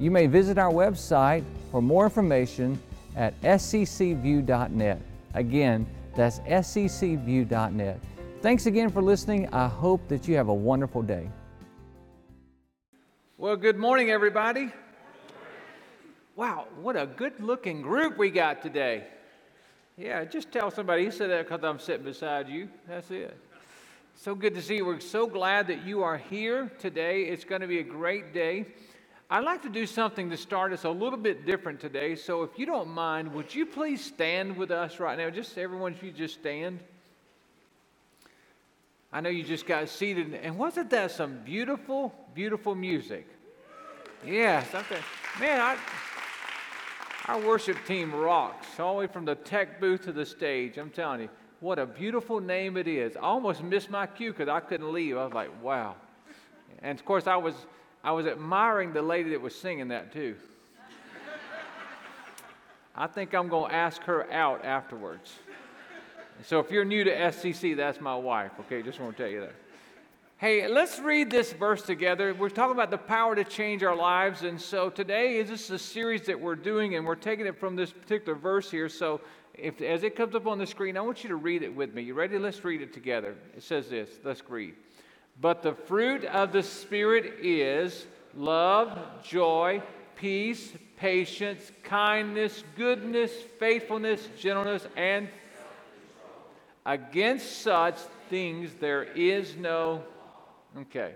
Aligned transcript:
You 0.00 0.10
may 0.10 0.26
visit 0.26 0.58
our 0.58 0.72
website 0.72 1.44
for 1.70 1.80
more 1.80 2.04
information 2.04 2.80
at 3.14 3.40
sccview.net. 3.42 5.00
Again, 5.34 5.86
that's 6.16 6.40
sccview.net. 6.40 8.00
Thanks 8.42 8.66
again 8.66 8.90
for 8.90 9.00
listening. 9.00 9.48
I 9.54 9.68
hope 9.68 10.06
that 10.08 10.26
you 10.26 10.36
have 10.36 10.48
a 10.48 10.54
wonderful 10.54 11.00
day. 11.00 11.30
Well, 13.38 13.56
good 13.56 13.76
morning, 13.76 14.10
everybody. 14.10 14.72
Wow, 16.36 16.66
what 16.80 16.96
a 16.96 17.06
good 17.06 17.38
looking 17.38 17.80
group 17.80 18.18
we 18.18 18.30
got 18.30 18.62
today. 18.62 19.04
Yeah, 19.96 20.24
just 20.24 20.50
tell 20.50 20.72
somebody, 20.72 21.04
you 21.04 21.12
said 21.12 21.30
that 21.30 21.48
because 21.48 21.62
I'm 21.62 21.78
sitting 21.78 22.04
beside 22.04 22.48
you. 22.48 22.68
That's 22.88 23.12
it. 23.12 23.36
So 24.16 24.34
good 24.34 24.54
to 24.54 24.62
see 24.62 24.76
you. 24.76 24.86
We're 24.86 24.98
so 24.98 25.28
glad 25.28 25.68
that 25.68 25.84
you 25.84 26.02
are 26.02 26.16
here 26.16 26.72
today. 26.80 27.22
It's 27.22 27.44
going 27.44 27.60
to 27.60 27.68
be 27.68 27.78
a 27.78 27.84
great 27.84 28.34
day. 28.34 28.66
I'd 29.34 29.42
like 29.42 29.62
to 29.62 29.68
do 29.68 29.84
something 29.84 30.30
to 30.30 30.36
start 30.36 30.72
us 30.72 30.84
a 30.84 30.90
little 30.90 31.18
bit 31.18 31.44
different 31.44 31.80
today. 31.80 32.14
So, 32.14 32.44
if 32.44 32.56
you 32.56 32.66
don't 32.66 32.86
mind, 32.86 33.34
would 33.34 33.52
you 33.52 33.66
please 33.66 34.00
stand 34.00 34.56
with 34.56 34.70
us 34.70 35.00
right 35.00 35.18
now? 35.18 35.28
Just 35.28 35.58
everyone, 35.58 35.92
if 35.92 36.04
you 36.04 36.12
just 36.12 36.34
stand. 36.34 36.78
I 39.12 39.20
know 39.20 39.30
you 39.30 39.42
just 39.42 39.66
got 39.66 39.88
seated, 39.88 40.34
and 40.34 40.56
wasn't 40.56 40.88
that 40.90 41.10
some 41.10 41.40
beautiful, 41.44 42.14
beautiful 42.32 42.76
music? 42.76 43.26
Yes, 44.24 44.72
okay. 44.72 45.00
Man, 45.40 45.60
I, 45.60 45.78
our 47.26 47.40
worship 47.40 47.78
team 47.88 48.14
rocks, 48.14 48.78
all 48.78 48.94
the 48.94 49.00
way 49.00 49.06
from 49.08 49.24
the 49.24 49.34
tech 49.34 49.80
booth 49.80 50.04
to 50.04 50.12
the 50.12 50.24
stage. 50.24 50.78
I'm 50.78 50.90
telling 50.90 51.22
you, 51.22 51.28
what 51.58 51.80
a 51.80 51.86
beautiful 51.86 52.38
name 52.38 52.76
it 52.76 52.86
is. 52.86 53.16
I 53.16 53.22
almost 53.22 53.64
missed 53.64 53.90
my 53.90 54.06
cue 54.06 54.30
because 54.30 54.48
I 54.48 54.60
couldn't 54.60 54.92
leave. 54.92 55.16
I 55.16 55.24
was 55.24 55.34
like, 55.34 55.50
wow. 55.60 55.96
And 56.84 56.96
of 56.96 57.04
course, 57.04 57.26
I 57.26 57.34
was 57.34 57.56
I 58.04 58.12
was 58.12 58.26
admiring 58.26 58.92
the 58.92 59.00
lady 59.00 59.30
that 59.30 59.40
was 59.40 59.54
singing 59.54 59.88
that 59.88 60.12
too. 60.12 60.36
I 62.94 63.06
think 63.06 63.34
I'm 63.34 63.48
going 63.48 63.70
to 63.70 63.74
ask 63.74 64.02
her 64.02 64.30
out 64.30 64.62
afterwards. 64.62 65.32
So 66.44 66.60
if 66.60 66.70
you're 66.70 66.84
new 66.84 67.02
to 67.02 67.10
SCC, 67.10 67.74
that's 67.74 68.02
my 68.02 68.14
wife. 68.14 68.52
Okay, 68.60 68.82
just 68.82 69.00
want 69.00 69.16
to 69.16 69.22
tell 69.22 69.32
you 69.32 69.40
that. 69.40 69.54
Hey, 70.36 70.68
let's 70.68 71.00
read 71.00 71.30
this 71.30 71.54
verse 71.54 71.80
together. 71.80 72.34
We're 72.34 72.50
talking 72.50 72.74
about 72.74 72.90
the 72.90 72.98
power 72.98 73.34
to 73.34 73.42
change 73.42 73.82
our 73.82 73.96
lives. 73.96 74.42
And 74.42 74.60
so 74.60 74.90
today 74.90 75.38
is 75.38 75.48
just 75.48 75.70
a 75.70 75.78
series 75.78 76.22
that 76.26 76.38
we're 76.38 76.56
doing, 76.56 76.96
and 76.96 77.06
we're 77.06 77.14
taking 77.14 77.46
it 77.46 77.58
from 77.58 77.74
this 77.74 77.90
particular 77.90 78.38
verse 78.38 78.70
here. 78.70 78.90
So 78.90 79.22
if, 79.54 79.80
as 79.80 80.02
it 80.02 80.14
comes 80.14 80.34
up 80.34 80.46
on 80.46 80.58
the 80.58 80.66
screen, 80.66 80.98
I 80.98 81.00
want 81.00 81.24
you 81.24 81.28
to 81.30 81.36
read 81.36 81.62
it 81.62 81.74
with 81.74 81.94
me. 81.94 82.02
You 82.02 82.12
ready? 82.12 82.38
Let's 82.38 82.62
read 82.62 82.82
it 82.82 82.92
together. 82.92 83.34
It 83.56 83.62
says 83.62 83.88
this. 83.88 84.10
Let's 84.22 84.42
read. 84.46 84.74
But 85.40 85.62
the 85.62 85.74
fruit 85.74 86.24
of 86.24 86.52
the 86.52 86.62
Spirit 86.62 87.34
is 87.42 88.06
love, 88.36 88.98
joy, 89.22 89.82
peace, 90.16 90.72
patience, 90.96 91.70
kindness, 91.82 92.62
goodness, 92.76 93.32
faithfulness, 93.58 94.28
gentleness, 94.38 94.86
and 94.96 95.28
against 96.86 97.62
such 97.62 97.96
things 98.30 98.70
there 98.80 99.04
is 99.04 99.56
no. 99.56 100.02
Okay. 100.78 101.14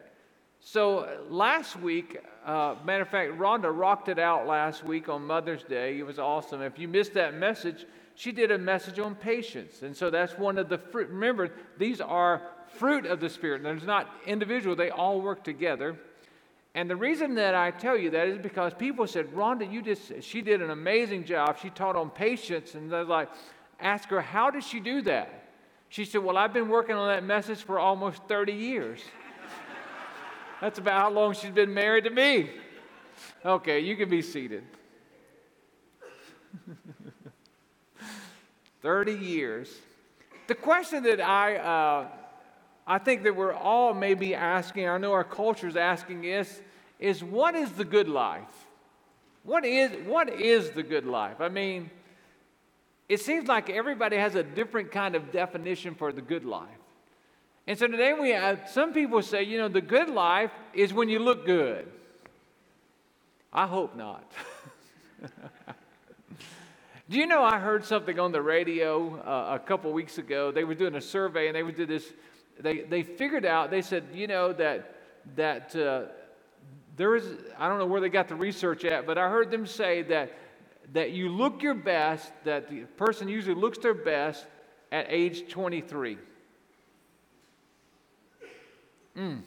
So 0.60 1.08
last 1.30 1.76
week, 1.76 2.18
uh, 2.44 2.74
matter 2.84 3.02
of 3.02 3.08
fact, 3.08 3.38
Rhonda 3.38 3.70
rocked 3.76 4.08
it 4.08 4.18
out 4.18 4.46
last 4.46 4.84
week 4.84 5.08
on 5.08 5.24
Mother's 5.24 5.62
Day. 5.62 5.98
It 5.98 6.02
was 6.06 6.18
awesome. 6.18 6.60
If 6.62 6.78
you 6.78 6.88
missed 6.88 7.14
that 7.14 7.34
message, 7.34 7.86
she 8.14 8.32
did 8.32 8.50
a 8.50 8.58
message 8.58 8.98
on 8.98 9.14
patience. 9.14 9.82
And 9.82 9.96
so 9.96 10.10
that's 10.10 10.36
one 10.36 10.58
of 10.58 10.68
the 10.68 10.78
fruit. 10.78 11.08
Remember, 11.08 11.50
these 11.78 12.00
are 12.00 12.42
fruit 12.72 13.06
of 13.06 13.20
the 13.20 13.28
Spirit. 13.28 13.62
There's 13.62 13.84
not 13.84 14.08
individual, 14.26 14.76
they 14.76 14.90
all 14.90 15.20
work 15.20 15.44
together. 15.44 15.96
And 16.74 16.88
the 16.88 16.96
reason 16.96 17.34
that 17.36 17.54
I 17.54 17.70
tell 17.70 17.96
you 17.96 18.10
that 18.10 18.28
is 18.28 18.38
because 18.38 18.72
people 18.74 19.06
said, 19.06 19.26
Rhonda, 19.34 19.70
you 19.70 19.82
just, 19.82 20.22
she 20.22 20.42
did 20.42 20.62
an 20.62 20.70
amazing 20.70 21.24
job. 21.24 21.58
She 21.60 21.70
taught 21.70 21.96
on 21.96 22.10
patience. 22.10 22.74
And 22.74 22.92
they're 22.92 23.04
like, 23.04 23.28
ask 23.80 24.08
her, 24.10 24.20
how 24.20 24.50
did 24.50 24.62
she 24.62 24.78
do 24.78 25.02
that? 25.02 25.48
She 25.88 26.04
said, 26.04 26.22
Well, 26.22 26.36
I've 26.36 26.52
been 26.52 26.68
working 26.68 26.96
on 26.96 27.08
that 27.08 27.24
message 27.24 27.62
for 27.62 27.78
almost 27.78 28.22
30 28.28 28.52
years. 28.52 29.00
That's 30.60 30.78
about 30.78 31.00
how 31.00 31.10
long 31.10 31.32
she's 31.34 31.50
been 31.50 31.72
married 31.72 32.04
to 32.04 32.10
me. 32.10 32.50
Okay, 33.44 33.80
you 33.80 33.96
can 33.96 34.08
be 34.08 34.22
seated. 34.22 34.64
30 38.82 39.12
years. 39.12 39.74
The 40.46 40.54
question 40.54 41.02
that 41.04 41.20
I 41.20 41.56
uh, 41.56 42.08
I 42.90 42.96
think 42.96 43.22
that 43.24 43.36
we're 43.36 43.52
all 43.52 43.92
maybe 43.92 44.34
asking, 44.34 44.88
I 44.88 44.96
know 44.96 45.12
our 45.12 45.22
culture 45.22 45.68
is 45.68 45.76
asking 45.76 46.24
is, 46.24 46.62
is 46.98 47.22
what 47.22 47.54
is 47.54 47.70
the 47.72 47.84
good 47.84 48.08
life? 48.08 48.42
What 49.44 49.66
is, 49.66 49.92
what 50.06 50.30
is 50.30 50.70
the 50.70 50.82
good 50.82 51.04
life? 51.04 51.38
I 51.38 51.50
mean, 51.50 51.90
it 53.06 53.20
seems 53.20 53.46
like 53.46 53.68
everybody 53.68 54.16
has 54.16 54.36
a 54.36 54.42
different 54.42 54.90
kind 54.90 55.14
of 55.14 55.30
definition 55.30 55.94
for 55.94 56.12
the 56.12 56.22
good 56.22 56.46
life. 56.46 56.68
And 57.66 57.78
so 57.78 57.86
today 57.86 58.14
we 58.14 58.30
have 58.30 58.70
some 58.70 58.94
people 58.94 59.20
say, 59.20 59.42
you 59.42 59.58
know, 59.58 59.68
the 59.68 59.82
good 59.82 60.08
life 60.08 60.50
is 60.72 60.94
when 60.94 61.10
you 61.10 61.18
look 61.18 61.44
good. 61.44 61.86
I 63.52 63.66
hope 63.66 63.96
not. 63.96 64.32
Do 67.10 67.18
you 67.18 67.26
know 67.26 67.42
I 67.42 67.58
heard 67.58 67.84
something 67.84 68.18
on 68.18 68.32
the 68.32 68.40
radio 68.40 69.18
uh, 69.20 69.56
a 69.56 69.58
couple 69.58 69.92
weeks 69.92 70.16
ago? 70.16 70.50
They 70.50 70.64
were 70.64 70.74
doing 70.74 70.94
a 70.94 71.00
survey 71.02 71.48
and 71.48 71.56
they 71.56 71.62
did 71.72 71.88
this 71.88 72.12
they, 72.60 72.80
they 72.80 73.02
figured 73.02 73.44
out, 73.44 73.70
they 73.70 73.82
said, 73.82 74.04
you 74.12 74.26
know, 74.26 74.52
that, 74.52 74.94
that 75.36 75.74
uh, 75.76 76.06
there 76.96 77.14
is, 77.14 77.24
I 77.58 77.68
don't 77.68 77.78
know 77.78 77.86
where 77.86 78.00
they 78.00 78.08
got 78.08 78.28
the 78.28 78.34
research 78.34 78.84
at, 78.84 79.06
but 79.06 79.18
I 79.18 79.28
heard 79.28 79.50
them 79.50 79.66
say 79.66 80.02
that, 80.02 80.32
that 80.92 81.12
you 81.12 81.28
look 81.28 81.62
your 81.62 81.74
best, 81.74 82.32
that 82.44 82.68
the 82.68 82.80
person 82.96 83.28
usually 83.28 83.54
looks 83.54 83.78
their 83.78 83.94
best 83.94 84.46
at 84.90 85.06
age 85.08 85.48
23. 85.48 86.18
Mm. 89.16 89.42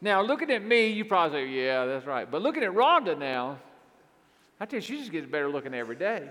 Now, 0.00 0.22
looking 0.22 0.50
at 0.50 0.64
me, 0.64 0.88
you 0.88 1.04
probably 1.04 1.38
say, 1.38 1.48
yeah, 1.48 1.84
that's 1.84 2.06
right. 2.06 2.30
But 2.30 2.42
looking 2.42 2.62
at 2.62 2.70
Rhonda 2.70 3.18
now, 3.18 3.58
I 4.60 4.66
tell 4.66 4.78
you, 4.78 4.80
she 4.82 4.98
just 4.98 5.12
gets 5.12 5.26
better 5.26 5.48
looking 5.48 5.74
every 5.74 5.96
day. 5.96 6.28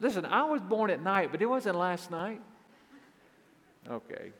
Listen, 0.00 0.24
I 0.24 0.44
was 0.44 0.60
born 0.60 0.90
at 0.90 1.02
night, 1.02 1.30
but 1.32 1.42
it 1.42 1.46
wasn't 1.46 1.76
last 1.76 2.10
night. 2.10 2.40
Okay. 3.90 4.32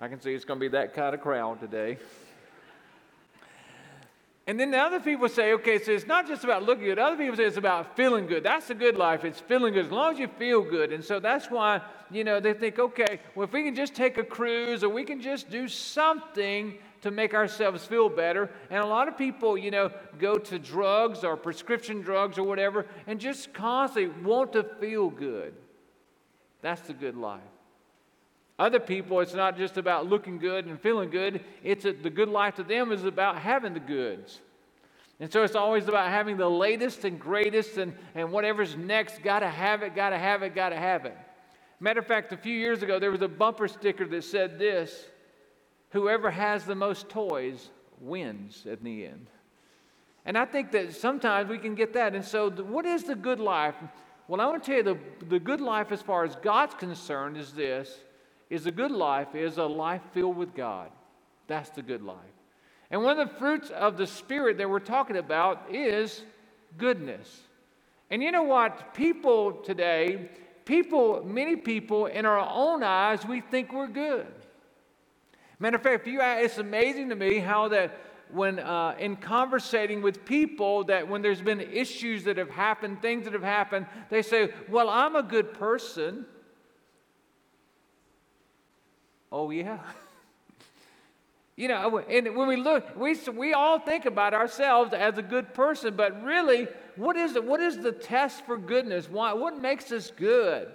I 0.00 0.08
can 0.08 0.20
see 0.20 0.32
it's 0.32 0.44
going 0.44 0.60
to 0.60 0.64
be 0.64 0.68
that 0.68 0.94
kind 0.94 1.14
of 1.14 1.20
crowd 1.20 1.60
today. 1.60 1.98
And 4.46 4.58
then 4.58 4.70
the 4.70 4.78
other 4.78 4.98
people 4.98 5.28
say, 5.28 5.52
okay, 5.52 5.78
so 5.78 5.92
it's 5.92 6.06
not 6.06 6.26
just 6.26 6.42
about 6.42 6.62
looking 6.62 6.84
good. 6.84 6.98
Other 6.98 7.18
people 7.18 7.36
say 7.36 7.44
it's 7.44 7.58
about 7.58 7.94
feeling 7.96 8.26
good. 8.26 8.42
That's 8.42 8.68
the 8.68 8.74
good 8.74 8.96
life. 8.96 9.22
It's 9.22 9.40
feeling 9.40 9.74
good 9.74 9.84
as 9.84 9.92
long 9.92 10.14
as 10.14 10.18
you 10.18 10.26
feel 10.38 10.62
good. 10.62 10.90
And 10.90 11.04
so 11.04 11.20
that's 11.20 11.50
why, 11.50 11.82
you 12.10 12.24
know, 12.24 12.40
they 12.40 12.54
think, 12.54 12.78
okay, 12.78 13.20
well, 13.34 13.44
if 13.44 13.52
we 13.52 13.62
can 13.62 13.74
just 13.74 13.94
take 13.94 14.16
a 14.16 14.24
cruise 14.24 14.82
or 14.82 14.88
we 14.88 15.04
can 15.04 15.20
just 15.20 15.50
do 15.50 15.68
something 15.68 16.78
to 17.02 17.10
make 17.10 17.34
ourselves 17.34 17.84
feel 17.84 18.08
better. 18.08 18.48
And 18.70 18.82
a 18.82 18.86
lot 18.86 19.06
of 19.06 19.18
people, 19.18 19.58
you 19.58 19.70
know, 19.70 19.90
go 20.18 20.36
to 20.36 20.58
drugs 20.58 21.24
or 21.24 21.36
prescription 21.36 22.00
drugs 22.00 22.38
or 22.38 22.44
whatever 22.44 22.86
and 23.06 23.20
just 23.20 23.52
constantly 23.52 24.22
want 24.22 24.54
to 24.54 24.62
feel 24.62 25.10
good. 25.10 25.52
That's 26.62 26.80
the 26.80 26.94
good 26.94 27.16
life. 27.16 27.42
Other 28.58 28.80
people, 28.80 29.20
it's 29.20 29.34
not 29.34 29.56
just 29.56 29.76
about 29.76 30.06
looking 30.06 30.38
good 30.38 30.66
and 30.66 30.80
feeling 30.80 31.10
good. 31.10 31.44
It's 31.62 31.84
a, 31.84 31.92
the 31.92 32.10
good 32.10 32.28
life 32.28 32.56
to 32.56 32.64
them 32.64 32.90
is 32.90 33.04
about 33.04 33.38
having 33.38 33.72
the 33.72 33.80
goods. 33.80 34.40
And 35.20 35.32
so 35.32 35.42
it's 35.42 35.54
always 35.54 35.86
about 35.86 36.08
having 36.08 36.36
the 36.36 36.48
latest 36.48 37.04
and 37.04 37.18
greatest 37.18 37.76
and, 37.76 37.92
and 38.14 38.32
whatever's 38.32 38.76
next. 38.76 39.22
Got 39.22 39.40
to 39.40 39.48
have 39.48 39.82
it, 39.82 39.94
got 39.94 40.10
to 40.10 40.18
have 40.18 40.42
it, 40.42 40.54
got 40.54 40.70
to 40.70 40.76
have 40.76 41.06
it. 41.06 41.16
Matter 41.80 42.00
of 42.00 42.06
fact, 42.06 42.32
a 42.32 42.36
few 42.36 42.54
years 42.54 42.82
ago, 42.82 42.98
there 42.98 43.12
was 43.12 43.22
a 43.22 43.28
bumper 43.28 43.68
sticker 43.68 44.06
that 44.06 44.24
said 44.24 44.58
this 44.58 45.06
Whoever 45.90 46.30
has 46.30 46.64
the 46.64 46.74
most 46.74 47.08
toys 47.08 47.70
wins 48.00 48.66
at 48.70 48.82
the 48.82 49.06
end. 49.06 49.28
And 50.24 50.36
I 50.36 50.44
think 50.44 50.72
that 50.72 50.94
sometimes 50.94 51.48
we 51.48 51.58
can 51.58 51.74
get 51.74 51.94
that. 51.94 52.14
And 52.14 52.24
so, 52.24 52.50
what 52.50 52.84
is 52.84 53.04
the 53.04 53.14
good 53.14 53.40
life? 53.40 53.76
Well, 54.26 54.40
I 54.40 54.46
want 54.46 54.62
to 54.62 54.66
tell 54.66 54.76
you 54.76 54.82
the, 54.82 55.26
the 55.26 55.40
good 55.40 55.60
life, 55.60 55.90
as 55.90 56.02
far 56.02 56.24
as 56.24 56.36
God's 56.36 56.74
concerned, 56.74 57.36
is 57.36 57.52
this 57.52 58.00
is 58.50 58.66
a 58.66 58.70
good 58.70 58.90
life 58.90 59.34
is 59.34 59.58
a 59.58 59.64
life 59.64 60.02
filled 60.12 60.36
with 60.36 60.54
God. 60.54 60.90
That's 61.46 61.70
the 61.70 61.82
good 61.82 62.02
life. 62.02 62.16
And 62.90 63.02
one 63.02 63.18
of 63.18 63.28
the 63.28 63.34
fruits 63.34 63.70
of 63.70 63.96
the 63.96 64.06
Spirit 64.06 64.58
that 64.58 64.68
we're 64.68 64.78
talking 64.78 65.16
about 65.16 65.66
is 65.70 66.22
goodness. 66.78 67.42
And 68.10 68.22
you 68.22 68.32
know 68.32 68.44
what? 68.44 68.94
People 68.94 69.52
today, 69.52 70.30
people, 70.64 71.22
many 71.24 71.56
people, 71.56 72.06
in 72.06 72.24
our 72.24 72.38
own 72.38 72.82
eyes, 72.82 73.26
we 73.26 73.42
think 73.42 73.72
we're 73.72 73.88
good. 73.88 74.26
Matter 75.58 75.76
of 75.76 75.82
fact, 75.82 76.06
you, 76.06 76.20
it's 76.22 76.58
amazing 76.58 77.10
to 77.10 77.16
me 77.16 77.38
how 77.38 77.68
that 77.68 77.98
when 78.30 78.58
uh, 78.58 78.94
in 78.98 79.16
conversating 79.16 80.02
with 80.02 80.24
people 80.24 80.84
that 80.84 81.08
when 81.08 81.22
there's 81.22 81.40
been 81.40 81.60
issues 81.60 82.24
that 82.24 82.36
have 82.36 82.50
happened, 82.50 83.00
things 83.02 83.24
that 83.24 83.32
have 83.32 83.42
happened, 83.42 83.86
they 84.10 84.22
say, 84.22 84.52
"Well, 84.68 84.88
I'm 84.88 85.16
a 85.16 85.22
good 85.22 85.54
person." 85.54 86.26
Oh 89.30 89.50
yeah. 89.50 89.78
You 91.56 91.66
know, 91.66 91.98
and 91.98 92.36
when 92.36 92.46
we 92.46 92.54
look, 92.54 92.96
we, 92.96 93.16
we 93.36 93.52
all 93.52 93.80
think 93.80 94.06
about 94.06 94.32
ourselves 94.32 94.94
as 94.94 95.18
a 95.18 95.22
good 95.22 95.54
person, 95.54 95.96
but 95.96 96.22
really, 96.22 96.68
what 96.94 97.16
is 97.16 97.34
it? 97.34 97.42
What 97.42 97.58
is 97.58 97.78
the 97.78 97.90
test 97.90 98.46
for 98.46 98.56
goodness? 98.56 99.10
Why, 99.10 99.32
what 99.32 99.60
makes 99.60 99.90
us 99.90 100.12
good? 100.16 100.68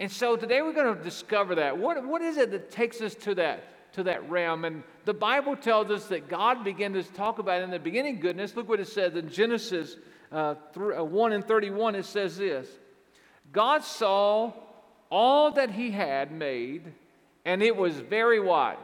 And 0.00 0.10
so 0.10 0.34
today 0.36 0.62
we're 0.62 0.72
going 0.72 0.96
to 0.96 1.00
discover 1.00 1.54
that. 1.54 1.78
What, 1.78 2.04
what 2.04 2.22
is 2.22 2.38
it 2.38 2.50
that 2.50 2.72
takes 2.72 3.00
us 3.00 3.14
to 3.14 3.36
that, 3.36 3.92
to 3.92 4.02
that 4.02 4.28
realm? 4.28 4.64
And 4.64 4.82
the 5.04 5.14
Bible 5.14 5.54
tells 5.54 5.90
us 5.92 6.06
that 6.06 6.28
God 6.28 6.64
began 6.64 6.92
to 6.94 7.04
talk 7.04 7.38
about 7.38 7.62
in 7.62 7.70
the 7.70 7.78
beginning 7.78 8.18
goodness. 8.18 8.56
Look 8.56 8.68
what 8.68 8.80
it 8.80 8.88
says 8.88 9.14
in 9.14 9.30
Genesis 9.30 9.96
uh, 10.32 10.54
1 10.74 11.32
and 11.32 11.46
31. 11.46 11.94
It 11.94 12.04
says 12.04 12.36
this 12.36 12.68
God 13.52 13.84
saw 13.84 14.52
all 15.08 15.52
that 15.52 15.70
he 15.70 15.92
had 15.92 16.32
made, 16.32 16.92
and 17.44 17.62
it 17.62 17.76
was 17.76 18.00
very 18.00 18.40
wide. 18.40 18.78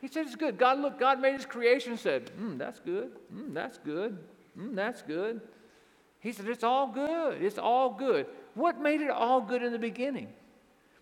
He 0.00 0.08
said 0.08 0.26
it's 0.26 0.36
good. 0.36 0.58
God 0.58 0.78
looked, 0.78 0.98
God 0.98 1.20
made 1.20 1.34
his 1.34 1.44
creation 1.44 1.96
said, 1.96 2.30
mm, 2.38 2.56
that's 2.56 2.80
good. 2.80 3.10
Mm, 3.34 3.52
that's 3.52 3.78
good. 3.78 4.18
Mm, 4.58 4.74
that's 4.74 5.02
good. 5.02 5.40
He 6.20 6.32
said, 6.32 6.48
it's 6.48 6.64
all 6.64 6.86
good. 6.86 7.42
It's 7.42 7.58
all 7.58 7.90
good. 7.90 8.26
What 8.54 8.80
made 8.80 9.00
it 9.00 9.10
all 9.10 9.40
good 9.40 9.62
in 9.62 9.72
the 9.72 9.78
beginning? 9.78 10.28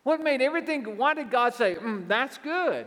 What 0.02 0.20
made 0.20 0.43
everything, 0.43 0.96
why 0.96 1.14
did 1.14 1.31
God 1.31 1.55
say, 1.55 1.76
mm, 1.76 2.08
that's 2.08 2.38
good? 2.38 2.87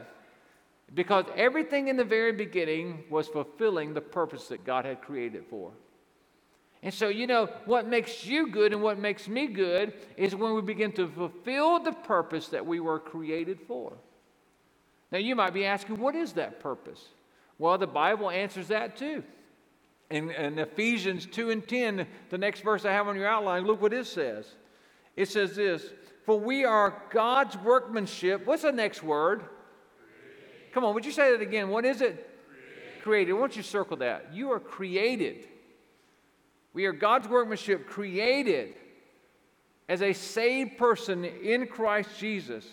Because 0.94 1.26
everything 1.36 1.88
in 1.88 1.96
the 1.96 2.04
very 2.04 2.34
beginning 2.34 3.06
was 3.10 3.28
fulfilling 3.28 3.94
the 3.94 4.02
purpose 4.02 4.48
that 4.48 4.66
God 4.66 4.86
had 4.86 5.02
created 5.02 5.46
for. 5.50 5.72
And 6.84 6.94
so, 6.94 7.10
you 7.10 7.28
know, 7.28 7.48
what 7.66 7.88
makes 7.88 8.26
you 8.26 8.48
good 8.48 8.74
and 8.74 8.82
what 8.82 8.98
makes 8.98 9.28
me 9.28 9.48
good 9.48 9.94
is 10.18 10.36
when 10.36 10.56
we 10.56 10.62
begin 10.62 10.92
to 10.94 11.08
fulfill 11.08 11.80
the 11.80 11.92
purpose 11.92 12.48
that 12.48 12.66
we 12.66 12.80
were 12.80 13.00
created 13.00 13.60
for. 13.68 13.94
Now, 15.12 15.20
you 15.20 15.36
might 15.36 15.54
be 15.54 15.66
asking, 15.66 16.00
what 16.00 16.16
is 16.16 16.34
that 16.34 16.60
purpose? 16.60 17.10
Well, 17.60 17.78
the 17.78 17.86
Bible 17.86 18.32
answers 18.32 18.70
that 18.70 18.98
too. 18.98 19.24
In, 20.10 20.32
in, 20.32 20.58
Ephesians 20.58 21.26
2 21.26 21.52
and 21.52 21.68
10, 21.68 22.08
the 22.30 22.38
next 22.38 22.62
verse 22.62 22.84
I 22.84 22.92
have 22.92 23.08
on 23.08 23.16
your 23.16 23.28
outline, 23.28 23.66
look 23.66 23.82
what 23.82 23.94
it 23.94 24.08
says. 24.08 24.48
It 25.16 25.30
says 25.30 25.56
this 25.56 25.86
For 26.26 26.40
we 26.40 26.66
are 26.66 27.02
God's 27.12 27.56
workmanship. 27.58 28.46
What's 28.46 28.64
the 28.64 28.72
next 28.72 29.04
word? 29.04 29.42
Created. 29.42 30.74
Come 30.74 30.84
on, 30.84 30.96
would 30.96 31.06
you 31.06 31.12
say 31.12 31.32
that 31.32 31.42
again? 31.42 31.70
What 31.70 31.86
is 31.86 32.02
it? 32.02 32.28
Created. 32.50 33.04
created. 33.04 33.34
Why 33.34 33.40
don't 33.42 33.56
you 33.56 33.64
circle 33.64 33.98
that? 33.98 34.34
You 34.34 34.52
are 34.52 34.60
created. 34.60 35.48
We 36.74 36.86
are 36.86 36.94
God's 36.94 37.28
workmanship, 37.28 37.88
created 37.88 38.76
as 39.90 40.02
a 40.02 40.14
saved 40.14 40.78
person 40.78 41.26
in 41.26 41.68
Christ 41.68 42.10
Jesus 42.18 42.66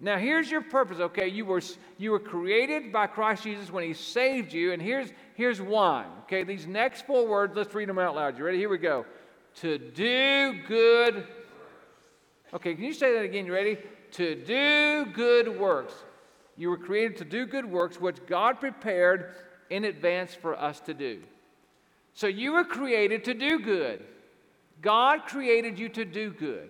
now, 0.00 0.16
here's 0.16 0.48
your 0.48 0.60
purpose, 0.60 1.00
okay? 1.00 1.26
You 1.26 1.44
were, 1.44 1.60
you 1.96 2.12
were 2.12 2.20
created 2.20 2.92
by 2.92 3.08
Christ 3.08 3.42
Jesus 3.42 3.72
when 3.72 3.82
He 3.82 3.94
saved 3.94 4.52
you, 4.52 4.72
and 4.72 4.80
here's, 4.80 5.10
here's 5.34 5.60
why, 5.60 6.06
okay? 6.22 6.44
These 6.44 6.68
next 6.68 7.04
four 7.04 7.26
words, 7.26 7.56
let's 7.56 7.74
read 7.74 7.88
them 7.88 7.98
out 7.98 8.14
loud. 8.14 8.38
You 8.38 8.44
ready? 8.44 8.58
Here 8.58 8.68
we 8.68 8.78
go. 8.78 9.04
To 9.56 9.76
do 9.76 10.60
good. 10.68 11.26
Okay, 12.54 12.76
can 12.76 12.84
you 12.84 12.92
say 12.92 13.12
that 13.14 13.24
again? 13.24 13.44
You 13.44 13.52
ready? 13.52 13.78
To 14.12 14.36
do 14.36 15.10
good 15.12 15.58
works. 15.58 15.94
You 16.56 16.70
were 16.70 16.78
created 16.78 17.16
to 17.18 17.24
do 17.24 17.44
good 17.44 17.64
works, 17.64 18.00
which 18.00 18.24
God 18.26 18.60
prepared 18.60 19.34
in 19.68 19.84
advance 19.84 20.32
for 20.32 20.56
us 20.56 20.78
to 20.80 20.94
do. 20.94 21.22
So 22.18 22.26
you 22.26 22.54
were 22.54 22.64
created 22.64 23.22
to 23.26 23.32
do 23.34 23.60
good. 23.60 24.02
God 24.82 25.26
created 25.26 25.78
you 25.78 25.88
to 25.90 26.04
do 26.04 26.32
good. 26.32 26.68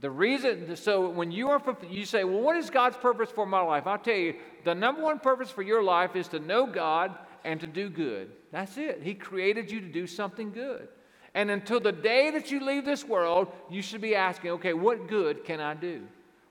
The 0.00 0.08
reason, 0.08 0.76
so 0.76 1.10
when 1.10 1.32
you 1.32 1.48
are, 1.48 1.60
you 1.90 2.04
say, 2.04 2.22
well, 2.22 2.42
what 2.42 2.56
is 2.56 2.70
God's 2.70 2.96
purpose 2.96 3.28
for 3.28 3.44
my 3.44 3.60
life? 3.60 3.88
I'll 3.88 3.98
tell 3.98 4.14
you, 4.14 4.36
the 4.64 4.72
number 4.72 5.02
one 5.02 5.18
purpose 5.18 5.50
for 5.50 5.62
your 5.62 5.82
life 5.82 6.14
is 6.14 6.28
to 6.28 6.38
know 6.38 6.64
God 6.64 7.12
and 7.44 7.58
to 7.58 7.66
do 7.66 7.90
good. 7.90 8.30
That's 8.52 8.76
it. 8.76 9.00
He 9.02 9.14
created 9.14 9.68
you 9.68 9.80
to 9.80 9.88
do 9.88 10.06
something 10.06 10.52
good. 10.52 10.86
And 11.34 11.50
until 11.50 11.80
the 11.80 11.90
day 11.90 12.30
that 12.30 12.52
you 12.52 12.64
leave 12.64 12.84
this 12.84 13.04
world, 13.04 13.48
you 13.68 13.82
should 13.82 14.00
be 14.00 14.14
asking, 14.14 14.52
okay, 14.52 14.74
what 14.74 15.08
good 15.08 15.42
can 15.42 15.58
I 15.58 15.74
do? 15.74 16.02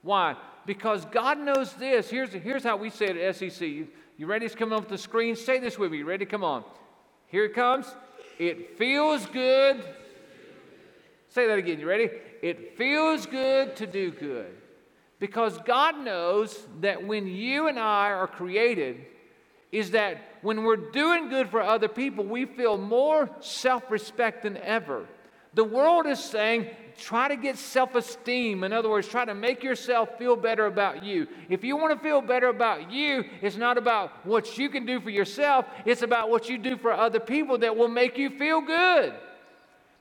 Why? 0.02 0.36
Because 0.66 1.06
God 1.06 1.40
knows 1.40 1.72
this. 1.76 2.10
Here's, 2.10 2.34
here's 2.34 2.66
how 2.66 2.76
we 2.76 2.90
say 2.90 3.06
it 3.06 3.16
at 3.16 3.36
SCC. 3.36 3.88
You, 4.18 4.26
ready? 4.26 4.46
It's 4.46 4.54
coming 4.54 4.78
up 4.78 4.90
the 4.90 4.98
screen. 4.98 5.38
Say 5.38 5.62
this 5.62 5.80
with 5.80 5.94
me. 5.94 6.00
You 6.00 6.06
ready? 6.06 6.26
Come 6.26 6.44
on. 6.44 6.66
Here 7.28 7.46
it 7.46 7.54
comes. 7.54 7.86
It 8.40 8.78
feels 8.78 9.26
good. 9.28 9.84
Say 11.30 11.48
that 11.48 11.58
again. 11.58 11.80
You 11.80 11.88
ready? 11.88 12.10
It 12.42 12.78
feels 12.78 13.26
good 13.26 13.76
to 13.78 13.88
do 13.88 14.12
good 14.12 14.54
because 15.20 15.58
God 15.60 15.98
knows 15.98 16.68
that 16.82 17.06
when 17.06 17.28
you 17.28 17.68
and 17.68 17.80
I 17.80 18.12
are 18.12 18.28
created, 18.28 19.06
is 19.72 19.92
that 19.92 20.18
when 20.42 20.64
we're 20.64 20.92
doing 20.92 21.30
good 21.30 21.50
for 21.50 21.62
other 21.62 21.88
people, 21.88 22.24
we 22.24 22.46
feel 22.46 22.78
more 22.78 23.30
self 23.40 23.90
respect 23.90 24.44
than 24.44 24.58
ever. 24.58 25.06
The 25.56 25.64
world 25.64 26.06
is 26.06 26.20
saying, 26.20 26.68
try 26.98 27.30
to 27.30 27.38
get 27.38 27.58
self 27.58 27.96
esteem. 27.96 28.64
In 28.64 28.74
other 28.74 28.90
words, 28.90 29.08
try 29.08 29.24
to 29.24 29.34
make 29.34 29.64
yourself 29.64 30.18
feel 30.18 30.36
better 30.36 30.66
about 30.66 31.04
you. 31.04 31.28
If 31.50 31.64
you 31.64 31.78
want 31.78 31.98
to 31.98 32.04
feel 32.04 32.22
better 32.22 32.50
about 32.50 32.92
you, 32.92 33.24
it's 33.42 33.56
not 33.56 33.78
about 33.78 34.26
what 34.26 34.58
you 34.58 34.70
can 34.70 34.86
do 34.86 35.00
for 35.00 35.10
yourself, 35.10 35.66
it's 35.86 36.02
about 36.02 36.30
what 36.30 36.50
you 36.50 36.58
do 36.58 36.78
for 36.78 36.92
other 36.92 37.20
people 37.20 37.58
that 37.60 37.76
will 37.76 37.88
make 37.88 38.18
you 38.18 38.30
feel 38.30 38.62
good. 38.62 39.14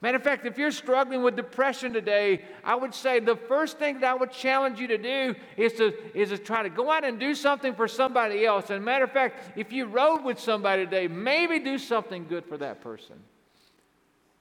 Matter 0.01 0.19
of 0.19 0.25
fact, 0.25 0.45
if 0.45 0.59
you're 0.59 0.71
struggling 0.71 1.23
with 1.23 1.35
depression 1.35 1.95
today, 1.95 2.45
I 2.63 2.75
would 2.75 2.93
say 2.93 3.21
the 3.21 3.37
first 3.37 3.79
thing 3.79 4.01
that 4.01 4.11
I 4.11 4.15
would 4.15 4.33
challenge 4.33 4.79
you 4.79 4.89
to 4.89 4.99
do 4.99 5.35
is 5.57 5.73
to, 5.75 5.95
is 6.15 6.29
to 6.29 6.37
try 6.37 6.63
to 6.63 6.69
go 6.69 6.91
out 6.91 7.05
and 7.05 7.19
do 7.19 7.35
something 7.35 7.75
for 7.75 7.89
somebody 7.89 8.45
else. 8.45 8.69
And 8.69 8.85
matter 8.85 9.05
of 9.05 9.13
fact, 9.13 9.57
if 9.57 9.73
you 9.73 9.87
rode 9.87 10.23
with 10.23 10.39
somebody 10.39 10.85
today, 10.85 11.09
maybe 11.09 11.59
do 11.59 11.79
something 11.79 12.27
good 12.29 12.45
for 12.45 12.59
that 12.59 12.83
person. 12.83 13.17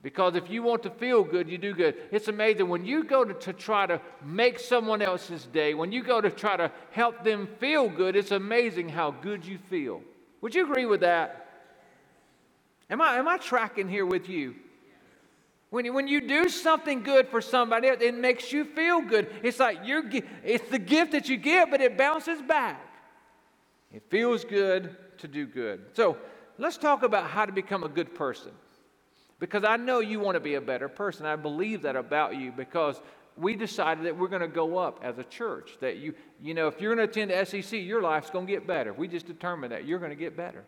Because 0.04 0.36
if 0.36 0.50
you 0.50 0.62
want 0.62 0.84
to 0.84 0.90
feel 0.90 1.24
good, 1.24 1.50
you 1.50 1.58
do 1.58 1.74
good. 1.74 1.96
It's 2.12 2.28
amazing 2.28 2.68
when 2.68 2.86
you 2.86 3.06
go 3.06 3.24
to, 3.24 3.34
to 3.34 3.54
try 3.54 3.86
to 3.86 4.02
make 4.24 4.60
someone 4.60 5.02
else's 5.02 5.46
day, 5.46 5.74
when 5.74 5.94
you 5.94 6.04
go 6.04 6.20
to 6.20 6.30
try 6.30 6.58
to 6.58 6.70
help 6.92 7.24
them 7.24 7.48
feel 7.60 7.88
good, 7.88 8.18
it's 8.18 8.32
amazing 8.32 8.90
how 8.90 9.12
good 9.12 9.46
you 9.46 9.58
feel. 9.70 10.02
Would 10.42 10.54
you 10.54 10.70
agree 10.70 10.86
with 10.86 11.00
that? 11.00 11.48
Am 12.90 13.02
I, 13.02 13.16
am 13.16 13.30
I 13.30 13.38
tracking 13.38 13.88
here 13.88 14.06
with 14.06 14.28
you? 14.28 14.56
When, 15.70 15.86
you, 15.86 15.94
when 15.94 16.10
you 16.10 16.20
do 16.20 16.50
something 16.50 17.02
good 17.02 17.30
for 17.30 17.40
somebody 17.40 17.88
else, 17.88 18.00
it 18.02 18.14
makes 18.14 18.52
you 18.52 18.66
feel 18.66 19.02
good. 19.02 19.34
It's 19.42 19.60
like 19.60 19.80
you're, 19.86 20.04
it's 20.44 20.70
the 20.70 20.80
gift 20.80 21.14
that 21.14 21.30
you 21.30 21.38
give, 21.38 21.72
but 21.72 21.80
it 21.80 21.98
bounces 21.98 22.42
back. 22.42 22.80
It 23.94 24.04
feels 24.10 24.44
good 24.44 24.96
to 25.20 25.30
do 25.30 25.48
good. 25.48 25.86
So 25.94 26.18
let's 26.58 26.78
talk 26.78 27.04
about 27.04 27.30
how 27.30 27.46
to 27.46 27.54
become 27.54 27.84
a 27.84 27.90
good 27.90 28.14
person. 28.14 28.52
Because 29.44 29.66
I 29.66 29.76
know 29.76 30.00
you 30.00 30.22
want 30.22 30.36
to 30.36 30.40
be 30.40 30.54
a 30.54 30.62
better 30.62 30.88
person. 30.88 31.26
I 31.26 31.36
believe 31.36 31.82
that 31.82 31.98
about 31.98 32.38
you 32.38 32.54
because 32.54 33.02
we 33.36 33.58
decided 33.58 34.06
that 34.06 34.18
we're 34.18 34.30
going 34.30 34.42
to 34.42 34.48
go 34.48 34.78
up 34.78 35.02
as 35.04 35.18
a 35.18 35.26
church. 35.26 35.72
That 35.82 35.98
you, 35.98 36.14
you 36.42 36.54
know, 36.54 36.70
if 36.70 36.80
you're 36.80 36.96
going 36.96 37.06
to 37.06 37.12
attend 37.12 37.30
SCC, 37.30 37.86
your 37.86 38.02
life's 38.02 38.30
going 38.30 38.48
to 38.48 38.54
get 38.54 38.66
better. 38.66 38.94
We 38.94 39.10
just 39.10 39.26
determined 39.26 39.74
that 39.74 39.84
you're 39.84 40.00
going 40.00 40.12
to 40.12 40.16
get 40.16 40.38
better. 40.38 40.64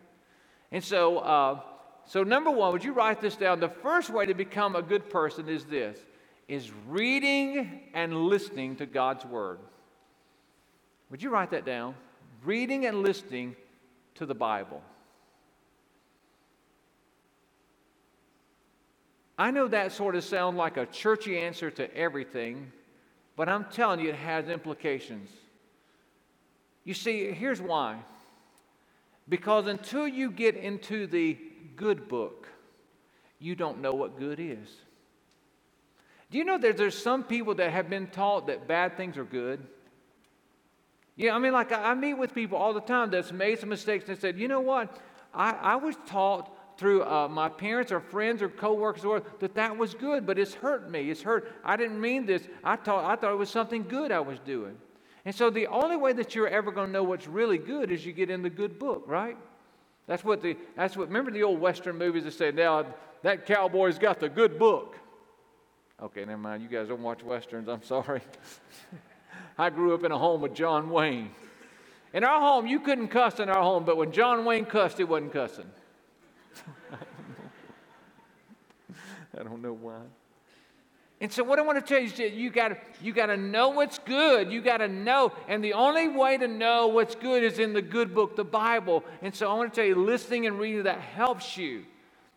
And 0.72 0.84
so, 0.84 1.20
uh, 1.20 1.60
so, 2.04 2.22
number 2.22 2.50
one, 2.50 2.70
would 2.72 2.84
you 2.84 2.92
write 2.92 3.22
this 3.22 3.34
down? 3.34 3.60
The 3.60 3.70
first 3.70 4.10
way 4.10 4.26
to 4.26 4.34
become 4.34 4.76
a 4.76 4.82
good 4.82 5.08
person 5.08 5.48
is 5.48 5.64
this 5.64 5.98
is 6.46 6.70
reading 6.86 7.80
and 7.94 8.26
listening 8.26 8.76
to 8.76 8.84
God's 8.84 9.24
word. 9.24 9.58
Would 11.10 11.22
you 11.22 11.30
write 11.30 11.52
that 11.52 11.64
down? 11.64 11.94
Reading 12.44 12.84
and 12.84 13.00
listening 13.00 13.56
to 14.16 14.26
the 14.26 14.34
Bible. 14.34 14.82
I 19.38 19.50
know 19.50 19.68
that 19.68 19.92
sort 19.92 20.16
of 20.16 20.24
sounds 20.24 20.56
like 20.56 20.76
a 20.76 20.86
churchy 20.86 21.38
answer 21.38 21.70
to 21.72 21.94
everything, 21.94 22.72
but 23.36 23.48
I'm 23.48 23.66
telling 23.66 24.00
you, 24.00 24.08
it 24.08 24.16
has 24.16 24.48
implications. 24.48 25.30
You 26.84 26.94
see, 26.94 27.32
here's 27.32 27.60
why. 27.60 27.98
Because 29.28 29.66
until 29.66 30.06
you 30.08 30.30
get 30.30 30.56
into 30.56 31.06
the 31.06 31.36
good 31.74 32.08
book, 32.08 32.48
you 33.38 33.54
don't 33.54 33.80
know 33.80 33.92
what 33.92 34.18
good 34.18 34.40
is. 34.40 34.68
Do 36.30 36.38
you 36.38 36.44
know 36.44 36.58
that 36.58 36.76
there's 36.76 36.96
some 36.96 37.22
people 37.22 37.54
that 37.56 37.70
have 37.70 37.90
been 37.90 38.06
taught 38.06 38.46
that 38.46 38.66
bad 38.66 38.96
things 38.96 39.18
are 39.18 39.24
good? 39.24 39.64
Yeah, 41.16 41.34
I 41.34 41.38
mean, 41.38 41.52
like 41.52 41.72
I, 41.72 41.94
meet 41.94 42.14
with 42.14 42.34
people 42.34 42.58
all 42.58 42.74
the 42.74 42.80
time 42.80 43.10
that's 43.10 43.32
made 43.32 43.58
some 43.58 43.68
mistakes 43.68 44.08
and 44.08 44.18
said, 44.18 44.38
you 44.38 44.48
know 44.48 44.60
what? 44.60 44.98
I, 45.32 45.50
I 45.50 45.76
was 45.76 45.96
taught 46.06 46.55
through 46.76 47.04
uh, 47.04 47.28
my 47.28 47.48
parents 47.48 47.90
or 47.90 48.00
friends 48.00 48.42
or 48.42 48.48
coworkers 48.48 49.04
or 49.04 49.22
that 49.40 49.54
that 49.54 49.76
was 49.76 49.94
good, 49.94 50.26
but 50.26 50.38
it's 50.38 50.54
hurt 50.54 50.90
me. 50.90 51.10
It's 51.10 51.22
hurt. 51.22 51.52
I 51.64 51.76
didn't 51.76 52.00
mean 52.00 52.26
this. 52.26 52.46
I 52.62 52.76
thought 52.76 53.04
I 53.04 53.16
thought 53.16 53.32
it 53.32 53.36
was 53.36 53.50
something 53.50 53.84
good 53.84 54.12
I 54.12 54.20
was 54.20 54.38
doing. 54.40 54.76
And 55.24 55.34
so 55.34 55.50
the 55.50 55.66
only 55.66 55.96
way 55.96 56.12
that 56.12 56.34
you're 56.34 56.48
ever 56.48 56.70
going 56.70 56.86
to 56.86 56.92
know 56.92 57.02
what's 57.02 57.26
really 57.26 57.58
good 57.58 57.90
is 57.90 58.06
you 58.06 58.12
get 58.12 58.30
in 58.30 58.42
the 58.42 58.50
good 58.50 58.78
book, 58.78 59.04
right? 59.06 59.36
That's 60.06 60.22
what 60.22 60.42
the 60.42 60.56
that's 60.76 60.96
what 60.96 61.08
remember 61.08 61.30
the 61.30 61.42
old 61.42 61.60
western 61.60 61.96
movies 61.96 62.24
that 62.24 62.34
say 62.34 62.52
now 62.52 62.86
that 63.22 63.46
cowboy's 63.46 63.98
got 63.98 64.20
the 64.20 64.28
good 64.28 64.58
book. 64.58 64.96
Okay, 66.02 66.24
never 66.24 66.36
mind. 66.36 66.62
You 66.62 66.68
guys 66.68 66.88
don't 66.88 67.02
watch 67.02 67.24
westerns. 67.24 67.68
I'm 67.68 67.82
sorry. 67.82 68.20
I 69.58 69.70
grew 69.70 69.94
up 69.94 70.04
in 70.04 70.12
a 70.12 70.18
home 70.18 70.42
with 70.42 70.54
John 70.54 70.90
Wayne. 70.90 71.30
In 72.12 72.22
our 72.22 72.40
home, 72.40 72.66
you 72.66 72.80
couldn't 72.80 73.08
cuss 73.08 73.40
in 73.40 73.48
our 73.48 73.62
home, 73.62 73.84
but 73.84 73.96
when 73.96 74.12
John 74.12 74.44
Wayne 74.44 74.66
cussed, 74.66 74.98
he 74.98 75.04
wasn't 75.04 75.32
cussing. 75.32 75.70
I 79.38 79.42
don't 79.42 79.62
know 79.62 79.72
why. 79.72 80.00
And 81.20 81.32
so, 81.32 81.42
what 81.42 81.58
I 81.58 81.62
want 81.62 81.78
to 81.78 81.86
tell 81.86 81.98
you 81.98 82.06
is 82.08 82.18
you 82.18 82.50
got 82.50 82.76
you 83.00 83.12
got 83.12 83.26
to 83.26 83.38
know 83.38 83.70
what's 83.70 83.98
good. 83.98 84.52
You 84.52 84.60
got 84.60 84.78
to 84.78 84.88
know, 84.88 85.32
and 85.48 85.64
the 85.64 85.72
only 85.72 86.08
way 86.08 86.36
to 86.36 86.46
know 86.46 86.88
what's 86.88 87.14
good 87.14 87.42
is 87.42 87.58
in 87.58 87.72
the 87.72 87.80
good 87.80 88.14
book, 88.14 88.36
the 88.36 88.44
Bible. 88.44 89.02
And 89.22 89.34
so, 89.34 89.50
I 89.50 89.54
want 89.54 89.72
to 89.72 89.80
tell 89.80 89.86
you, 89.86 89.94
listening 89.94 90.46
and 90.46 90.58
reading 90.58 90.82
that 90.82 91.00
helps 91.00 91.56
you. 91.56 91.84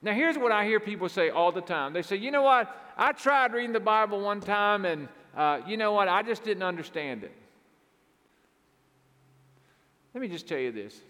Now, 0.01 0.13
here's 0.13 0.37
what 0.37 0.53
I 0.53 0.63
hear 0.63 0.79
people 0.79 1.09
say 1.09 1.29
all 1.29 1.51
the 1.51 1.61
time. 1.61 1.91
They 1.91 2.01
say, 2.01 2.15
"You 2.15 2.31
know 2.31 2.41
what? 2.41 2.73
I 2.95 3.11
tried 3.11 3.51
reading 3.51 3.73
the 3.73 3.81
Bible 3.81 4.21
one 4.21 4.39
time, 4.39 4.85
and 4.85 5.09
uh, 5.35 5.59
you 5.67 5.75
know 5.75 5.91
what? 5.91 6.07
I 6.07 6.23
just 6.23 6.43
didn't 6.45 6.63
understand 6.63 7.25
it." 7.25 7.33
Let 10.13 10.21
me 10.21 10.29
just 10.29 10.47
tell 10.47 10.57
you 10.57 10.71
this. 10.71 11.01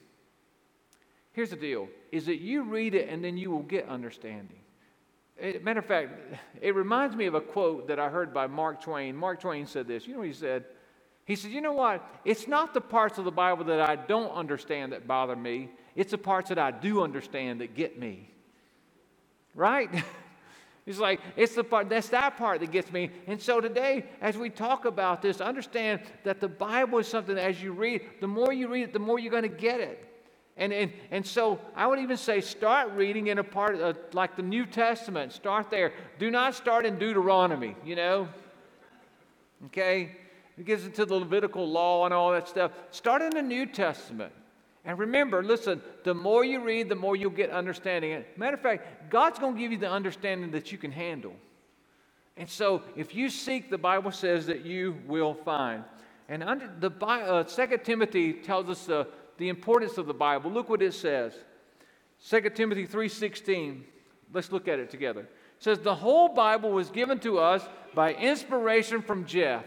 Here's 1.31 1.49
the 1.49 1.55
deal: 1.55 1.87
is 2.11 2.25
that 2.25 2.39
you 2.39 2.63
read 2.63 2.95
it, 2.95 3.09
and 3.09 3.23
then 3.23 3.37
you 3.37 3.51
will 3.51 3.63
get 3.63 3.87
understanding. 3.87 4.59
Eh, 5.39 5.59
matter 5.61 5.79
of 5.79 5.85
fact, 5.85 6.11
it 6.61 6.75
reminds 6.75 7.15
me 7.15 7.25
of 7.25 7.33
a 7.33 7.41
quote 7.41 7.87
that 7.87 7.99
I 7.99 8.09
heard 8.09 8.33
by 8.33 8.47
Mark 8.47 8.81
Twain. 8.81 9.15
Mark 9.15 9.39
Twain 9.39 9.65
said 9.65 9.87
this. 9.87 10.05
You 10.05 10.13
know 10.13 10.19
what 10.19 10.27
he 10.27 10.33
said? 10.33 10.65
He 11.25 11.35
said, 11.35 11.51
You 11.51 11.61
know 11.61 11.73
what? 11.73 12.03
It's 12.25 12.47
not 12.47 12.73
the 12.73 12.81
parts 12.81 13.17
of 13.17 13.25
the 13.25 13.31
Bible 13.31 13.63
that 13.65 13.81
I 13.81 13.95
don't 13.95 14.31
understand 14.31 14.91
that 14.93 15.07
bother 15.07 15.35
me, 15.35 15.69
it's 15.95 16.11
the 16.11 16.17
parts 16.17 16.49
that 16.49 16.59
I 16.59 16.71
do 16.71 17.03
understand 17.03 17.61
that 17.61 17.75
get 17.75 17.99
me. 17.99 18.31
Right? 19.53 19.89
He's 20.85 20.97
like, 20.97 21.19
it's 21.35 21.53
the 21.53 21.63
part, 21.63 21.87
that's 21.87 22.09
that 22.09 22.35
part 22.37 22.61
that 22.61 22.71
gets 22.71 22.91
me. 22.91 23.11
And 23.27 23.39
so 23.39 23.61
today, 23.61 24.05
as 24.21 24.37
we 24.37 24.49
talk 24.49 24.85
about 24.85 25.21
this, 25.21 25.39
understand 25.39 26.01
that 26.23 26.39
the 26.39 26.47
Bible 26.47 26.97
is 26.97 27.07
something 27.07 27.37
as 27.37 27.61
you 27.61 27.73
read, 27.73 28.01
the 28.21 28.27
more 28.27 28.51
you 28.51 28.67
read 28.67 28.85
it, 28.85 28.93
the 28.93 28.97
more 28.97 29.19
you're 29.19 29.29
going 29.29 29.43
to 29.43 29.49
get 29.49 29.81
it. 29.81 30.08
And, 30.59 30.73
and, 30.73 30.91
and 31.09 31.25
so 31.25 31.59
I 31.73 31.87
would 31.87 31.99
even 31.99 32.17
say 32.17 32.41
start 32.41 32.91
reading 32.91 33.27
in 33.27 33.39
a 33.39 33.43
part 33.43 33.79
of, 33.79 33.97
like 34.13 34.35
the 34.35 34.43
New 34.43 34.65
Testament. 34.65 35.31
Start 35.31 35.71
there. 35.71 35.93
Do 36.19 36.29
not 36.29 36.53
start 36.53 36.85
in 36.85 36.99
Deuteronomy, 36.99 37.75
you 37.85 37.95
know? 37.95 38.27
Okay? 39.67 40.17
It 40.57 40.65
gets 40.65 40.83
into 40.83 41.05
the 41.05 41.15
Levitical 41.15 41.67
law 41.67 42.03
and 42.03 42.13
all 42.13 42.33
that 42.33 42.49
stuff. 42.49 42.73
Start 42.91 43.21
in 43.21 43.29
the 43.29 43.41
New 43.41 43.65
Testament. 43.65 44.33
And 44.83 44.99
remember, 44.99 45.41
listen, 45.41 45.81
the 46.03 46.13
more 46.13 46.43
you 46.43 46.61
read, 46.61 46.89
the 46.89 46.95
more 46.95 47.15
you'll 47.15 47.29
get 47.31 47.51
understanding. 47.51 48.25
Matter 48.35 48.55
of 48.55 48.61
fact, 48.61 49.09
God's 49.09 49.39
going 49.39 49.55
to 49.55 49.59
give 49.59 49.71
you 49.71 49.77
the 49.77 49.89
understanding 49.89 50.51
that 50.51 50.73
you 50.73 50.77
can 50.77 50.91
handle. 50.91 51.33
And 52.35 52.49
so 52.49 52.81
if 52.97 53.15
you 53.15 53.29
seek, 53.29 53.69
the 53.69 53.77
Bible 53.77 54.11
says 54.11 54.45
that 54.47 54.65
you 54.65 54.97
will 55.07 55.33
find. 55.33 55.85
And 56.27 56.43
under 56.43 56.69
the 56.79 56.91
uh, 57.05 57.45
Second 57.45 57.85
Timothy 57.85 58.33
tells 58.33 58.69
us 58.69 58.89
uh, 58.89 59.05
the 59.39 59.49
importance 59.49 59.97
of 59.97 60.05
the 60.05 60.13
Bible. 60.13 60.51
Look 60.51 60.69
what 60.69 60.81
it 60.83 60.93
says. 60.93 61.33
2 62.29 62.41
Timothy 62.53 62.85
3:16. 62.85 63.83
Let's 64.31 64.51
look 64.51 64.67
at 64.67 64.77
it 64.77 64.91
together. 64.91 65.21
It 65.21 65.63
says 65.63 65.79
the 65.79 65.95
whole 65.95 66.29
Bible 66.29 66.71
was 66.71 66.91
given 66.91 67.19
to 67.21 67.39
us 67.39 67.67
by 67.95 68.13
inspiration 68.13 69.01
from 69.01 69.25
Jeff. 69.25 69.65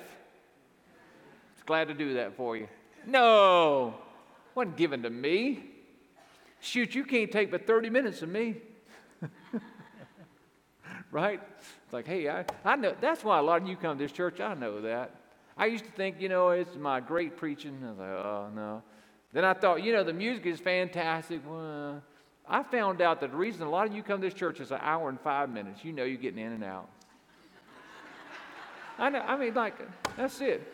It's 1.55 1.65
glad 1.65 1.89
to 1.89 1.95
do 1.95 2.15
that 2.15 2.37
for 2.37 2.57
you. 2.57 2.69
No, 3.07 3.95
wasn't 4.55 4.77
given 4.77 5.03
to 5.03 5.11
me. 5.11 5.65
Shoot, 6.61 6.95
you 6.95 7.05
can't 7.05 7.33
take 7.33 7.51
but 7.51 7.67
30 7.67 7.91
minutes 7.91 8.23
of 8.23 8.29
me. 8.29 8.57
right? 11.11 11.41
It's 11.59 11.93
like, 11.93 12.07
hey, 12.07 12.29
I, 12.29 12.45
I 12.65 12.77
know 12.77 12.95
that's 13.01 13.25
why 13.25 13.39
a 13.39 13.43
lot 13.43 13.63
of 13.63 13.69
you 13.69 13.77
come 13.77 13.99
to 13.99 14.05
this 14.05 14.13
church. 14.13 14.39
I 14.39 14.55
know 14.55 14.83
that. 14.83 15.17
I 15.57 15.67
used 15.67 15.85
to 15.85 15.91
think, 15.91 16.21
you 16.21 16.29
know, 16.29 16.51
it's 16.51 16.77
my 16.77 17.01
great 17.01 17.37
preaching. 17.37 17.79
I 17.85 17.89
was 17.89 17.99
like, 17.99 18.09
oh 18.09 18.49
no. 18.55 18.83
Then 19.33 19.45
I 19.45 19.55
thought, 19.55 19.83
you 19.83 19.93
know, 19.93 20.05
the 20.05 20.13
music 20.13 20.47
is 20.47 20.61
fantastic. 20.61 21.41
Well, 21.49 22.03
I 22.49 22.63
found 22.63 23.01
out 23.01 23.21
that 23.21 23.31
the 23.31 23.37
reason 23.37 23.63
a 23.63 23.71
lot 23.71 23.87
of 23.87 23.95
you 23.95 24.03
come 24.03 24.21
to 24.21 24.27
this 24.27 24.35
church 24.35 24.61
is 24.61 24.71
an 24.73 24.81
hour 24.83 25.09
and 25.09 25.19
five 25.21 25.49
minutes. 25.49 25.85
You 25.85 25.93
know 25.93 26.05
you're 26.05 26.19
getting 26.19 26.45
in 26.45 26.53
and 26.53 26.65
out. 26.65 26.89
I, 28.99 29.09
know, 29.09 29.21
I 29.21 29.37
mean, 29.37 29.55
like, 29.55 29.75
that's 30.17 30.41
it. 30.41 30.71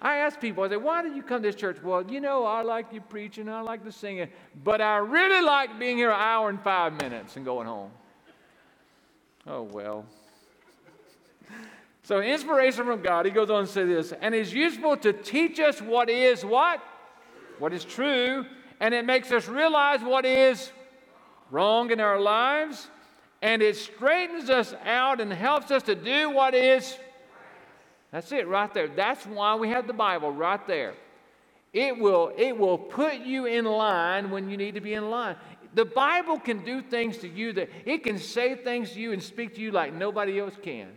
I 0.00 0.18
ask 0.18 0.40
people, 0.40 0.64
I 0.64 0.68
say, 0.68 0.76
why 0.76 1.02
did 1.02 1.14
you 1.14 1.22
come 1.22 1.42
to 1.42 1.48
this 1.48 1.56
church? 1.56 1.82
Well, 1.82 2.08
you 2.10 2.20
know, 2.20 2.46
I 2.46 2.62
like 2.62 2.86
you 2.92 3.00
preaching, 3.00 3.48
I 3.48 3.60
like 3.60 3.84
the 3.84 3.92
singing, 3.92 4.28
but 4.64 4.80
I 4.80 4.98
really 4.98 5.44
like 5.44 5.78
being 5.78 5.96
here 5.96 6.10
an 6.10 6.20
hour 6.20 6.48
and 6.48 6.62
five 6.62 6.98
minutes 7.00 7.36
and 7.36 7.44
going 7.44 7.66
home. 7.66 7.90
Oh, 9.46 9.62
well. 9.64 10.06
So, 12.04 12.20
inspiration 12.20 12.84
from 12.84 13.02
God, 13.02 13.26
he 13.26 13.32
goes 13.32 13.50
on 13.50 13.66
to 13.66 13.70
say 13.70 13.84
this, 13.84 14.12
and 14.12 14.34
is 14.34 14.54
useful 14.54 14.96
to 14.98 15.12
teach 15.12 15.58
us 15.60 15.82
what 15.82 16.08
is 16.08 16.44
what? 16.44 16.80
What 17.60 17.72
is 17.72 17.84
true, 17.84 18.44
and 18.80 18.94
it 18.94 19.04
makes 19.04 19.30
us 19.32 19.48
realize 19.48 20.00
what 20.02 20.24
is 20.24 20.70
wrong 21.50 21.90
in 21.90 22.00
our 22.00 22.20
lives, 22.20 22.88
and 23.42 23.62
it 23.62 23.76
straightens 23.76 24.50
us 24.50 24.74
out 24.84 25.20
and 25.20 25.32
helps 25.32 25.70
us 25.70 25.82
to 25.84 25.94
do 25.94 26.30
what 26.30 26.54
is. 26.54 26.96
That's 28.10 28.32
it 28.32 28.48
right 28.48 28.72
there. 28.72 28.88
That's 28.88 29.24
why 29.26 29.54
we 29.56 29.68
have 29.68 29.86
the 29.86 29.92
Bible 29.92 30.32
right 30.32 30.64
there. 30.66 30.94
It 31.72 31.98
will, 31.98 32.32
it 32.36 32.56
will 32.56 32.78
put 32.78 33.18
you 33.18 33.46
in 33.46 33.64
line 33.66 34.30
when 34.30 34.48
you 34.48 34.56
need 34.56 34.74
to 34.74 34.80
be 34.80 34.94
in 34.94 35.10
line. 35.10 35.36
The 35.74 35.84
Bible 35.84 36.38
can 36.38 36.64
do 36.64 36.80
things 36.80 37.18
to 37.18 37.28
you 37.28 37.52
that 37.52 37.68
it 37.84 38.02
can 38.02 38.18
say 38.18 38.54
things 38.54 38.92
to 38.92 39.00
you 39.00 39.12
and 39.12 39.22
speak 39.22 39.54
to 39.56 39.60
you 39.60 39.70
like 39.70 39.92
nobody 39.92 40.40
else 40.40 40.54
can. 40.62 40.88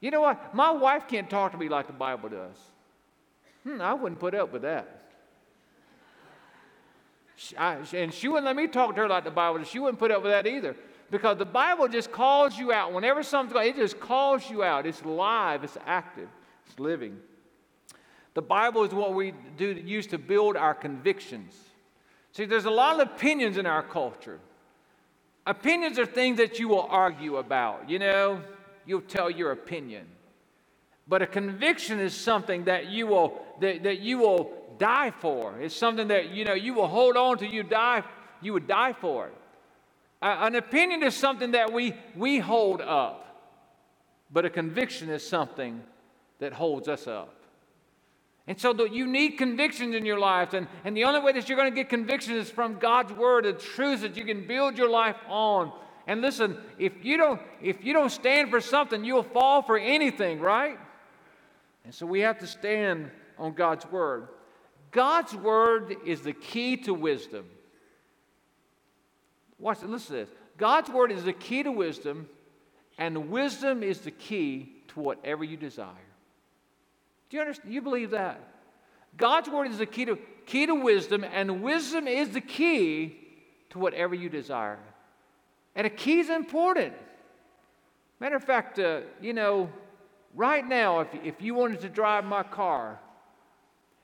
You 0.00 0.10
know 0.10 0.20
what? 0.20 0.54
My 0.54 0.70
wife 0.70 1.08
can't 1.08 1.28
talk 1.28 1.52
to 1.52 1.58
me 1.58 1.68
like 1.68 1.86
the 1.86 1.92
Bible 1.92 2.28
does. 2.28 2.56
Hmm, 3.64 3.80
I 3.80 3.94
wouldn't 3.94 4.20
put 4.20 4.34
up 4.34 4.52
with 4.52 4.62
that. 4.62 5.09
I, 7.56 7.78
and 7.94 8.12
she 8.12 8.28
wouldn't 8.28 8.46
let 8.46 8.56
me 8.56 8.66
talk 8.66 8.94
to 8.94 9.02
her 9.02 9.08
like 9.08 9.24
the 9.24 9.30
Bible. 9.30 9.62
She 9.64 9.78
wouldn't 9.78 9.98
put 9.98 10.10
up 10.10 10.22
with 10.22 10.32
that 10.32 10.46
either. 10.46 10.76
Because 11.10 11.38
the 11.38 11.44
Bible 11.44 11.88
just 11.88 12.12
calls 12.12 12.56
you 12.58 12.72
out. 12.72 12.92
Whenever 12.92 13.22
something's 13.22 13.52
going, 13.52 13.68
it 13.70 13.76
just 13.76 13.98
calls 13.98 14.48
you 14.48 14.62
out. 14.62 14.86
It's 14.86 15.04
live, 15.04 15.64
it's 15.64 15.76
active, 15.86 16.28
it's 16.66 16.78
living. 16.78 17.18
The 18.34 18.42
Bible 18.42 18.84
is 18.84 18.92
what 18.92 19.14
we 19.14 19.34
do 19.56 19.72
use 19.72 20.06
to 20.08 20.18
build 20.18 20.56
our 20.56 20.74
convictions. 20.74 21.52
See, 22.32 22.44
there's 22.44 22.64
a 22.64 22.70
lot 22.70 23.00
of 23.00 23.08
opinions 23.08 23.56
in 23.58 23.66
our 23.66 23.82
culture. 23.82 24.38
Opinions 25.46 25.98
are 25.98 26.06
things 26.06 26.36
that 26.36 26.60
you 26.60 26.68
will 26.68 26.86
argue 26.88 27.38
about. 27.38 27.90
You 27.90 27.98
know, 27.98 28.42
you'll 28.86 29.00
tell 29.00 29.28
your 29.30 29.50
opinion. 29.50 30.06
But 31.08 31.22
a 31.22 31.26
conviction 31.26 31.98
is 31.98 32.14
something 32.14 32.64
that 32.64 32.86
you 32.86 33.08
will 33.08 33.42
that, 33.60 33.82
that 33.82 33.98
you 33.98 34.18
will 34.18 34.52
die 34.80 35.12
for. 35.12 35.60
It's 35.60 35.76
something 35.76 36.08
that 36.08 36.30
you 36.30 36.44
know 36.44 36.54
you 36.54 36.74
will 36.74 36.88
hold 36.88 37.16
on 37.16 37.38
to. 37.38 37.46
You 37.46 37.62
die, 37.62 38.02
you 38.40 38.52
would 38.54 38.66
die 38.66 38.94
for 38.94 39.28
it. 39.28 39.34
An 40.20 40.56
opinion 40.56 41.04
is 41.04 41.14
something 41.14 41.52
that 41.52 41.72
we 41.72 41.94
we 42.16 42.40
hold 42.40 42.80
up, 42.80 43.24
but 44.32 44.44
a 44.44 44.50
conviction 44.50 45.08
is 45.08 45.26
something 45.26 45.80
that 46.40 46.52
holds 46.52 46.88
us 46.88 47.06
up. 47.06 47.36
And 48.46 48.58
so 48.58 48.72
the, 48.72 48.84
you 48.84 49.06
need 49.06 49.32
convictions 49.32 49.94
in 49.94 50.04
your 50.04 50.18
life, 50.18 50.54
and, 50.54 50.66
and 50.84 50.96
the 50.96 51.04
only 51.04 51.20
way 51.20 51.30
that 51.32 51.48
you're 51.48 51.56
going 51.56 51.70
to 51.70 51.74
get 51.74 51.88
convictions 51.88 52.48
is 52.48 52.50
from 52.50 52.78
God's 52.78 53.12
word, 53.12 53.44
the 53.44 53.52
truth 53.52 54.00
that 54.00 54.16
you 54.16 54.24
can 54.24 54.46
build 54.46 54.76
your 54.76 54.90
life 54.90 55.16
on. 55.28 55.72
And 56.06 56.20
listen, 56.20 56.58
if 56.78 57.04
you 57.04 57.16
don't 57.16 57.40
if 57.62 57.84
you 57.84 57.92
don't 57.92 58.10
stand 58.10 58.50
for 58.50 58.60
something, 58.60 59.04
you'll 59.04 59.22
fall 59.22 59.62
for 59.62 59.78
anything, 59.78 60.40
right? 60.40 60.78
And 61.84 61.94
so 61.94 62.06
we 62.06 62.20
have 62.20 62.38
to 62.38 62.46
stand 62.46 63.10
on 63.38 63.52
God's 63.54 63.86
word. 63.86 64.28
God's 64.90 65.34
word 65.34 65.96
is 66.04 66.22
the 66.22 66.32
key 66.32 66.76
to 66.78 66.94
wisdom. 66.94 67.44
Watch, 69.58 69.82
listen 69.82 70.06
to 70.06 70.12
this. 70.12 70.30
God's 70.56 70.90
word 70.90 71.12
is 71.12 71.24
the 71.24 71.32
key 71.32 71.62
to 71.62 71.70
wisdom, 71.70 72.28
and 72.98 73.30
wisdom 73.30 73.82
is 73.82 74.00
the 74.00 74.10
key 74.10 74.72
to 74.88 75.00
whatever 75.00 75.44
you 75.44 75.56
desire. 75.56 75.86
Do 77.28 77.36
you 77.36 77.40
understand? 77.42 77.72
You 77.72 77.82
believe 77.82 78.10
that? 78.10 78.40
God's 79.16 79.48
word 79.48 79.68
is 79.70 79.78
the 79.78 79.86
key 79.86 80.04
to, 80.06 80.18
key 80.46 80.66
to 80.66 80.74
wisdom, 80.74 81.24
and 81.24 81.62
wisdom 81.62 82.08
is 82.08 82.30
the 82.30 82.40
key 82.40 83.16
to 83.70 83.78
whatever 83.78 84.14
you 84.14 84.28
desire. 84.28 84.78
And 85.74 85.86
a 85.86 85.90
key 85.90 86.20
is 86.20 86.30
important. 86.30 86.94
Matter 88.18 88.36
of 88.36 88.44
fact, 88.44 88.78
uh, 88.78 89.00
you 89.20 89.32
know, 89.32 89.70
right 90.34 90.66
now, 90.66 91.00
if, 91.00 91.08
if 91.24 91.40
you 91.40 91.54
wanted 91.54 91.80
to 91.80 91.88
drive 91.88 92.24
my 92.24 92.42
car, 92.42 92.98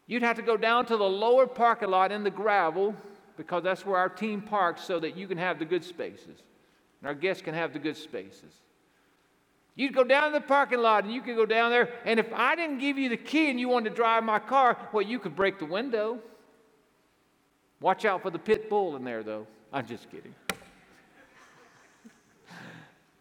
You'd 0.07 0.23
have 0.23 0.37
to 0.37 0.43
go 0.43 0.57
down 0.57 0.87
to 0.87 0.97
the 0.97 1.05
lower 1.05 1.47
parking 1.47 1.91
lot 1.91 2.13
in 2.13 2.23
the 2.23 2.31
gravel 2.31 2.95
because 3.37 3.63
that's 3.63 3.85
where 3.85 3.99
our 3.99 4.09
team 4.09 4.41
parks 4.41 4.83
so 4.83 5.01
that 5.01 5.17
you 5.17 5.27
can 5.27 5.39
have 5.39 5.59
the 5.59 5.65
good 5.65 5.85
spaces 5.85 6.43
and 7.01 7.09
our 7.09 7.15
guests 7.15 7.43
can 7.43 7.55
have 7.55 7.73
the 7.73 7.79
good 7.79 7.97
spaces. 7.97 8.61
You'd 9.75 9.95
go 9.95 10.05
down 10.05 10.33
to 10.33 10.39
the 10.39 10.45
parking 10.45 10.79
lot 10.79 11.05
and 11.05 11.13
you 11.13 11.21
could 11.21 11.37
go 11.37 11.45
down 11.45 11.71
there, 11.71 11.91
and 12.05 12.19
if 12.19 12.33
I 12.33 12.57
didn't 12.57 12.79
give 12.79 12.97
you 12.97 13.11
the 13.11 13.17
key 13.17 13.51
and 13.51 13.61
you 13.61 13.69
wanted 13.69 13.91
to 13.91 13.95
drive 13.95 14.25
my 14.25 14.39
car, 14.39 14.77
well, 14.93 15.03
you 15.03 15.19
could 15.19 15.37
break 15.37 15.59
the 15.59 15.67
window. 15.67 16.19
Watch 17.81 18.07
out 18.07 18.23
for 18.23 18.31
the 18.31 18.39
pit 18.39 18.71
bull 18.71 18.97
in 18.97 19.05
there, 19.05 19.23
though. 19.23 19.47
I'm 19.73 19.87
just 19.87 20.11
kidding. 20.11 20.35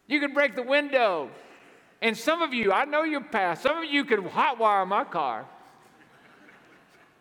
you 0.07 0.21
could 0.21 0.33
break 0.33 0.55
the 0.55 0.63
window. 0.63 1.29
And 2.01 2.17
some 2.17 2.41
of 2.41 2.53
you, 2.53 2.71
I 2.71 2.85
know 2.85 3.03
your 3.03 3.21
past, 3.21 3.63
some 3.63 3.77
of 3.77 3.83
you 3.85 4.05
could 4.05 4.19
hotwire 4.19 4.87
my 4.87 5.03
car. 5.03 5.45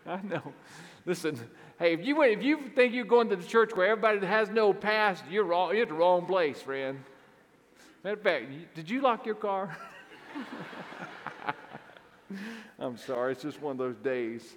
I 0.06 0.20
know. 0.23 0.42
Listen, 1.06 1.38
hey, 1.78 1.94
if 1.94 2.04
you, 2.04 2.23
if 2.23 2.42
you 2.42 2.68
think 2.75 2.94
you're 2.94 3.04
going 3.04 3.28
to 3.30 3.37
the 3.37 3.44
church 3.44 3.75
where 3.75 3.88
everybody 3.88 4.26
has 4.26 4.50
no 4.50 4.73
past, 4.73 5.25
you're, 5.30 5.44
wrong, 5.44 5.73
you're 5.75 5.82
at 5.82 5.88
the 5.88 5.94
wrong 5.94 6.26
place, 6.26 6.61
friend. 6.61 7.00
Matter 8.02 8.16
of 8.16 8.23
fact, 8.23 8.46
did 8.75 8.90
you 8.90 9.00
lock 9.00 9.25
your 9.26 9.34
car? 9.34 9.76
I'm 12.78 12.96
sorry, 12.96 13.32
it's 13.32 13.42
just 13.42 13.61
one 13.62 13.73
of 13.73 13.78
those 13.78 13.96
days. 13.96 14.54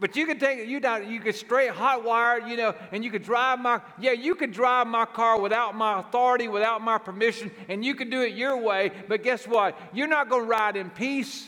But 0.00 0.16
you 0.16 0.26
could 0.26 0.40
take 0.40 0.58
it, 0.58 0.68
you 0.68 0.80
down, 0.80 1.08
you 1.10 1.20
could 1.20 1.34
straight 1.34 1.70
hot 1.70 2.02
wire, 2.02 2.40
you 2.40 2.56
know, 2.56 2.74
and 2.90 3.04
you 3.04 3.10
could 3.10 3.22
drive 3.22 3.60
my, 3.60 3.80
yeah, 4.00 4.12
you 4.12 4.34
could 4.34 4.52
drive 4.52 4.86
my 4.86 5.04
car 5.04 5.40
without 5.40 5.76
my 5.76 6.00
authority, 6.00 6.48
without 6.48 6.82
my 6.82 6.98
permission, 6.98 7.50
and 7.68 7.84
you 7.84 7.94
could 7.94 8.10
do 8.10 8.22
it 8.22 8.34
your 8.34 8.56
way. 8.56 8.90
But 9.06 9.22
guess 9.22 9.46
what? 9.46 9.78
You're 9.92 10.08
not 10.08 10.28
going 10.28 10.42
to 10.42 10.48
ride 10.48 10.76
in 10.76 10.90
peace. 10.90 11.46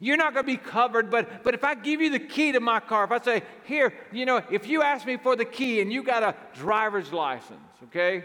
You're 0.00 0.16
not 0.16 0.32
going 0.32 0.46
to 0.46 0.52
be 0.52 0.56
covered, 0.56 1.10
but, 1.10 1.42
but 1.42 1.54
if 1.54 1.64
I 1.64 1.74
give 1.74 2.00
you 2.00 2.10
the 2.10 2.20
key 2.20 2.52
to 2.52 2.60
my 2.60 2.78
car, 2.78 3.04
if 3.04 3.10
I 3.10 3.20
say, 3.20 3.42
here, 3.64 3.92
you 4.12 4.26
know, 4.26 4.42
if 4.50 4.68
you 4.68 4.82
ask 4.82 5.04
me 5.04 5.16
for 5.16 5.34
the 5.34 5.44
key 5.44 5.80
and 5.80 5.92
you 5.92 6.04
got 6.04 6.22
a 6.22 6.36
driver's 6.54 7.12
license, 7.12 7.58
okay? 7.84 8.24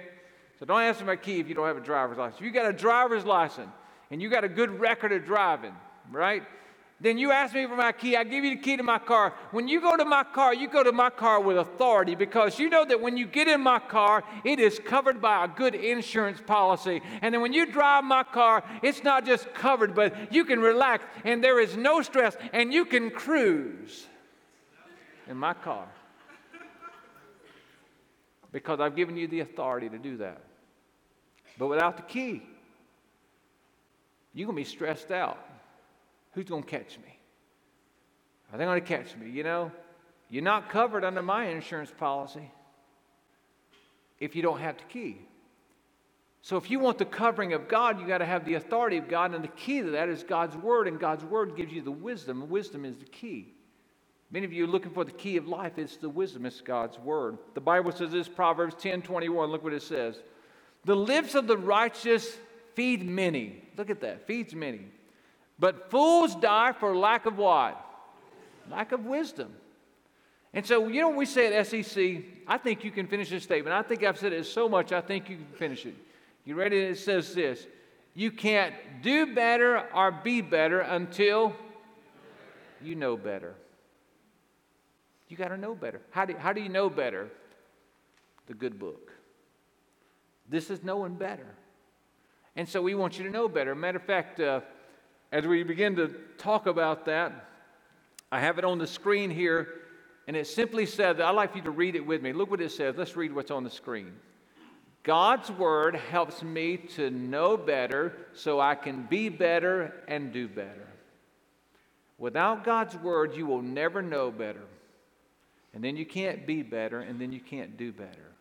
So 0.60 0.66
don't 0.66 0.82
ask 0.82 1.00
for 1.00 1.06
my 1.06 1.16
key 1.16 1.40
if 1.40 1.50
you 1.50 1.56
don't 1.56 1.66
have 1.66 1.78
a 1.78 1.82
driver's 1.82 2.18
license. 2.20 2.40
If 2.40 2.46
you 2.46 2.52
got 2.52 2.68
a 2.68 2.74
driver's 2.74 3.26
license 3.26 3.72
and 4.12 4.22
you 4.22 4.30
got 4.30 4.44
a 4.44 4.50
good 4.50 4.80
record 4.80 5.12
of 5.12 5.26
driving, 5.26 5.74
right? 6.12 6.44
Then 7.04 7.18
you 7.18 7.34
ask 7.34 7.54
me 7.54 7.68
for 7.68 7.76
my 7.76 7.92
key. 7.92 8.16
I 8.16 8.24
give 8.24 8.46
you 8.46 8.52
the 8.52 8.62
key 8.62 8.78
to 8.78 8.84
my 8.84 8.98
car. 8.98 9.34
When 9.52 9.68
you 9.68 9.82
go 9.82 9.98
to 9.98 10.06
my 10.06 10.24
car, 10.24 10.54
you 10.54 10.70
go 10.70 10.84
to 10.84 10.94
my 10.94 11.10
car 11.10 11.42
with 11.42 11.58
authority 11.58 12.16
because 12.16 12.58
you 12.58 12.70
know 12.70 12.86
that 12.86 13.02
when 13.02 13.18
you 13.18 13.28
get 13.28 13.50
in 13.50 13.60
my 13.60 13.80
car, 13.80 14.24
it 14.46 14.58
is 14.58 14.80
covered 14.80 15.22
by 15.22 15.44
a 15.44 15.50
good 15.50 15.76
insurance 15.76 16.40
policy. 16.40 17.02
And 17.22 17.34
then 17.34 17.42
when 17.42 17.52
you 17.52 17.66
drive 17.66 18.06
my 18.06 18.24
car, 18.24 18.64
it's 18.82 19.04
not 19.04 19.26
just 19.26 19.54
covered, 19.54 19.94
but 19.94 20.34
you 20.34 20.46
can 20.46 20.62
relax 20.62 21.04
and 21.26 21.44
there 21.44 21.60
is 21.60 21.76
no 21.76 22.02
stress 22.02 22.38
and 22.54 22.74
you 22.74 22.86
can 22.86 23.10
cruise 23.10 24.08
in 25.28 25.36
my 25.36 25.54
car 25.54 25.86
because 28.54 28.80
I've 28.80 28.96
given 28.96 29.18
you 29.18 29.28
the 29.28 29.42
authority 29.42 29.90
to 29.90 29.98
do 29.98 30.16
that. 30.18 30.42
But 31.58 31.68
without 31.68 31.98
the 31.98 32.04
key, 32.04 32.44
you're 34.34 34.46
going 34.46 34.56
to 34.56 34.62
be 34.62 34.70
stressed 34.70 35.12
out. 35.12 35.53
Who's 36.34 36.46
going 36.46 36.64
to 36.64 36.70
catch 36.70 36.98
me? 37.00 37.20
Are 38.52 38.58
they 38.58 38.66
going 38.66 38.82
to 38.82 38.88
catch 38.88 39.16
me? 39.16 39.30
You 39.30 39.44
know, 39.44 39.72
you're 40.30 40.44
not 40.44 40.70
covered 40.70 41.04
under 41.04 41.22
my 41.22 41.46
insurance 41.46 41.92
policy 41.98 42.52
if 44.20 44.36
you 44.36 44.42
don't 44.42 44.60
have 44.60 44.78
the 44.78 44.84
key. 44.86 45.18
So 46.42 46.58
if 46.58 46.70
you 46.70 46.80
want 46.80 46.98
the 46.98 47.06
covering 47.06 47.54
of 47.54 47.68
God, 47.68 48.00
you 48.00 48.08
got 48.08 48.18
to 48.18 48.26
have 48.26 48.44
the 48.44 48.56
authority 48.56 48.98
of 48.98 49.08
God, 49.08 49.34
and 49.34 49.44
the 49.44 49.50
key 49.50 49.82
to 49.82 49.92
that 49.92 50.10
is 50.10 50.24
God's 50.24 50.58
word, 50.58 50.88
and 50.90 51.00
God's 51.00 51.24
word 51.24 51.56
gives 51.56 51.72
you 51.72 51.82
the 51.82 51.92
wisdom. 51.92 52.50
Wisdom 52.50 52.84
is 52.84 52.98
the 52.98 53.06
key. 53.06 53.54
Many 54.30 54.46
of 54.46 54.52
you 54.52 54.66
are 54.66 54.68
looking 54.68 54.92
for 54.92 55.06
the 55.06 55.12
key 55.12 55.38
of 55.38 55.48
life. 55.48 55.78
It's 55.78 55.96
the 55.98 56.10
wisdom, 56.10 56.46
it's 56.46 56.60
God's 56.60 57.00
word. 57.00 57.38
The 57.54 57.62
Bible 57.62 57.92
says 57.92 58.12
this, 58.12 58.28
Proverbs 58.28 58.76
10 58.80 59.04
21. 59.04 59.52
Look 59.52 59.64
what 59.64 59.74
it 59.74 59.84
says. 59.84 60.22
The 60.86 60.96
lips 60.96 61.36
of 61.36 61.48
the 61.48 61.58
righteous 61.58 62.36
feed 62.74 63.08
many. 63.08 63.64
Look 63.78 63.90
at 63.90 64.02
that, 64.02 64.28
feeds 64.28 64.54
many. 64.54 64.88
But 65.64 65.90
fools 65.90 66.36
die 66.36 66.74
for 66.74 66.94
lack 66.94 67.26
of 67.26 67.38
what? 67.38 67.82
Lack 68.70 68.92
of 68.92 69.06
wisdom. 69.06 69.54
And 70.54 70.66
so, 70.66 70.90
you 70.90 71.00
know, 71.00 71.12
we 71.12 71.26
say 71.26 71.56
at 71.56 71.68
SCC, 71.68 72.26
I 72.46 72.58
think 72.58 72.84
you 72.84 72.92
can 72.92 73.08
finish 73.08 73.30
this 73.30 73.44
statement. 73.44 73.74
I 73.74 73.82
think 73.82 74.04
I've 74.04 74.20
said 74.20 74.34
it 74.34 74.46
so 74.46 74.68
much, 74.68 74.92
I 74.92 75.00
think 75.00 75.30
you 75.30 75.38
can 75.38 75.46
finish 75.56 75.86
it. 75.86 75.96
You 76.44 76.56
ready? 76.56 76.80
It 76.80 76.98
says 76.98 77.34
this 77.34 77.66
You 78.14 78.30
can't 78.30 78.76
do 79.02 79.34
better 79.34 79.88
or 79.96 80.12
be 80.12 80.42
better 80.42 80.82
until 80.82 81.56
you 82.82 82.96
know 82.96 83.16
better. 83.16 83.56
You 85.30 85.38
got 85.38 85.48
to 85.48 85.58
know 85.58 85.76
better. 85.76 86.02
How 86.12 86.26
do, 86.26 86.36
how 86.36 86.52
do 86.52 86.60
you 86.60 86.68
know 86.68 86.90
better? 86.90 87.30
The 88.48 88.54
good 88.54 88.78
book. 88.78 89.14
This 90.50 90.70
is 90.70 90.84
knowing 90.84 91.16
better. 91.16 91.48
And 92.58 92.68
so 92.68 92.82
we 92.82 92.96
want 92.96 93.18
you 93.18 93.24
to 93.24 93.32
know 93.32 93.48
better. 93.48 93.74
Matter 93.76 94.00
of 94.00 94.04
fact, 94.04 94.42
uh, 94.42 94.60
as 95.34 95.48
we 95.48 95.64
begin 95.64 95.96
to 95.96 96.10
talk 96.38 96.68
about 96.68 97.06
that, 97.06 97.50
I 98.32 98.40
have 98.40 98.60
it 98.60 98.64
on 98.64 98.78
the 98.78 98.86
screen 98.86 99.32
here, 99.32 99.68
and 100.28 100.38
it 100.38 100.46
simply 100.46 100.86
said, 100.86 101.20
I'd 101.20 101.32
like 101.32 101.56
you 101.56 101.64
to 101.64 101.72
read 101.72 101.96
it 101.96 102.06
with 102.06 102.22
me. 102.22 102.34
Look 102.34 102.52
what 102.52 102.62
it 102.62 102.72
says. 102.72 102.94
Let's 102.96 103.16
read 103.16 103.34
what's 103.34 103.50
on 103.50 103.64
the 103.64 103.70
screen. 103.72 104.14
God's 105.02 105.50
word 105.50 105.96
helps 105.96 106.44
me 106.44 106.78
to 106.96 107.10
know 107.10 107.58
better 107.58 108.14
so 108.34 108.60
I 108.60 108.76
can 108.76 109.08
be 109.08 109.28
better 109.28 109.92
and 110.08 110.32
do 110.32 110.48
better. 110.48 110.88
Without 112.20 112.64
God's 112.64 112.96
word, 112.96 113.36
you 113.36 113.48
will 113.48 113.64
never 113.64 114.04
know 114.04 114.30
better. 114.30 114.64
And 115.74 115.84
then 115.84 115.98
you 115.98 116.06
can't 116.06 116.46
be 116.46 116.62
better, 116.62 117.00
and 117.00 117.20
then 117.20 117.32
you 117.32 117.40
can't 117.40 117.76
do 117.76 117.92
better. 117.92 118.32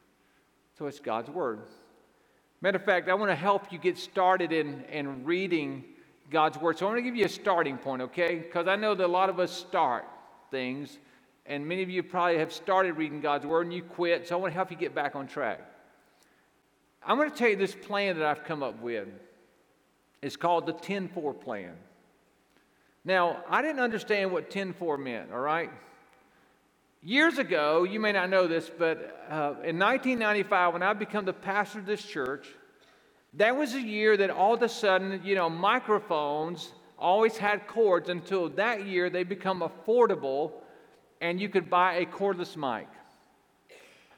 So 0.79 0.87
it's 0.89 1.01
God's 1.01 1.31
Word. 1.31 1.61
Matter 2.61 2.77
of 2.77 2.85
fact, 2.85 3.09
I 3.09 3.15
want 3.15 3.31
to 3.31 3.35
help 3.35 3.73
you 3.73 3.79
get 3.79 3.97
started 3.97 4.53
in, 4.53 4.85
in 4.91 5.25
reading 5.25 5.85
God's 6.33 6.59
Word. 6.59 6.79
So 6.79 6.87
I 6.87 6.89
want 6.89 6.99
to 6.99 7.03
give 7.03 7.15
you 7.15 7.27
a 7.27 7.29
starting 7.29 7.79
point, 7.79 8.03
okay? 8.03 8.37
Because 8.37 8.67
I 8.67 8.75
know 8.77 8.95
that 8.95 9.07
a 9.07 9.07
lot 9.07 9.29
of 9.29 9.39
us 9.39 9.53
start 9.53 10.05
things, 10.51 10.99
and 11.47 11.67
many 11.67 11.83
of 11.83 11.91
you 11.91 12.03
probably 12.03 12.39
have 12.39 12.53
started 12.53 12.97
reading 12.97 13.21
God's 13.21 13.47
Word 13.47 13.67
and 13.67 13.75
you 13.75 13.83
quit. 13.83 14.27
So 14.27 14.37
I 14.37 14.41
want 14.41 14.53
to 14.53 14.57
help 14.57 14.71
you 14.71 14.77
get 14.77 14.95
back 14.95 15.15
on 15.15 15.29
track. 15.29 15.61
I'm 17.05 17.17
going 17.17 17.31
to 17.31 17.37
tell 17.37 17.49
you 17.49 17.57
this 17.57 17.75
plan 17.75 18.19
that 18.19 18.27
I've 18.27 18.45
come 18.45 18.63
up 18.63 18.81
with. 18.81 19.09
It's 20.23 20.37
called 20.37 20.67
the 20.67 20.73
10 20.73 21.09
4 21.09 21.35
plan. 21.35 21.73
Now, 23.05 23.45
I 23.49 23.63
didn't 23.63 23.81
understand 23.81 24.31
what 24.31 24.51
10 24.51 24.73
4 24.73 24.97
meant, 24.97 25.33
all 25.33 25.41
right? 25.41 25.71
Years 27.03 27.39
ago, 27.39 27.83
you 27.83 27.99
may 27.99 28.13
not 28.13 28.31
know 28.31 28.47
this, 28.47 28.71
but 28.71 29.27
uh, 29.29 29.55
in 29.65 29.77
1995, 29.79 30.75
when 30.75 30.83
I 30.85 30.93
became 30.93 31.25
the 31.25 31.33
pastor 31.33 31.81
of 31.81 31.87
this 31.87 32.03
church, 32.03 32.47
that 33.35 33.57
was 33.57 33.75
a 33.75 33.81
year 33.81 34.17
that 34.17 34.31
all 34.31 34.55
of 34.55 34.63
a 34.63 34.69
sudden, 34.69 35.21
you 35.25 35.35
know, 35.35 35.49
microphones 35.49 36.73
always 36.99 37.37
had 37.37 37.67
cords 37.67 38.09
until 38.09 38.49
that 38.51 38.87
year 38.87 39.11
they 39.11 39.25
become 39.25 39.61
affordable 39.61 40.53
and 41.21 41.41
you 41.41 41.49
could 41.49 41.71
buy 41.71 41.95
a 41.95 42.07
cordless 42.07 42.57
mic. 42.57 42.89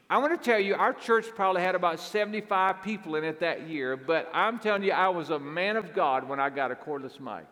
I 0.09 0.19
want 0.19 0.39
to 0.39 0.51
tell 0.51 0.59
you, 0.59 0.75
our 0.75 0.93
church 0.93 1.25
probably 1.35 1.61
had 1.61 1.73
about 1.73 1.99
75 1.99 2.83
people 2.83 3.15
in 3.15 3.23
it 3.23 3.39
that 3.39 3.67
year, 3.67 3.97
but 3.97 4.29
I'm 4.33 4.59
telling 4.59 4.83
you, 4.83 4.91
I 4.91 5.07
was 5.09 5.31
a 5.31 5.39
man 5.39 5.77
of 5.77 5.93
God 5.93 6.29
when 6.29 6.39
I 6.39 6.49
got 6.49 6.71
a 6.71 6.75
cordless 6.75 7.19
mic. 7.19 7.47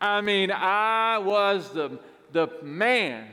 I 0.00 0.20
mean, 0.22 0.50
I 0.50 1.18
was 1.18 1.70
the, 1.72 1.98
the 2.32 2.48
man 2.62 3.26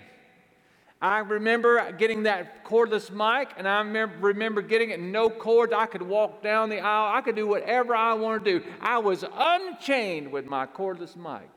I 1.04 1.20
remember 1.20 1.92
getting 1.92 2.24
that 2.24 2.64
cordless 2.64 3.12
mic, 3.12 3.50
and 3.58 3.68
I 3.68 3.82
remember 3.82 4.62
getting 4.62 4.92
it 4.92 5.02
no 5.02 5.30
cords. 5.30 5.74
I 5.74 5.86
could 5.86 6.02
walk 6.02 6.42
down 6.42 6.70
the 6.70 6.80
aisle. 6.80 7.14
I 7.14 7.20
could 7.20 7.36
do 7.36 7.46
whatever 7.46 7.94
I 7.94 8.14
wanted 8.14 8.46
to 8.46 8.60
do. 8.60 8.66
I 8.80 9.00
was 9.00 9.26
unchained 9.30 10.32
with 10.32 10.46
my 10.46 10.66
cordless 10.66 11.18
mic. 11.18 11.50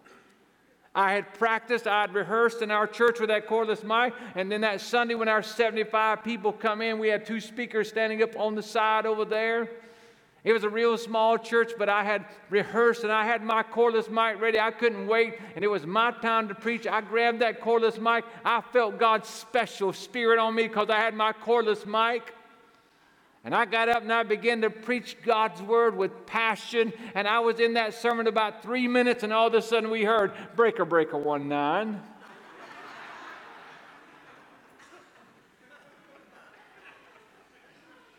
I 0.96 1.12
had 1.12 1.32
practiced, 1.35 1.87
I 1.87 2.00
had 2.00 2.12
rehearsed 2.12 2.61
in 2.61 2.72
our 2.72 2.88
church 2.88 3.20
with 3.20 3.28
that 3.28 3.46
cordless 3.46 3.85
mic, 3.85 4.14
and 4.35 4.50
then 4.50 4.62
that 4.62 4.80
Sunday 4.80 5.14
when 5.14 5.28
our 5.28 5.44
75 5.44 6.24
people 6.24 6.52
come 6.52 6.82
in, 6.82 6.98
we 6.98 7.06
had 7.06 7.24
two 7.24 7.38
speakers 7.38 7.88
standing 7.88 8.24
up 8.24 8.37
on 8.37 8.56
the 8.56 8.64
side 8.64 9.06
over 9.06 9.24
there. 9.24 9.70
It 10.46 10.52
was 10.52 10.62
a 10.62 10.70
real 10.70 10.96
small 10.96 11.37
church, 11.38 11.72
but 11.76 11.88
I 11.88 12.04
had 12.04 12.24
rehearsed 12.50 13.02
and 13.02 13.11
I 13.11 13.24
had 13.24 13.42
my 13.42 13.64
cordless 13.64 14.09
mic 14.09 14.40
ready. 14.40 14.61
I 14.61 14.70
couldn't 14.70 15.09
wait, 15.09 15.40
and 15.56 15.64
it 15.64 15.68
was 15.68 15.85
my 15.85 16.12
time 16.12 16.46
to 16.46 16.54
preach. 16.54 16.87
I 16.87 17.00
grabbed 17.00 17.40
that 17.40 17.61
cordless 17.61 17.98
mic. 18.00 18.24
I 18.44 18.61
felt 18.61 18.96
God's 18.96 19.28
special 19.28 19.92
spirit 19.92 20.38
on 20.38 20.54
me 20.54 20.68
because 20.68 20.88
I 20.88 20.98
had 21.00 21.14
my 21.14 21.32
cordless 21.32 21.85
mic. 21.85 22.32
And 23.42 23.56
I 23.56 23.64
got 23.64 23.88
up 23.88 24.02
and 24.02 24.12
I 24.12 24.22
began 24.22 24.61
to 24.61 24.70
preach 24.70 25.16
God's 25.24 25.61
word 25.62 25.96
with 25.96 26.26
passion. 26.26 26.92
And 27.16 27.26
I 27.26 27.40
was 27.40 27.59
in 27.59 27.74
that 27.74 27.94
sermon 27.94 28.28
about 28.28 28.62
three 28.62 28.87
minutes, 28.87 29.24
and 29.24 29.32
all 29.32 29.48
of 29.48 29.54
a 29.54 29.61
sudden 29.61 29.90
we 29.90 30.04
heard 30.04 30.30
Breaker 30.54 30.85
Breaker 30.85 31.18
1 31.18 31.48
9. 31.48 32.00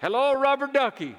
Hello, 0.01 0.33
Rubber 0.33 0.67
Ducky. 0.67 1.15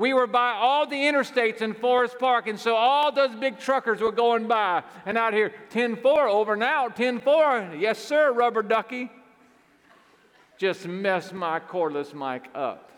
We 0.00 0.14
were 0.14 0.26
by 0.26 0.52
all 0.52 0.86
the 0.86 0.96
interstates 0.96 1.60
in 1.60 1.74
Forest 1.74 2.18
Park, 2.18 2.46
and 2.46 2.58
so 2.58 2.74
all 2.74 3.12
those 3.12 3.34
big 3.34 3.58
truckers 3.58 4.00
were 4.00 4.10
going 4.10 4.48
by. 4.48 4.82
And 5.04 5.18
out 5.18 5.34
here, 5.34 5.52
10 5.68 5.96
4 5.96 6.26
over 6.26 6.56
now, 6.56 6.88
10 6.88 7.20
4. 7.20 7.74
Yes, 7.78 7.98
sir, 7.98 8.32
rubber 8.32 8.62
ducky. 8.62 9.10
Just 10.56 10.88
messed 10.88 11.34
my 11.34 11.60
cordless 11.60 12.14
mic 12.14 12.48
up. 12.54 12.90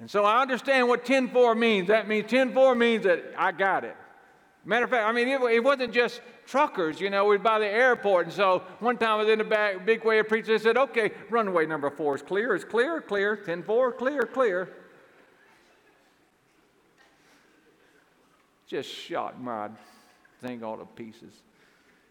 And 0.00 0.10
so 0.10 0.24
I 0.24 0.40
understand 0.40 0.88
what 0.88 1.04
10 1.04 1.28
4 1.28 1.54
means. 1.54 1.88
That 1.88 2.08
means 2.08 2.30
10 2.30 2.54
4 2.54 2.74
means 2.74 3.04
that 3.04 3.34
I 3.36 3.52
got 3.52 3.84
it. 3.84 3.96
Matter 4.64 4.86
of 4.86 4.90
fact, 4.90 5.06
I 5.06 5.12
mean, 5.12 5.28
it, 5.28 5.38
it, 5.52 5.62
wasn't 5.62 5.92
just 5.92 6.22
truckers, 6.48 7.00
you 7.00 7.10
know, 7.10 7.26
we're 7.26 7.38
by 7.38 7.58
the 7.58 7.66
airport. 7.66 8.26
And 8.26 8.34
so 8.34 8.62
one 8.80 8.96
time 8.96 9.10
I 9.10 9.16
was 9.16 9.28
in 9.28 9.38
the 9.38 9.44
back, 9.44 9.84
big 9.84 10.04
way 10.04 10.18
of 10.18 10.28
preaching, 10.28 10.54
they 10.54 10.58
said, 10.58 10.76
okay, 10.76 11.12
runway 11.30 11.66
number 11.66 11.90
four 11.90 12.16
is 12.16 12.22
clear, 12.22 12.54
is 12.54 12.64
clear, 12.64 13.00
clear, 13.00 13.36
10 13.36 13.62
4, 13.62 13.92
clear, 13.92 14.22
clear. 14.22 14.68
Just 18.66 18.88
shot 18.88 19.40
my 19.40 19.68
thing 20.40 20.64
all 20.64 20.76
to 20.78 20.84
pieces. 20.84 21.32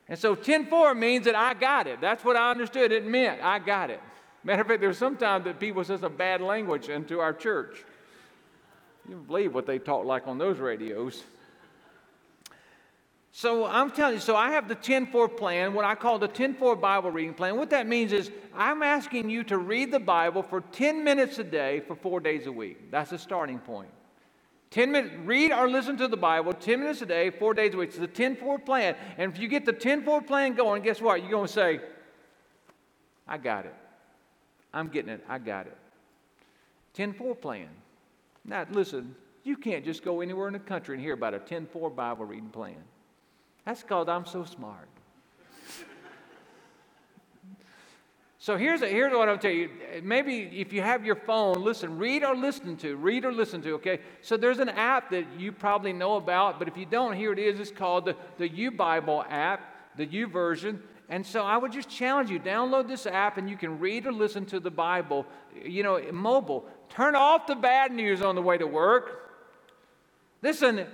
And 0.08 0.18
so 0.18 0.36
10 0.36 0.68
4 0.68 0.94
means 0.96 1.26
that 1.26 1.36
I 1.36 1.54
got 1.54 1.88
it. 1.88 2.00
That's 2.00 2.24
what 2.24 2.36
I 2.36 2.52
understood 2.52 2.92
it 2.92 3.06
meant. 3.06 3.42
I 3.44 3.60
got 3.60 3.90
it. 3.90 4.00
Matter 4.44 4.62
of 4.62 4.68
fact, 4.68 4.82
there's 4.82 4.98
sometimes 4.98 5.46
that 5.46 5.60
people 5.60 5.84
say 5.84 5.98
some 5.98 6.16
bad 6.16 6.42
language 6.42 6.90
into 6.90 7.20
our 7.20 7.34
church. 7.34 7.84
You 9.10 9.16
believe 9.16 9.54
what 9.54 9.66
they 9.66 9.80
talk 9.80 10.06
like 10.06 10.28
on 10.28 10.38
those 10.38 10.60
radios. 10.60 11.24
So 13.38 13.68
I'm 13.68 13.92
telling 13.92 14.16
you, 14.16 14.20
so 14.20 14.36
I 14.36 14.50
have 14.50 14.68
the 14.68 14.74
10 14.74 15.12
4 15.12 15.30
plan, 15.30 15.76
what 15.76 15.86
I 15.86 15.94
call 15.94 16.18
the 16.18 16.28
10 16.28 16.56
4 16.56 16.76
Bible 16.76 17.12
reading 17.12 17.36
plan. 17.36 17.56
What 17.56 17.70
that 17.70 17.86
means 17.86 18.12
is 18.12 18.32
I'm 18.52 18.82
asking 18.82 19.30
you 19.30 19.44
to 19.44 19.60
read 19.60 19.92
the 19.92 20.00
Bible 20.00 20.42
for 20.42 20.62
10 20.62 21.04
minutes 21.04 21.38
a 21.38 21.44
day 21.44 21.82
for 21.82 21.96
four 21.96 22.20
days 22.20 22.48
a 22.48 22.52
week. 22.52 22.90
That's 22.90 23.12
the 23.12 23.20
starting 23.20 23.60
point. 23.60 23.92
10 24.72 24.92
minutes, 24.92 25.14
read 25.24 25.52
or 25.52 25.70
listen 25.70 25.98
to 25.98 26.08
the 26.08 26.18
Bible 26.18 26.52
10 26.52 26.80
minutes 26.80 27.04
a 27.04 27.06
day, 27.06 27.30
four 27.30 27.54
days 27.54 27.76
a 27.76 27.78
week. 27.78 27.90
It's 27.90 28.00
the 28.00 28.08
10 28.08 28.38
4 28.38 28.58
plan. 28.58 28.96
And 29.20 29.32
if 29.32 29.40
you 29.40 29.48
get 29.48 29.66
the 29.66 29.74
10 29.74 30.04
4 30.04 30.20
plan 30.24 30.56
going, 30.56 30.82
guess 30.82 31.00
what? 31.00 31.22
You're 31.22 31.30
going 31.30 31.46
to 31.46 31.54
say, 31.54 31.80
I 33.28 33.38
got 33.38 33.68
it. 33.68 33.76
I'm 34.74 34.88
getting 34.88 35.12
it. 35.12 35.24
I 35.30 35.38
got 35.38 35.68
it. 35.68 35.78
10 36.96 37.14
4 37.14 37.36
plan. 37.36 37.70
Now, 38.44 38.66
listen, 38.72 39.16
you 39.44 39.58
can't 39.58 39.86
just 39.86 40.04
go 40.04 40.22
anywhere 40.22 40.48
in 40.48 40.54
the 40.54 40.60
country 40.60 40.96
and 40.96 41.04
hear 41.04 41.14
about 41.14 41.36
a 41.36 41.40
10 41.40 41.68
4 41.68 41.92
Bible 41.92 42.26
reading 42.26 42.50
plan. 42.50 42.78
That's 43.68 43.84
called 43.84 44.08
I'm 44.08 44.26
so 44.26 44.46
smart. 44.46 44.88
so 48.40 48.56
here's, 48.56 48.82
a, 48.82 48.88
here's 48.88 49.12
what 49.12 49.28
I'll 49.28 49.38
tell 49.38 49.52
you. 49.52 49.70
Maybe 50.02 50.44
if 50.54 50.72
you 50.72 50.82
have 50.82 51.06
your 51.06 51.18
phone, 51.18 51.62
listen, 51.62 51.98
read 51.98 52.24
or 52.24 52.34
listen 52.34 52.78
to, 52.78 52.96
read 52.96 53.26
or 53.26 53.34
listen 53.34 53.62
to, 53.64 53.74
okay? 53.74 54.00
So 54.22 54.38
there's 54.38 54.60
an 54.60 54.70
app 54.70 55.10
that 55.10 55.26
you 55.38 55.52
probably 55.52 55.92
know 55.92 56.16
about, 56.16 56.60
but 56.60 56.70
if 56.70 56.78
you 56.78 56.86
don't, 56.86 57.14
here 57.14 57.34
it 57.34 57.40
is. 57.40 57.60
It's 57.60 57.70
called 57.70 58.06
the, 58.06 58.16
the 58.38 58.48
U 58.48 58.72
Bible 58.72 59.26
app, 59.28 59.98
the 59.98 60.08
YouVersion. 60.08 60.80
And 61.10 61.26
so 61.26 61.44
I 61.44 61.58
would 61.58 61.74
just 61.74 61.90
challenge 61.90 62.30
you 62.30 62.40
download 62.40 62.88
this 62.88 63.06
app 63.06 63.38
and 63.38 63.50
you 63.50 63.58
can 63.58 63.80
read 63.80 64.08
or 64.08 64.14
listen 64.14 64.46
to 64.46 64.62
the 64.62 64.72
Bible, 64.72 65.26
you 65.62 65.84
know, 65.84 66.02
mobile. 66.14 66.64
Turn 66.88 67.18
off 67.18 67.48
the 67.48 67.56
bad 67.56 67.92
news 67.92 68.22
on 68.22 68.36
the 68.36 68.42
way 68.42 68.58
to 68.58 68.66
work. 68.66 69.28
Listen, 70.42 70.88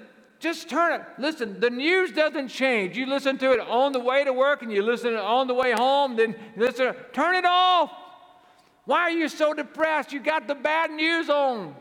just 0.43 0.69
turn 0.69 0.99
it. 0.99 1.07
Listen, 1.17 1.61
the 1.61 1.69
news 1.69 2.11
doesn't 2.11 2.49
change. 2.49 2.97
You 2.97 3.05
listen 3.05 3.37
to 3.37 3.53
it 3.53 3.61
on 3.61 3.93
the 3.93 3.99
way 3.99 4.25
to 4.25 4.33
work 4.33 4.61
and 4.61 4.69
you 4.69 4.83
listen 4.83 5.11
to 5.11 5.17
it 5.17 5.23
on 5.23 5.47
the 5.47 5.53
way 5.53 5.71
home, 5.71 6.17
then 6.17 6.35
listen, 6.57 6.93
turn 7.13 7.35
it 7.35 7.45
off. 7.45 7.89
Why 8.83 9.03
are 9.03 9.11
you 9.11 9.29
so 9.29 9.53
depressed? 9.53 10.11
You 10.11 10.19
got 10.19 10.47
the 10.47 10.55
bad 10.55 10.91
news 10.91 11.29
on. 11.29 11.73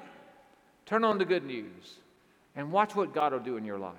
Turn 0.86 1.02
on 1.02 1.18
the 1.18 1.24
good 1.24 1.44
news 1.44 1.96
and 2.54 2.70
watch 2.70 2.94
what 2.94 3.12
God 3.12 3.32
will 3.32 3.40
do 3.40 3.56
in 3.56 3.64
your 3.64 3.78
life. 3.78 3.96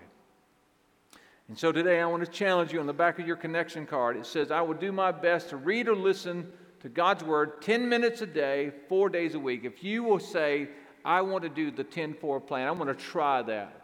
And 1.50 1.60
so 1.60 1.74
today 1.74 2.00
I 2.00 2.06
want 2.06 2.24
to 2.24 2.32
challenge 2.32 2.72
you 2.72 2.80
on 2.80 2.88
the 2.88 2.94
back 2.94 3.20
of 3.20 3.28
your 3.28 3.36
connection 3.36 3.86
card. 3.86 4.16
It 4.16 4.26
says, 4.26 4.50
I 4.50 4.62
will 4.62 4.76
do 4.76 4.94
my 4.94 5.12
best 5.12 5.50
to 5.50 5.58
read 5.58 5.90
or 5.90 5.96
listen 5.96 6.50
to 6.80 6.88
God's 6.88 7.22
word 7.22 7.62
10 7.62 7.90
minutes 7.90 8.22
a 8.22 8.26
day, 8.26 8.72
four 8.88 9.10
days 9.10 9.36
a 9.36 9.40
week. 9.40 9.66
If 9.66 9.84
you 9.84 10.04
will 10.04 10.20
say, 10.20 10.70
I 11.04 11.20
want 11.20 11.44
to 11.44 11.50
do 11.50 11.70
the 11.70 11.84
10 11.84 12.14
4 12.14 12.40
plan, 12.40 12.66
I 12.66 12.72
want 12.72 12.98
to 12.98 13.06
try 13.06 13.42
that. 13.42 13.83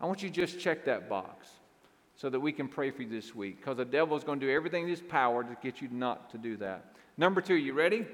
I 0.00 0.06
want 0.06 0.22
you 0.22 0.28
to 0.28 0.34
just 0.34 0.60
check 0.60 0.84
that 0.84 1.08
box 1.08 1.48
so 2.16 2.28
that 2.30 2.40
we 2.40 2.52
can 2.52 2.68
pray 2.68 2.90
for 2.90 3.02
you 3.02 3.08
this 3.08 3.34
week 3.34 3.58
because 3.58 3.76
the 3.76 3.84
devil 3.84 4.16
is 4.16 4.24
going 4.24 4.40
to 4.40 4.46
do 4.46 4.52
everything 4.52 4.84
in 4.84 4.88
his 4.88 5.00
power 5.00 5.42
to 5.42 5.56
get 5.62 5.80
you 5.80 5.88
not 5.90 6.30
to 6.30 6.38
do 6.38 6.56
that. 6.58 6.84
Number 7.16 7.40
two, 7.40 7.54
you 7.54 7.72
ready? 7.72 8.06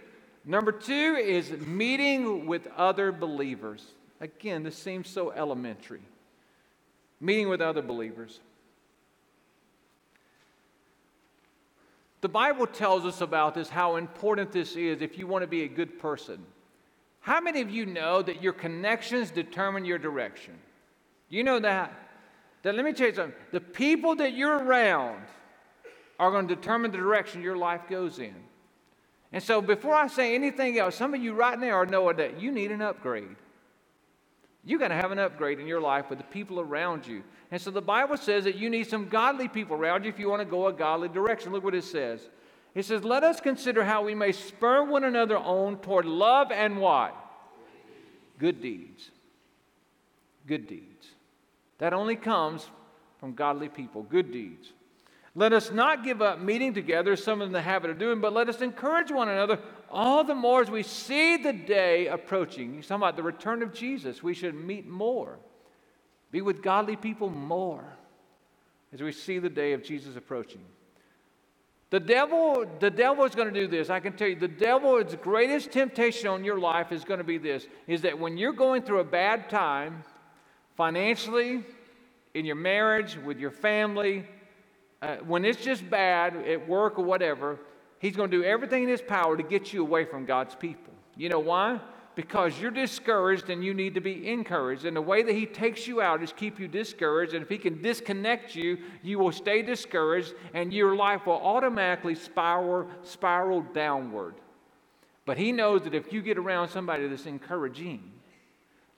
Number 0.45 0.73
two 0.73 1.17
is 1.17 1.51
meeting 1.67 2.47
with 2.47 2.67
other 2.77 3.13
believers. 3.13 3.85
Again, 4.21 4.63
this 4.63 4.77
seems 4.77 5.09
so 5.09 5.31
elementary. 5.31 6.03
Meeting 7.21 7.49
with 7.49 7.61
other 7.61 7.83
believers. 7.83 8.41
The 12.21 12.29
Bible 12.29 12.67
tells 12.67 13.05
us 13.05 13.21
about 13.21 13.55
this, 13.55 13.69
how 13.69 13.97
important 13.97 14.51
this 14.53 14.77
is 14.77 15.03
if 15.03 15.19
you 15.19 15.27
want 15.27 15.43
to 15.43 15.47
be 15.47 15.63
a 15.63 15.69
good 15.69 15.99
person. 15.99 16.43
How 17.21 17.41
many 17.41 17.61
of 17.61 17.71
you 17.71 17.85
know 17.85 18.23
that 18.23 18.43
your 18.43 18.55
connections 18.55 19.31
determine 19.31 19.85
your 19.85 19.99
direction? 19.99 20.55
Do 21.35 21.39
you 21.39 21.43
know 21.43 21.59
that? 21.59 21.93
That 22.63 22.77
let 22.77 22.85
me 22.85 22.93
tell 22.93 23.09
you 23.09 23.15
something. 23.17 23.35
The 23.51 23.61
people 23.61 24.15
that 24.15 24.35
you're 24.35 24.57
around 24.57 25.25
are 26.21 26.31
going 26.31 26.47
to 26.47 26.55
determine 26.55 26.93
the 26.93 26.97
direction 26.99 27.43
your 27.43 27.57
life 27.57 27.81
goes 27.91 28.21
in. 28.21 28.37
And 29.33 29.43
so 29.43 29.61
before 29.61 29.95
I 29.95 30.07
say 30.07 30.37
anything 30.37 30.79
else, 30.79 30.95
some 30.95 31.13
of 31.13 31.21
you 31.21 31.35
right 31.35 31.59
now 31.59 31.73
are 31.73 31.87
knowing 31.87 32.19
that 32.19 32.41
you 32.41 32.53
need 32.53 32.71
an 32.71 32.81
upgrade. 32.81 33.35
You 34.65 34.79
got 34.79 34.89
to 34.89 34.95
have 34.95 35.11
an 35.11 35.19
upgrade 35.19 35.59
in 35.59 35.67
your 35.67 35.81
life 35.81 36.09
with 36.09 36.19
the 36.19 36.25
people 36.25 36.61
around 36.61 37.05
you. 37.05 37.25
And 37.51 37.61
so 37.61 37.73
the 37.73 37.83
Bible 37.83 38.17
says 38.17 38.45
that 38.45 38.55
you 38.55 38.71
need 38.71 38.87
some 38.87 39.09
godly 39.09 39.49
people 39.49 39.77
around 39.77 40.05
you 40.05 40.11
if 40.11 40.21
you 40.21 40.29
want 40.29 40.41
to 40.41 40.47
go 40.47 40.69
a 40.69 40.73
godly 40.73 41.09
direction. 41.09 41.51
Look 41.51 41.65
what 41.65 41.75
it 41.75 41.83
says. 41.83 42.29
It 42.77 42.85
says, 42.85 43.03
Let 43.03 43.25
us 43.25 43.41
consider 43.41 43.83
how 43.83 44.05
we 44.05 44.15
may 44.15 44.31
spur 44.31 44.85
one 44.85 45.03
another 45.03 45.37
on 45.37 45.79
toward 45.79 46.05
love 46.05 46.53
and 46.53 46.79
what? 46.79 47.13
Good 48.39 48.63
deeds. 48.63 49.11
Good 50.47 50.69
deeds. 50.69 50.95
That 51.79 51.93
only 51.93 52.17
comes 52.17 52.69
from 53.19 53.35
godly 53.35 53.69
people, 53.69 54.03
good 54.03 54.33
deeds. 54.33 54.73
Let 55.35 55.53
us 55.53 55.73
not 55.73 56.05
give 56.05 56.23
up 56.23 56.41
meeting 56.41 56.75
together, 56.75 57.17
some 57.17 57.41
of 57.41 57.47
them 57.47 57.53
the 57.53 57.63
habit 57.63 57.91
of 57.91 57.99
doing, 57.99 58.21
but 58.21 58.33
let 58.33 58.49
us 58.49 58.61
encourage 58.61 59.11
one 59.11 59.29
another 59.29 59.59
all 59.91 60.23
the 60.23 60.35
more 60.35 60.61
as 60.61 60.71
we 60.71 60.85
see 60.85 61.37
the 61.37 61.53
day 61.53 62.07
approaching. 62.07 62.75
He's 62.75 62.87
talking 62.87 63.03
about 63.03 63.17
the 63.17 63.23
return 63.25 63.63
of 63.63 63.75
Jesus. 63.75 64.23
We 64.23 64.35
should 64.35 64.55
meet 64.55 64.87
more, 64.87 65.39
be 66.31 66.41
with 66.41 66.63
godly 66.63 66.95
people 66.95 67.31
more 67.31 67.85
as 68.93 69.03
we 69.03 69.11
see 69.11 69.41
the 69.41 69.51
day 69.51 69.73
of 69.73 69.83
Jesus 69.83 70.15
approaching. 70.15 70.61
The 71.91 72.01
devil, 72.01 72.65
the 72.81 72.91
devil 72.91 73.25
is 73.25 73.35
going 73.35 73.53
to 73.53 73.61
do 73.61 73.67
this. 73.67 73.91
I 73.91 74.01
can 74.01 74.15
tell 74.15 74.29
you, 74.29 74.37
the 74.37 74.49
devil's 74.49 75.15
greatest 75.17 75.73
temptation 75.73 76.29
on 76.29 76.45
your 76.45 76.59
life 76.59 76.93
is 76.93 77.05
going 77.05 77.19
to 77.19 77.25
be 77.25 77.39
this: 77.39 77.67
is 77.87 78.03
that 78.03 78.19
when 78.19 78.37
you're 78.37 78.53
going 78.53 78.83
through 78.83 79.01
a 79.01 79.05
bad 79.05 79.51
time, 79.51 80.03
financially, 80.77 81.63
in 82.35 82.45
your 82.45 82.57
marriage, 82.57 83.17
with 83.25 83.39
your 83.39 83.51
family, 83.51 84.27
uh, 85.03 85.17
when 85.27 85.45
it's 85.45 85.63
just 85.63 85.89
bad 85.89 86.37
at 86.37 86.69
work 86.69 86.99
or 86.99 87.05
whatever, 87.05 87.59
he's 87.99 88.17
going 88.17 88.31
to 88.31 88.37
do 88.39 88.45
everything 88.45 88.85
in 88.85 88.89
his 88.89 89.03
power 89.03 89.37
to 89.37 89.43
get 89.43 89.73
you 89.73 89.83
away 89.83 90.05
from 90.05 90.25
God's 90.25 90.55
people. 90.55 90.93
You 91.17 91.29
know 91.29 91.39
why? 91.39 91.81
Because 92.17 92.59
you're 92.61 92.71
discouraged 92.71 93.51
and 93.51 93.65
you 93.65 93.75
need 93.75 93.95
to 93.95 94.01
be 94.01 94.29
encouraged. 94.29 94.85
And 94.85 94.97
the 94.97 95.03
way 95.03 95.23
that 95.23 95.35
he 95.35 95.47
takes 95.47 95.87
you 95.87 96.01
out 96.01 96.23
is 96.23 96.33
keep 96.33 96.59
you 96.59 96.69
discouraged. 96.69 97.35
And 97.35 97.43
if 97.43 97.49
he 97.49 97.59
can 97.59 97.83
disconnect 97.83 98.55
you, 98.55 98.79
you 99.03 99.19
will 99.19 99.33
stay 99.33 99.63
discouraged 99.63 100.33
and 100.55 100.73
your 100.73 100.97
life 100.97 101.27
will 101.27 101.35
automatically 101.35 102.15
spiral, 102.15 102.89
spiral 103.03 103.63
downward. 103.75 104.35
But 105.27 105.39
he 105.39 105.53
knows 105.53 105.83
that 105.83 105.95
if 105.95 106.13
you 106.13 106.23
get 106.23 106.39
around 106.39 106.69
somebody 106.69 107.09
that's 107.09 107.27
encouraging, 107.27 108.14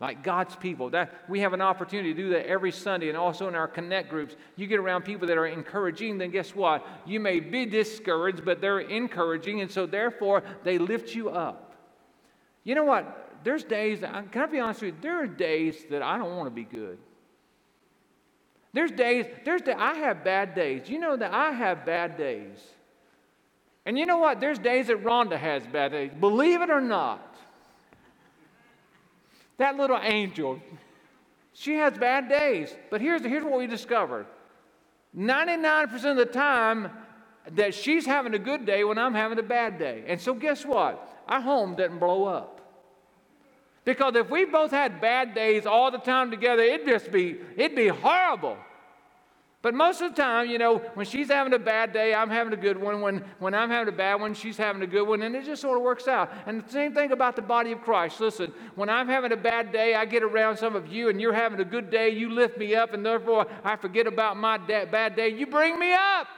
like 0.00 0.22
God's 0.22 0.54
people. 0.56 0.90
That 0.90 1.12
we 1.28 1.40
have 1.40 1.52
an 1.52 1.60
opportunity 1.60 2.12
to 2.14 2.22
do 2.22 2.28
that 2.30 2.46
every 2.46 2.72
Sunday 2.72 3.08
and 3.08 3.16
also 3.16 3.48
in 3.48 3.54
our 3.54 3.68
connect 3.68 4.10
groups. 4.10 4.36
You 4.56 4.66
get 4.66 4.78
around 4.78 5.02
people 5.02 5.26
that 5.28 5.38
are 5.38 5.46
encouraging, 5.46 6.18
then 6.18 6.30
guess 6.30 6.54
what? 6.54 6.86
You 7.06 7.20
may 7.20 7.40
be 7.40 7.66
discouraged, 7.66 8.44
but 8.44 8.60
they're 8.60 8.80
encouraging, 8.80 9.60
and 9.60 9.70
so 9.70 9.86
therefore 9.86 10.42
they 10.64 10.78
lift 10.78 11.14
you 11.14 11.30
up. 11.30 11.74
You 12.64 12.74
know 12.74 12.84
what? 12.84 13.22
There's 13.44 13.64
days, 13.64 14.00
can 14.00 14.42
I 14.42 14.46
be 14.46 14.58
honest 14.58 14.82
with 14.82 14.94
you? 14.94 15.00
There 15.00 15.22
are 15.22 15.26
days 15.26 15.84
that 15.90 16.02
I 16.02 16.18
don't 16.18 16.36
want 16.36 16.46
to 16.46 16.50
be 16.50 16.64
good. 16.64 16.98
There's 18.72 18.90
days, 18.90 19.24
there's 19.44 19.62
days, 19.62 19.76
I 19.78 19.94
have 19.94 20.24
bad 20.24 20.54
days. 20.54 20.88
You 20.90 20.98
know 20.98 21.16
that 21.16 21.32
I 21.32 21.52
have 21.52 21.86
bad 21.86 22.18
days. 22.18 22.58
And 23.86 23.96
you 23.96 24.04
know 24.04 24.18
what? 24.18 24.40
There's 24.40 24.58
days 24.58 24.88
that 24.88 25.02
Rhonda 25.04 25.38
has 25.38 25.64
bad 25.66 25.92
days. 25.92 26.10
Believe 26.18 26.60
it 26.60 26.70
or 26.70 26.80
not. 26.80 27.25
That 29.58 29.76
little 29.76 29.98
angel, 30.00 30.60
she 31.52 31.74
has 31.74 31.96
bad 31.96 32.28
days. 32.28 32.74
But 32.90 33.00
here's, 33.00 33.22
here's 33.22 33.44
what 33.44 33.58
we 33.58 33.66
discovered 33.66 34.26
99% 35.16 36.04
of 36.04 36.16
the 36.16 36.26
time, 36.26 36.90
that 37.52 37.74
she's 37.74 38.04
having 38.04 38.34
a 38.34 38.38
good 38.38 38.66
day 38.66 38.84
when 38.84 38.98
I'm 38.98 39.14
having 39.14 39.38
a 39.38 39.42
bad 39.42 39.78
day. 39.78 40.04
And 40.06 40.20
so, 40.20 40.34
guess 40.34 40.64
what? 40.64 41.22
Our 41.28 41.40
home 41.40 41.76
doesn't 41.76 41.98
blow 41.98 42.24
up. 42.24 42.60
Because 43.84 44.16
if 44.16 44.28
we 44.28 44.44
both 44.44 44.72
had 44.72 45.00
bad 45.00 45.32
days 45.34 45.64
all 45.64 45.92
the 45.92 45.98
time 45.98 46.30
together, 46.30 46.62
it'd 46.62 46.86
just 46.86 47.12
be, 47.12 47.36
it'd 47.56 47.76
be 47.76 47.86
horrible. 47.86 48.58
But 49.62 49.74
most 49.74 50.00
of 50.00 50.14
the 50.14 50.22
time, 50.22 50.48
you 50.48 50.58
know, 50.58 50.78
when 50.94 51.06
she's 51.06 51.28
having 51.28 51.52
a 51.52 51.58
bad 51.58 51.92
day, 51.92 52.14
I'm 52.14 52.30
having 52.30 52.52
a 52.52 52.56
good 52.56 52.80
one. 52.80 53.00
When, 53.00 53.24
when 53.40 53.52
I'm 53.52 53.68
having 53.68 53.92
a 53.92 53.96
bad 53.96 54.20
one, 54.20 54.32
she's 54.34 54.56
having 54.56 54.82
a 54.82 54.86
good 54.86 55.02
one. 55.02 55.22
And 55.22 55.34
it 55.34 55.44
just 55.44 55.62
sort 55.62 55.76
of 55.76 55.82
works 55.82 56.06
out. 56.06 56.30
And 56.46 56.62
the 56.64 56.70
same 56.70 56.94
thing 56.94 57.10
about 57.10 57.34
the 57.34 57.42
body 57.42 57.72
of 57.72 57.80
Christ. 57.80 58.20
Listen, 58.20 58.52
when 58.76 58.88
I'm 58.88 59.08
having 59.08 59.32
a 59.32 59.36
bad 59.36 59.72
day, 59.72 59.94
I 59.94 60.04
get 60.04 60.22
around 60.22 60.56
some 60.56 60.76
of 60.76 60.86
you 60.86 61.08
and 61.08 61.20
you're 61.20 61.32
having 61.32 61.58
a 61.58 61.64
good 61.64 61.90
day. 61.90 62.10
You 62.10 62.30
lift 62.30 62.58
me 62.58 62.76
up, 62.76 62.92
and 62.94 63.04
therefore 63.04 63.46
I 63.64 63.76
forget 63.76 64.06
about 64.06 64.36
my 64.36 64.58
da- 64.58 64.84
bad 64.84 65.16
day. 65.16 65.30
You 65.30 65.46
bring 65.46 65.80
me 65.80 65.92
up. 65.92 66.28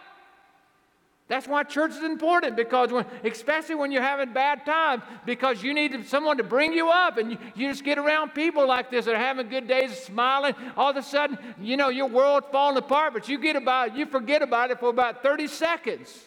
That's 1.29 1.47
why 1.47 1.62
church 1.62 1.91
is 1.91 2.03
important 2.03 2.57
because, 2.57 2.91
when, 2.91 3.05
especially 3.23 3.75
when 3.75 3.93
you're 3.93 4.03
having 4.03 4.33
bad 4.33 4.64
times, 4.64 5.03
because 5.27 5.62
you 5.62 5.75
need 5.75 6.07
someone 6.09 6.38
to 6.38 6.43
bring 6.43 6.73
you 6.73 6.88
up, 6.88 7.19
and 7.19 7.33
you, 7.33 7.38
you, 7.55 7.69
just 7.69 7.85
get 7.85 7.99
around 7.99 8.31
people 8.31 8.67
like 8.67 8.91
this 8.91 9.05
that 9.05 9.14
are 9.14 9.19
having 9.19 9.51
good 9.51 9.69
days, 9.69 9.95
smiling. 9.99 10.55
All 10.75 10.91
of 10.91 10.97
a 10.97 11.03
sudden, 11.03 11.38
you 11.61 11.77
know 11.77 11.91
your 11.91 12.09
world's 12.09 12.47
falling 12.51 12.79
apart, 12.79 13.12
but 13.12 13.29
you 13.29 13.38
get 13.38 13.57
about 13.57 13.95
you 13.95 14.07
forget 14.07 14.41
about 14.41 14.71
it 14.71 14.81
for 14.81 14.88
about 14.88 15.23
30 15.23 15.49
seconds, 15.49 16.19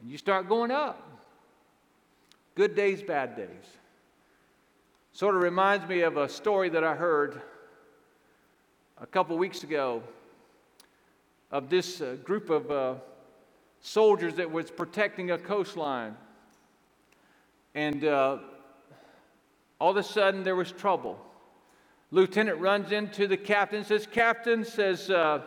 and 0.00 0.08
you 0.08 0.16
start 0.16 0.48
going 0.48 0.70
up. 0.70 1.04
Good 2.54 2.76
days, 2.76 3.02
bad 3.02 3.36
days. 3.36 3.48
Sort 5.12 5.34
of 5.34 5.42
reminds 5.42 5.88
me 5.88 6.02
of 6.02 6.16
a 6.16 6.28
story 6.28 6.68
that 6.68 6.84
I 6.84 6.94
heard 6.94 7.42
a 9.00 9.06
couple 9.06 9.36
weeks 9.36 9.64
ago 9.64 10.00
of 11.50 11.68
this 11.68 12.00
uh, 12.00 12.18
group 12.22 12.50
of. 12.50 12.70
Uh, 12.70 12.94
soldiers 13.80 14.34
that 14.34 14.50
was 14.50 14.70
protecting 14.70 15.30
a 15.30 15.38
coastline. 15.38 16.16
And 17.74 18.04
uh, 18.04 18.38
all 19.80 19.90
of 19.90 19.96
a 19.96 20.02
sudden 20.02 20.42
there 20.42 20.56
was 20.56 20.72
trouble. 20.72 21.18
Lieutenant 22.10 22.58
runs 22.58 22.92
into 22.92 23.26
the 23.26 23.36
captain, 23.36 23.84
says, 23.84 24.06
Captain, 24.10 24.64
says, 24.64 25.10
uh, 25.10 25.42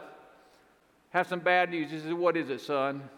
have 1.10 1.28
some 1.28 1.40
bad 1.40 1.72
news. 1.72 1.92
He 1.92 2.00
says, 2.00 2.14
What 2.14 2.38
is 2.38 2.50
it, 2.50 2.62
son? 2.62 3.10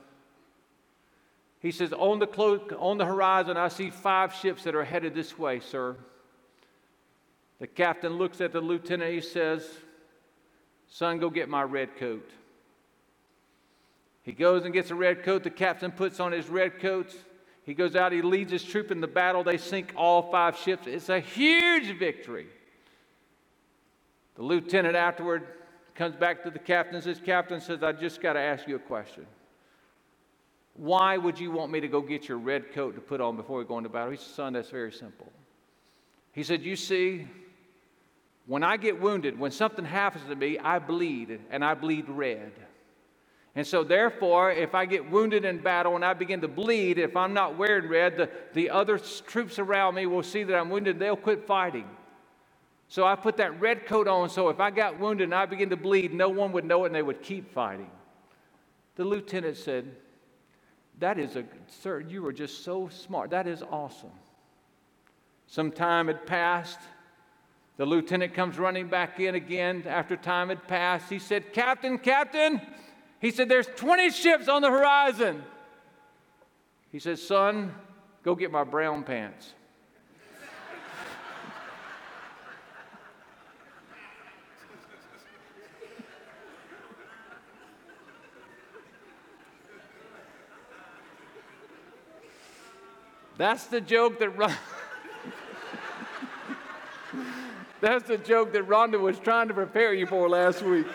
He 1.59 1.71
says, 1.71 1.93
on 1.93 2.19
the, 2.19 2.27
clo- 2.27 2.67
on 2.77 2.97
the 2.97 3.05
horizon, 3.05 3.55
I 3.55 3.69
see 3.69 3.89
five 3.89 4.33
ships 4.33 4.65
that 4.65 4.75
are 4.75 4.83
headed 4.83 5.15
this 5.15 5.39
way, 5.39 5.61
sir. 5.61 5.95
The 7.59 7.67
captain 7.67 8.17
looks 8.17 8.41
at 8.41 8.51
the 8.51 8.59
lieutenant. 8.59 9.13
He 9.13 9.21
says, 9.21 9.65
Son, 10.89 11.19
go 11.19 11.29
get 11.29 11.47
my 11.47 11.63
red 11.63 11.95
coat. 11.95 12.29
He 14.23 14.31
goes 14.31 14.63
and 14.63 14.73
gets 14.73 14.89
a 14.89 14.95
red 14.95 15.23
coat. 15.23 15.43
The 15.43 15.49
captain 15.49 15.91
puts 15.91 16.19
on 16.19 16.31
his 16.31 16.49
red 16.49 16.79
coats. 16.79 17.15
He 17.65 17.73
goes 17.73 17.95
out, 17.95 18.11
he 18.11 18.21
leads 18.21 18.51
his 18.51 18.63
troop 18.63 18.91
in 18.91 18.99
the 18.99 19.07
battle. 19.07 19.43
They 19.43 19.57
sink 19.57 19.93
all 19.95 20.31
five 20.31 20.57
ships. 20.57 20.87
It's 20.87 21.09
a 21.09 21.19
huge 21.19 21.97
victory. 21.97 22.47
The 24.35 24.43
lieutenant 24.43 24.95
afterward 24.95 25.47
comes 25.95 26.15
back 26.15 26.43
to 26.43 26.49
the 26.49 26.59
captain 26.59 26.95
and 26.95 27.03
says, 27.03 27.21
Captain 27.23 27.61
says, 27.61 27.83
I 27.83 27.91
just 27.91 28.21
got 28.21 28.33
to 28.33 28.39
ask 28.39 28.67
you 28.67 28.75
a 28.75 28.79
question. 28.79 29.25
Why 30.75 31.17
would 31.17 31.39
you 31.39 31.51
want 31.51 31.71
me 31.71 31.79
to 31.81 31.87
go 31.87 32.01
get 32.01 32.27
your 32.27 32.39
red 32.39 32.73
coat 32.73 32.95
to 32.95 33.01
put 33.01 33.21
on 33.21 33.37
before 33.37 33.59
we 33.59 33.65
go 33.65 33.77
into 33.77 33.89
battle? 33.89 34.11
He 34.11 34.17
said, 34.17 34.33
Son, 34.33 34.53
that's 34.53 34.69
very 34.69 34.91
simple. 34.91 35.31
He 36.31 36.43
said, 36.43 36.63
You 36.63 36.75
see, 36.75 37.27
when 38.47 38.63
I 38.63 38.77
get 38.77 38.99
wounded, 38.99 39.39
when 39.39 39.51
something 39.51 39.85
happens 39.85 40.25
to 40.27 40.35
me, 40.35 40.57
I 40.57 40.79
bleed, 40.79 41.39
and 41.51 41.63
I 41.63 41.75
bleed 41.75 42.09
red. 42.09 42.51
And 43.55 43.67
so, 43.67 43.83
therefore, 43.83 44.51
if 44.51 44.73
I 44.73 44.85
get 44.85 45.11
wounded 45.11 45.45
in 45.45 45.59
battle 45.59 45.95
and 45.95 46.03
I 46.03 46.13
begin 46.13 46.41
to 46.41 46.47
bleed, 46.47 46.97
if 46.97 47.15
I'm 47.15 47.33
not 47.33 47.55
wearing 47.55 47.87
red, 47.87 48.17
the, 48.17 48.29
the 48.53 48.71
other 48.71 48.97
troops 48.97 49.59
around 49.59 49.93
me 49.93 50.07
will 50.07 50.23
see 50.23 50.43
that 50.43 50.57
I'm 50.57 50.71
wounded, 50.71 50.97
they'll 50.97 51.15
quit 51.15 51.45
fighting. 51.45 51.87
So 52.87 53.05
I 53.05 53.15
put 53.15 53.37
that 53.37 53.59
red 53.59 53.85
coat 53.85 54.07
on 54.07 54.29
so 54.29 54.49
if 54.49 54.59
I 54.59 54.71
got 54.71 54.99
wounded 54.99 55.25
and 55.25 55.35
I 55.35 55.45
begin 55.45 55.69
to 55.69 55.77
bleed, 55.77 56.13
no 56.13 56.29
one 56.29 56.51
would 56.51 56.65
know 56.65 56.83
it 56.83 56.87
and 56.87 56.95
they 56.95 57.01
would 57.01 57.21
keep 57.21 57.51
fighting. 57.53 57.89
The 58.95 59.03
lieutenant 59.03 59.57
said, 59.57 59.95
That 60.99 61.17
is 61.17 61.35
a, 61.35 61.43
sir, 61.67 61.99
you 61.99 62.25
are 62.27 62.33
just 62.33 62.63
so 62.63 62.89
smart. 62.89 63.29
That 63.31 63.47
is 63.47 63.63
awesome. 63.63 64.11
Some 65.47 65.71
time 65.71 66.07
had 66.07 66.25
passed. 66.25 66.79
The 67.77 67.85
lieutenant 67.85 68.33
comes 68.33 68.59
running 68.59 68.87
back 68.87 69.19
in 69.19 69.35
again 69.35 69.83
after 69.87 70.15
time 70.15 70.49
had 70.49 70.67
passed. 70.67 71.09
He 71.09 71.19
said, 71.19 71.53
Captain, 71.53 71.97
Captain, 71.97 72.61
he 73.23 73.31
said, 73.31 73.47
There's 73.47 73.67
20 73.77 74.11
ships 74.11 74.49
on 74.49 74.61
the 74.61 74.69
horizon. 74.69 75.43
He 76.91 76.99
said, 76.99 77.17
Son, 77.17 77.73
go 78.21 78.35
get 78.35 78.51
my 78.51 78.65
brown 78.65 79.03
pants. 79.03 79.53
That's 93.37 93.65
the 93.67 93.79
joke 93.79 94.19
that 94.19 94.37
Ron- 94.37 94.51
That's 97.81 98.05
the 98.05 98.17
joke 98.17 98.51
that 98.51 98.67
Rhonda 98.67 98.99
was 98.99 99.17
trying 99.17 99.47
to 99.47 99.53
prepare 99.53 99.93
you 99.93 100.07
for 100.07 100.27
last 100.27 100.61
week. 100.61 100.87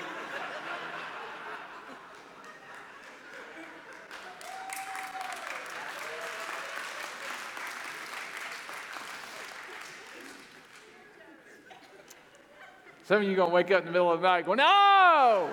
Some 13.08 13.22
of 13.22 13.22
you 13.22 13.32
are 13.32 13.36
going 13.36 13.48
to 13.48 13.54
wake 13.54 13.70
up 13.70 13.80
in 13.80 13.86
the 13.86 13.92
middle 13.92 14.12
of 14.12 14.20
the 14.20 14.28
night 14.28 14.44
going, 14.44 14.58
No! 14.58 14.64
I 14.66 15.50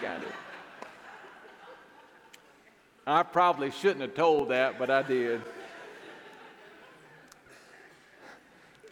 got 0.00 0.22
it. 0.22 0.28
I 3.06 3.22
probably 3.24 3.70
shouldn't 3.70 4.00
have 4.00 4.14
told 4.14 4.48
that, 4.48 4.78
but 4.78 4.88
I 4.88 5.02
did. 5.02 5.42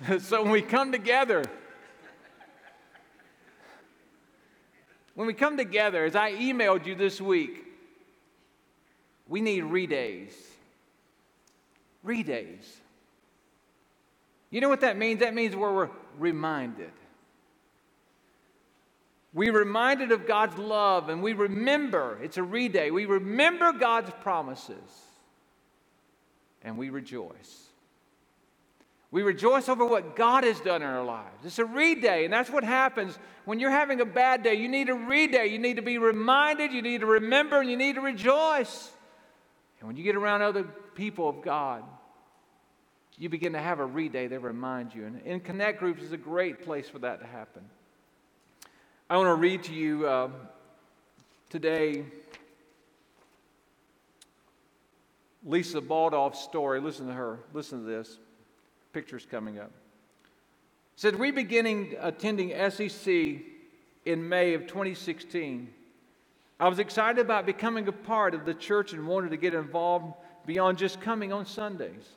so 0.21 0.43
when 0.43 0.53
we 0.53 0.61
come 0.61 0.93
together, 0.93 1.43
when 5.15 5.27
we 5.27 5.33
come 5.33 5.57
together, 5.57 6.05
as 6.05 6.15
I 6.15 6.33
emailed 6.33 6.85
you 6.85 6.95
this 6.95 7.19
week, 7.19 7.65
we 9.27 9.41
need 9.41 9.65
redays. 9.65 10.35
Redays. 12.05 12.67
You 14.51 14.61
know 14.61 14.69
what 14.69 14.83
that 14.83 14.99
means? 14.99 15.21
That 15.21 15.33
means 15.33 15.57
where 15.57 15.73
we're 15.73 15.89
reminded. 16.19 16.91
We 19.33 19.51
reminded 19.51 20.13
of 20.13 20.27
God's 20.27 20.59
love 20.59 21.09
and 21.09 21.23
we 21.23 21.33
remember, 21.33 22.19
it's 22.23 22.37
a 22.37 22.43
reday, 22.43 22.93
we 22.93 23.07
remember 23.07 23.73
God's 23.73 24.11
promises 24.23 24.79
and 26.63 26.77
we 26.77 26.91
rejoice. 26.91 27.71
We 29.13 29.23
rejoice 29.23 29.69
over 29.69 29.85
what 29.85 30.15
God 30.15 30.45
has 30.45 30.61
done 30.61 30.83
in 30.83 30.89
our 30.89 31.05
lives. 31.05 31.45
It's 31.45 31.59
a 31.59 31.65
reday, 31.65 32.25
and 32.25 32.33
that's 32.33 32.51
what 32.51 32.63
happens 32.63 33.19
when 33.45 33.59
you're 33.59 33.71
having 33.71 34.01
a 34.01 34.05
bad 34.05 34.45
day. 34.45 34.55
You 34.55 34.69
need 34.69 34.89
a 34.89 34.95
reday. 34.95 35.51
You 35.51 35.59
need 35.59 35.77
to 35.77 35.83
be 35.83 35.99
reminded, 35.99 36.73
you 36.73 36.81
need 36.81 37.01
to 37.01 37.07
remember, 37.07 37.61
and 37.61 37.69
you 37.69 37.77
need 37.77 37.97
to 37.97 38.01
rejoice. 38.01 38.93
And 39.81 39.89
when 39.89 39.97
you 39.97 40.05
get 40.05 40.15
around 40.15 40.43
other 40.43 40.63
people 40.95 41.29
of 41.29 41.43
God, 41.43 41.83
you 43.19 43.29
begin 43.29 43.55
to 43.55 43.59
have 43.59 43.81
a 43.81 43.87
reday 43.87 44.31
that 44.31 44.41
reminds 44.41 44.95
you. 44.95 45.07
And 45.07 45.21
in 45.23 45.41
Connect 45.41 45.81
Groups 45.81 46.03
is 46.03 46.13
a 46.13 46.17
great 46.17 46.63
place 46.63 46.89
for 46.89 47.01
that 47.01 47.21
to 47.21 47.27
happen. 47.27 47.63
I 49.11 49.17
want 49.17 49.27
to 49.27 49.35
read 49.35 49.65
to 49.65 49.75
you 49.75 50.07
uh, 50.07 50.29
today 51.49 52.05
Lisa 55.45 55.81
Baldoff's 55.81 56.39
story. 56.39 56.81
Listen 56.81 57.09
to 57.09 57.13
her. 57.13 57.41
Listen 57.53 57.81
to 57.81 57.85
this. 57.91 58.21
Pictures 58.93 59.27
coming 59.29 59.59
up. 59.59 59.73
Said, 60.95 61.17
We 61.17 61.33
beginning 61.33 61.97
attending 61.99 62.51
SCC 62.51 63.43
in 64.05 64.29
May 64.29 64.55
of 64.55 64.69
2016. 64.69 65.69
I 66.61 66.69
was 66.69 66.79
excited 66.79 67.21
about 67.21 67.47
becoming 67.47 67.89
a 67.89 67.93
part 67.93 68.33
of 68.33 68.45
the 68.45 68.55
church 68.55 68.93
and 68.93 69.09
wanted 69.09 69.33
to 69.33 69.37
get 69.37 69.55
involved 69.55 70.15
beyond 70.47 70.79
just 70.79 71.01
coming 71.01 71.33
on 71.33 71.47
Sundays. 71.47 72.11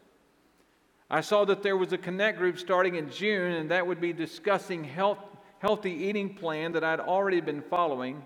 I 1.10 1.21
saw 1.21 1.43
that 1.45 1.63
there 1.63 1.75
was 1.75 1.91
a 1.91 1.97
connect 1.97 2.38
group 2.38 2.60
starting 2.60 2.93
in 2.93 3.10
June, 3.10 3.53
and 3.53 3.71
that 3.71 3.88
would 3.88 3.99
be 3.99 4.13
discussing 4.13 4.84
health 4.84 5.17
healthy 5.63 5.91
eating 5.91 6.34
plan 6.34 6.73
that 6.73 6.84
I'd 6.84 6.99
already 6.99 7.39
been 7.39 7.62
following, 7.62 8.21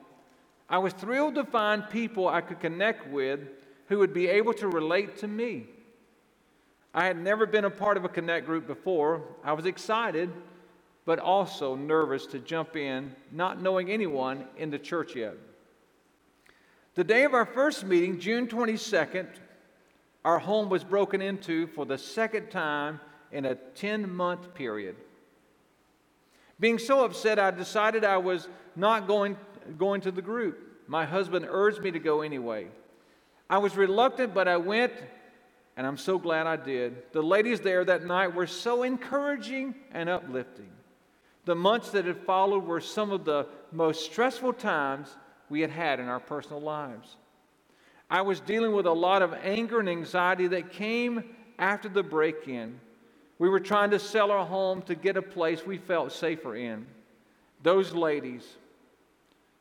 I 0.68 0.80
was 0.80 0.92
thrilled 0.92 1.36
to 1.36 1.44
find 1.44 1.88
people 1.88 2.28
I 2.28 2.42
could 2.42 2.60
connect 2.60 3.08
with 3.10 3.42
who 3.90 4.00
would 4.00 4.12
be 4.12 4.28
able 4.28 4.54
to 4.56 4.68
relate 4.68 5.18
to 5.18 5.28
me. 5.28 5.68
I 6.96 7.06
had 7.06 7.16
never 7.16 7.46
been 7.46 7.66
a 7.66 7.70
part 7.70 7.96
of 7.96 8.04
a 8.04 8.10
connect 8.10 8.48
group 8.48 8.66
before. 8.66 9.22
I 9.44 9.54
was 9.54 9.68
excited, 9.68 10.32
but 11.06 11.20
also 11.20 11.76
nervous 11.76 12.26
to 12.26 12.40
jump 12.40 12.76
in, 12.76 13.16
not 13.32 13.62
knowing 13.62 13.92
anyone 13.92 14.48
in 14.58 14.72
the 14.72 14.80
church 14.80 15.16
yet. 15.16 15.36
The 16.96 17.04
day 17.04 17.24
of 17.24 17.36
our 17.36 17.46
first 17.46 17.86
meeting, 17.86 18.20
June 18.20 18.48
22nd, 18.48 19.28
our 20.26 20.40
home 20.40 20.70
was 20.70 20.84
broken 20.84 21.22
into 21.22 21.68
for 21.68 21.86
the 21.86 22.00
second 22.00 22.50
time 22.50 23.00
in 23.32 23.46
a 23.46 23.54
10 23.54 24.12
month 24.12 24.56
period. 24.56 24.96
Being 26.60 26.80
so 26.80 27.06
upset, 27.06 27.40
I 27.40 27.52
decided 27.52 28.04
I 28.04 28.18
was 28.18 28.48
not 28.76 29.08
going, 29.08 29.38
going 29.78 30.02
to 30.02 30.12
the 30.12 30.22
group. 30.22 30.60
My 30.88 31.06
husband 31.06 31.46
urged 31.50 31.82
me 31.82 31.92
to 31.92 32.00
go 32.00 32.22
anyway. 32.22 32.68
I 33.50 33.60
was 33.60 33.76
reluctant, 33.78 34.34
but 34.34 34.48
I 34.48 34.58
went, 34.58 34.94
and 35.76 35.86
I'm 35.86 35.98
so 35.98 36.18
glad 36.18 36.48
I 36.48 36.56
did. 36.56 37.12
The 37.14 37.22
ladies 37.22 37.62
there 37.62 37.86
that 37.86 38.06
night 38.06 38.34
were 38.34 38.48
so 38.48 38.84
encouraging 38.84 39.76
and 39.92 40.10
uplifting. 40.10 40.70
The 41.46 41.56
months 41.56 41.92
that 41.92 42.06
had 42.06 42.26
followed 42.26 42.66
were 42.66 42.82
some 42.82 43.12
of 43.12 43.24
the 43.24 43.48
most 43.72 44.06
stressful 44.06 44.54
times 44.54 45.16
we 45.50 45.62
had 45.62 45.70
had 45.70 46.00
in 46.00 46.08
our 46.08 46.20
personal 46.20 46.62
lives. 46.62 47.16
I 48.10 48.22
was 48.22 48.40
dealing 48.40 48.74
with 48.74 48.86
a 48.86 48.92
lot 48.92 49.22
of 49.22 49.34
anger 49.34 49.80
and 49.80 49.90
anxiety 49.90 50.48
that 50.48 50.72
came 50.72 51.36
after 51.60 51.90
the 51.90 52.04
break 52.04 52.48
in. 52.48 52.80
We 53.40 53.50
were 53.50 53.60
trying 53.60 53.92
to 53.92 54.00
sell 54.00 54.32
our 54.32 54.46
home 54.46 54.82
to 54.84 54.96
get 54.96 55.18
a 55.18 55.22
place 55.22 55.66
we 55.66 55.78
felt 55.78 56.12
safer 56.12 56.56
in. 56.56 56.88
Those 57.62 57.94
ladies, 57.94 58.44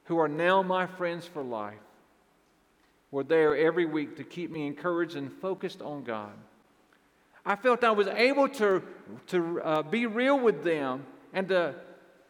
who 0.04 0.18
are 0.18 0.28
now 0.28 0.62
my 0.62 0.86
friends 0.86 1.26
for 1.26 1.42
life, 1.42 1.74
were 3.10 3.24
there 3.24 3.56
every 3.56 3.84
week 3.84 4.16
to 4.16 4.24
keep 4.24 4.50
me 4.50 4.66
encouraged 4.66 5.16
and 5.16 5.32
focused 5.32 5.82
on 5.82 6.04
God. 6.04 6.32
I 7.44 7.56
felt 7.56 7.84
I 7.84 7.92
was 7.92 8.08
able 8.08 8.48
to, 8.48 8.82
to 9.28 9.60
uh, 9.62 9.82
be 9.82 10.06
real 10.06 10.38
with 10.38 10.64
them, 10.64 11.06
and, 11.32 11.48
to, 11.48 11.74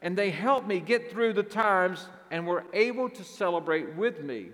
and 0.03 0.17
they 0.17 0.31
helped 0.31 0.67
me 0.67 0.81
get 0.81 1.11
through 1.11 1.33
the 1.33 1.43
times 1.43 2.07
and 2.31 2.47
were 2.47 2.65
able 2.73 3.09
to 3.09 3.25
celebrate 3.25 3.95
with 3.95 4.23
me 4.23 4.49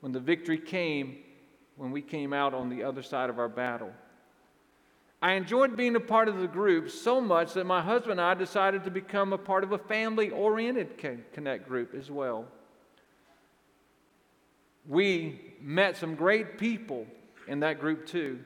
when 0.00 0.12
the 0.12 0.20
victory 0.20 0.58
came 0.58 1.18
when 1.80 1.92
we 1.92 2.02
came 2.02 2.34
out 2.34 2.52
on 2.52 2.68
the 2.68 2.82
other 2.82 3.02
side 3.02 3.30
of 3.30 3.38
our 3.38 3.48
battle. 3.48 3.90
I 5.22 5.34
enjoyed 5.34 5.76
being 5.76 5.96
a 5.96 6.00
part 6.00 6.28
of 6.28 6.38
the 6.38 6.46
group 6.46 6.88
so 6.88 7.20
much 7.20 7.52
that 7.52 7.66
my 7.66 7.82
husband 7.82 8.12
and 8.12 8.20
I 8.22 8.34
decided 8.34 8.84
to 8.84 8.90
become 8.90 9.32
a 9.32 9.38
part 9.38 9.64
of 9.64 9.72
a 9.72 9.78
family 9.78 10.30
oriented 10.30 10.96
Connect 11.32 11.68
group 11.68 11.94
as 11.94 12.10
well. 12.10 12.46
We 14.88 15.54
met 15.60 15.98
some 15.98 16.14
great 16.14 16.56
people 16.56 17.06
in 17.46 17.60
that 17.60 17.80
group 17.80 18.06
too. 18.06 18.40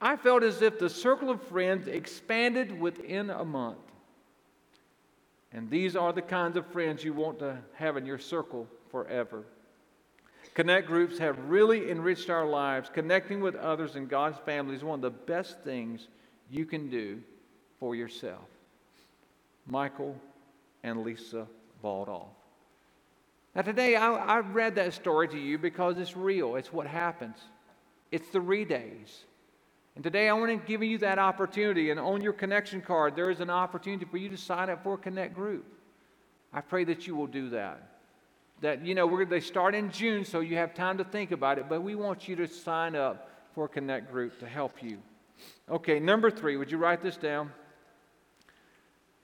I 0.00 0.16
felt 0.16 0.42
as 0.42 0.62
if 0.62 0.78
the 0.78 0.90
circle 0.90 1.30
of 1.30 1.42
friends 1.42 1.86
expanded 1.86 2.78
within 2.78 3.30
a 3.30 3.44
month. 3.44 3.78
And 5.52 5.70
these 5.70 5.96
are 5.96 6.12
the 6.12 6.22
kinds 6.22 6.56
of 6.56 6.66
friends 6.66 7.04
you 7.04 7.12
want 7.12 7.38
to 7.38 7.58
have 7.74 7.96
in 7.96 8.04
your 8.04 8.18
circle 8.18 8.66
forever. 8.90 9.44
Connect 10.58 10.88
groups 10.88 11.18
have 11.18 11.38
really 11.48 11.88
enriched 11.88 12.30
our 12.30 12.44
lives. 12.44 12.90
Connecting 12.92 13.40
with 13.40 13.54
others 13.54 13.94
in 13.94 14.08
God's 14.08 14.38
family 14.38 14.74
is 14.74 14.82
one 14.82 14.96
of 14.98 15.02
the 15.02 15.08
best 15.08 15.60
things 15.60 16.08
you 16.50 16.66
can 16.66 16.90
do 16.90 17.22
for 17.78 17.94
yourself. 17.94 18.42
Michael 19.68 20.16
and 20.82 21.04
Lisa 21.04 21.46
Valdolf. 21.80 22.26
Now, 23.54 23.62
today 23.62 23.94
I, 23.94 24.12
I 24.12 24.38
read 24.40 24.74
that 24.74 24.94
story 24.94 25.28
to 25.28 25.38
you 25.38 25.58
because 25.58 25.96
it's 25.96 26.16
real. 26.16 26.56
It's 26.56 26.72
what 26.72 26.88
happens. 26.88 27.36
It's 28.10 28.28
the 28.30 28.40
redays. 28.40 29.26
And 29.94 30.02
today 30.02 30.28
I 30.28 30.32
want 30.32 30.50
to 30.50 30.66
give 30.66 30.82
you 30.82 30.98
that 30.98 31.20
opportunity. 31.20 31.92
And 31.92 32.00
on 32.00 32.20
your 32.20 32.32
connection 32.32 32.80
card, 32.80 33.14
there 33.14 33.30
is 33.30 33.38
an 33.38 33.48
opportunity 33.48 34.06
for 34.06 34.16
you 34.16 34.28
to 34.30 34.36
sign 34.36 34.70
up 34.70 34.82
for 34.82 34.94
a 34.94 34.98
Connect 34.98 35.36
group. 35.36 35.66
I 36.52 36.62
pray 36.62 36.82
that 36.82 37.06
you 37.06 37.14
will 37.14 37.28
do 37.28 37.48
that 37.50 37.97
that, 38.60 38.84
you 38.84 38.94
know, 38.94 39.24
they 39.24 39.40
start 39.40 39.74
in 39.74 39.90
June, 39.90 40.24
so 40.24 40.40
you 40.40 40.56
have 40.56 40.74
time 40.74 40.98
to 40.98 41.04
think 41.04 41.30
about 41.30 41.58
it, 41.58 41.66
but 41.68 41.82
we 41.82 41.94
want 41.94 42.28
you 42.28 42.36
to 42.36 42.46
sign 42.46 42.96
up 42.96 43.30
for 43.54 43.66
a 43.66 43.68
Connect 43.68 44.10
group 44.10 44.38
to 44.40 44.46
help 44.46 44.82
you. 44.82 44.98
Okay, 45.70 46.00
number 46.00 46.30
three, 46.30 46.56
would 46.56 46.70
you 46.70 46.78
write 46.78 47.02
this 47.02 47.16
down? 47.16 47.52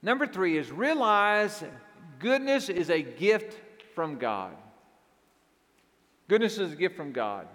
Number 0.03 0.27
three 0.27 0.59
is 0.59 0.71
realize 0.71 1.65
goodness 2.19 2.69
is 2.69 2.91
a 2.91 3.03
gift 3.03 3.57
from 3.95 4.19
God. 4.19 4.55
Goodness 6.29 6.59
is 6.59 6.73
a 6.73 6.77
gift 6.77 6.97
from 6.97 7.13
God. 7.13 7.49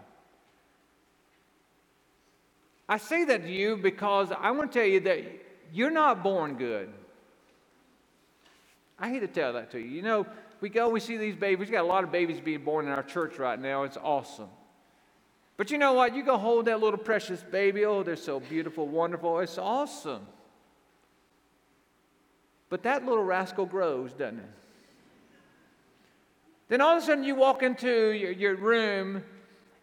I 2.88 2.98
say 2.98 3.24
that 3.26 3.44
to 3.44 3.50
you 3.50 3.78
because 3.78 4.32
I 4.32 4.52
want 4.52 4.72
to 4.72 4.80
tell 4.80 4.88
you 4.88 5.00
that 5.02 5.24
you're 5.72 5.92
not 5.92 6.24
born 6.24 6.56
good. 6.56 6.89
I 8.98 9.10
hate 9.10 9.20
to 9.20 9.28
tell 9.28 9.54
that 9.54 9.72
to 9.72 9.80
you. 9.80 9.88
You 9.88 10.02
know, 10.02 10.26
we 10.62 10.69
go, 10.69 10.89
we 10.89 11.00
see 11.00 11.17
these 11.17 11.36
babies. 11.36 11.67
We 11.67 11.74
got 11.74 11.84
a 11.84 11.88
lot 11.88 12.04
of 12.04 12.12
babies 12.12 12.39
being 12.39 12.63
born 12.63 12.86
in 12.86 12.91
our 12.91 13.04
church 13.04 13.38
right 13.38 13.60
now. 13.60 13.84
It's 13.84 13.98
awesome. 13.98 14.50
But 15.58 15.72
you 15.72 15.78
know 15.78 15.93
what? 15.93 16.15
You 16.15 16.24
go 16.24 16.38
hold 16.38 16.65
that 16.65 16.80
little 16.80 17.00
precious 17.00 17.43
baby. 17.43 17.86
Oh, 17.86 18.04
they're 18.04 18.15
so 18.15 18.39
beautiful, 18.39 18.88
wonderful. 18.88 19.39
It's 19.39 19.58
awesome. 19.58 20.26
But 22.69 22.84
that 22.84 23.06
little 23.06 23.24
rascal 23.24 23.65
grows, 23.65 24.13
doesn't 24.13 24.39
it? 24.39 24.45
Then 26.69 26.82
all 26.82 26.95
of 26.95 27.04
a 27.04 27.06
sudden 27.06 27.24
you 27.24 27.36
walk 27.36 27.63
into 27.63 28.12
your, 28.12 28.32
your 28.32 28.56
room 28.56 29.24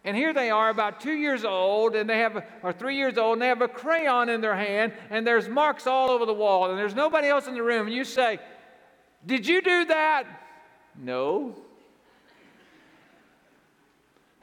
and 0.07 0.15
here 0.15 0.33
they 0.33 0.49
are, 0.49 0.69
about 0.69 1.01
two 1.01 1.15
years 1.15 1.43
old, 1.43 1.93
and 1.93 2.09
they 2.09 2.19
have, 2.19 2.41
or 2.63 2.71
three 2.71 2.95
years 2.95 3.17
old, 3.17 3.33
and 3.33 3.41
they 3.41 3.49
have 3.49 3.61
a 3.61 3.67
crayon 3.67 4.29
in 4.29 4.39
their 4.39 4.55
hand, 4.55 4.93
and 5.09 5.27
there's 5.27 5.49
marks 5.49 5.85
all 5.85 6.09
over 6.09 6.25
the 6.25 6.33
wall, 6.33 6.69
and 6.69 6.79
there's 6.79 6.95
nobody 6.95 7.27
else 7.27 7.45
in 7.47 7.55
the 7.55 7.61
room. 7.61 7.87
And 7.87 7.95
you 7.95 8.05
say, 8.05 8.39
Did 9.25 9.45
you 9.45 9.61
do 9.61 9.83
that? 9.83 10.23
No. 10.97 11.55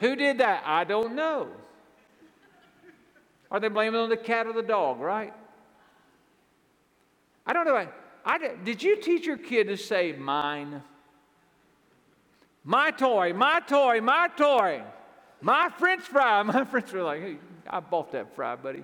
Who 0.00 0.16
did 0.16 0.38
that? 0.38 0.62
I 0.66 0.84
don't 0.84 1.14
know. 1.14 1.48
Are 3.50 3.60
they 3.60 3.68
blaming 3.68 4.00
on 4.00 4.08
the 4.08 4.16
cat 4.16 4.46
or 4.46 4.52
the 4.52 4.62
dog, 4.62 5.00
right? 5.00 5.32
I 7.46 7.52
don't 7.52 7.64
know. 7.64 7.86
I, 8.24 8.38
did 8.64 8.82
you 8.82 9.00
teach 9.00 9.26
your 9.26 9.36
kid 9.36 9.68
to 9.68 9.76
say 9.76 10.12
mine? 10.12 10.82
My 12.64 12.90
toy, 12.90 13.34
my 13.34 13.60
toy, 13.60 14.00
my 14.00 14.28
toy, 14.36 14.82
my 15.42 15.68
French 15.78 16.02
fry. 16.02 16.42
My 16.54 16.64
French 16.64 16.86
fry, 16.86 17.02
like, 17.02 17.20
hey, 17.20 17.36
I 17.68 17.80
bought 17.80 18.12
that 18.12 18.34
fry, 18.34 18.56
buddy. 18.56 18.82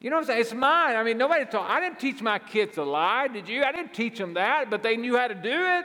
You 0.00 0.08
know 0.08 0.16
what 0.16 0.22
I'm 0.22 0.26
saying? 0.28 0.40
It's 0.40 0.54
mine. 0.54 0.96
I 0.96 1.04
mean, 1.04 1.18
nobody 1.18 1.44
taught. 1.44 1.70
I 1.70 1.78
didn't 1.78 2.00
teach 2.00 2.22
my 2.22 2.38
kids 2.38 2.74
to 2.76 2.84
lie, 2.84 3.28
did 3.28 3.48
you? 3.48 3.62
I 3.62 3.70
didn't 3.70 3.92
teach 3.92 4.16
them 4.18 4.34
that, 4.34 4.70
but 4.70 4.82
they 4.82 4.96
knew 4.96 5.16
how 5.16 5.28
to 5.28 5.34
do 5.34 5.50
it. 5.50 5.84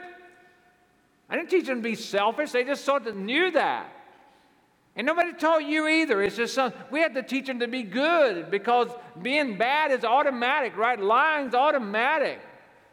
I 1.28 1.36
didn't 1.36 1.50
teach 1.50 1.66
them 1.66 1.82
to 1.82 1.82
be 1.82 1.94
selfish. 1.94 2.52
They 2.52 2.64
just 2.64 2.84
sort 2.84 3.06
of 3.06 3.14
knew 3.14 3.50
that. 3.50 3.92
And 4.94 5.06
nobody 5.06 5.34
taught 5.34 5.64
you 5.64 5.86
either. 5.86 6.22
It's 6.22 6.36
just 6.36 6.54
some, 6.54 6.72
we 6.90 7.00
had 7.00 7.14
to 7.14 7.22
teach 7.22 7.46
them 7.46 7.58
to 7.60 7.68
be 7.68 7.82
good 7.82 8.50
because 8.50 8.88
being 9.20 9.58
bad 9.58 9.92
is 9.92 10.04
automatic, 10.04 10.74
right? 10.78 10.98
Lying's 10.98 11.54
automatic. 11.54 12.40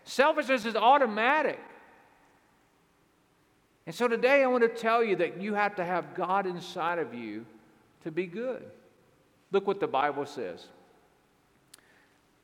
Selfishness 0.03 0.65
is 0.65 0.75
automatic. 0.75 1.59
And 3.85 3.95
so 3.95 4.09
today 4.09 4.43
I 4.43 4.47
want 4.47 4.63
to 4.63 4.69
tell 4.69 5.01
you 5.01 5.15
that 5.17 5.41
you 5.41 5.53
have 5.53 5.75
to 5.75 5.85
have 5.85 6.13
God 6.13 6.45
inside 6.45 6.99
of 6.99 7.13
you 7.13 7.45
to 8.03 8.11
be 8.11 8.25
good. 8.25 8.63
Look 9.51 9.65
what 9.65 9.79
the 9.79 9.87
Bible 9.87 10.25
says. 10.25 10.67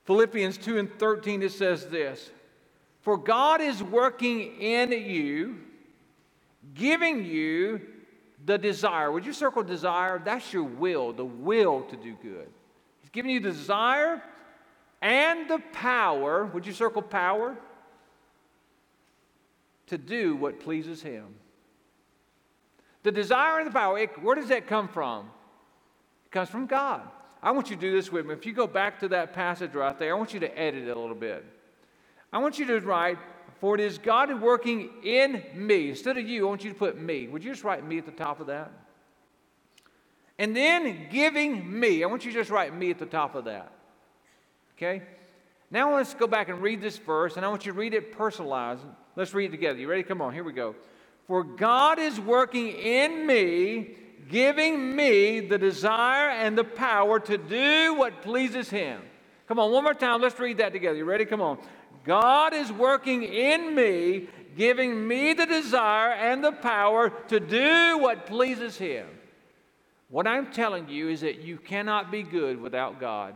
Philippians 0.09 0.57
2 0.57 0.79
and 0.79 0.91
13, 0.97 1.43
it 1.43 1.51
says 1.51 1.85
this 1.85 2.31
For 3.01 3.15
God 3.15 3.61
is 3.61 3.83
working 3.83 4.59
in 4.59 4.91
you, 4.91 5.57
giving 6.73 7.23
you 7.23 7.79
the 8.43 8.57
desire. 8.57 9.11
Would 9.11 9.23
you 9.23 9.33
circle 9.33 9.61
desire? 9.61 10.17
That's 10.17 10.51
your 10.51 10.63
will, 10.63 11.13
the 11.13 11.25
will 11.25 11.83
to 11.83 11.95
do 11.95 12.17
good. 12.23 12.47
He's 13.01 13.11
giving 13.11 13.29
you 13.29 13.39
the 13.39 13.51
desire 13.51 14.23
and 14.99 15.47
the 15.47 15.59
power. 15.73 16.45
Would 16.55 16.65
you 16.65 16.73
circle 16.73 17.03
power? 17.03 17.55
To 19.89 19.97
do 19.99 20.35
what 20.35 20.59
pleases 20.59 21.03
Him. 21.03 21.35
The 23.03 23.11
desire 23.11 23.59
and 23.59 23.67
the 23.67 23.71
power, 23.71 23.99
it, 23.99 24.19
where 24.23 24.33
does 24.33 24.47
that 24.47 24.65
come 24.65 24.87
from? 24.87 25.29
It 26.25 26.31
comes 26.31 26.49
from 26.49 26.65
God. 26.65 27.07
I 27.41 27.51
want 27.51 27.69
you 27.69 27.75
to 27.75 27.81
do 27.81 27.91
this 27.93 28.11
with 28.11 28.25
me. 28.25 28.33
If 28.33 28.45
you 28.45 28.53
go 28.53 28.67
back 28.67 28.99
to 28.99 29.07
that 29.09 29.33
passage 29.33 29.73
right 29.73 29.97
there, 29.97 30.13
I 30.13 30.17
want 30.17 30.33
you 30.33 30.39
to 30.41 30.59
edit 30.59 30.87
it 30.87 30.95
a 30.95 30.99
little 30.99 31.15
bit. 31.15 31.45
I 32.33 32.37
want 32.39 32.59
you 32.59 32.65
to 32.67 32.79
write, 32.79 33.17
For 33.59 33.75
it 33.75 33.81
is 33.81 33.97
God 33.97 34.41
working 34.41 34.89
in 35.03 35.43
me. 35.55 35.89
Instead 35.89 36.17
of 36.17 36.27
you, 36.27 36.45
I 36.45 36.49
want 36.49 36.63
you 36.63 36.71
to 36.71 36.77
put 36.77 36.99
me. 36.99 37.27
Would 37.27 37.43
you 37.43 37.51
just 37.51 37.63
write 37.63 37.85
me 37.85 37.97
at 37.97 38.05
the 38.05 38.11
top 38.11 38.39
of 38.39 38.47
that? 38.47 38.71
And 40.37 40.55
then 40.55 41.07
giving 41.11 41.79
me. 41.79 42.03
I 42.03 42.07
want 42.07 42.25
you 42.25 42.31
to 42.31 42.37
just 42.37 42.49
write 42.49 42.75
me 42.75 42.91
at 42.91 42.99
the 42.99 43.05
top 43.05 43.35
of 43.35 43.45
that. 43.45 43.71
Okay? 44.77 45.01
Now 45.71 45.95
let's 45.95 46.13
go 46.13 46.27
back 46.27 46.49
and 46.49 46.61
read 46.61 46.81
this 46.81 46.97
verse, 46.97 47.35
and 47.35 47.45
I 47.45 47.49
want 47.49 47.65
you 47.65 47.73
to 47.73 47.77
read 47.77 47.93
it 47.93 48.11
personalized. 48.11 48.81
Let's 49.15 49.33
read 49.33 49.45
it 49.45 49.51
together. 49.51 49.77
You 49.79 49.89
ready? 49.89 50.03
Come 50.03 50.21
on, 50.21 50.33
here 50.33 50.43
we 50.43 50.53
go. 50.53 50.75
For 51.27 51.43
God 51.43 51.99
is 51.99 52.19
working 52.19 52.69
in 52.69 53.27
me 53.27 53.95
giving 54.29 54.95
me 54.95 55.39
the 55.41 55.57
desire 55.57 56.29
and 56.29 56.57
the 56.57 56.63
power 56.63 57.19
to 57.19 57.37
do 57.37 57.95
what 57.95 58.21
pleases 58.21 58.69
Him. 58.69 59.01
Come 59.47 59.59
on, 59.59 59.71
one 59.71 59.83
more 59.83 59.93
time. 59.93 60.21
Let's 60.21 60.39
read 60.39 60.57
that 60.57 60.71
together. 60.71 60.97
You 60.97 61.05
ready? 61.05 61.25
Come 61.25 61.41
on. 61.41 61.57
God 62.05 62.53
is 62.53 62.71
working 62.71 63.23
in 63.23 63.75
me, 63.75 64.29
giving 64.55 65.07
me 65.07 65.33
the 65.33 65.45
desire 65.45 66.11
and 66.11 66.43
the 66.43 66.51
power 66.51 67.09
to 67.27 67.39
do 67.39 67.97
what 67.97 68.27
pleases 68.27 68.77
Him. 68.77 69.07
What 70.09 70.27
I'm 70.27 70.51
telling 70.51 70.89
you 70.89 71.09
is 71.09 71.21
that 71.21 71.41
you 71.41 71.57
cannot 71.57 72.11
be 72.11 72.23
good 72.23 72.61
without 72.61 72.99
God. 72.99 73.35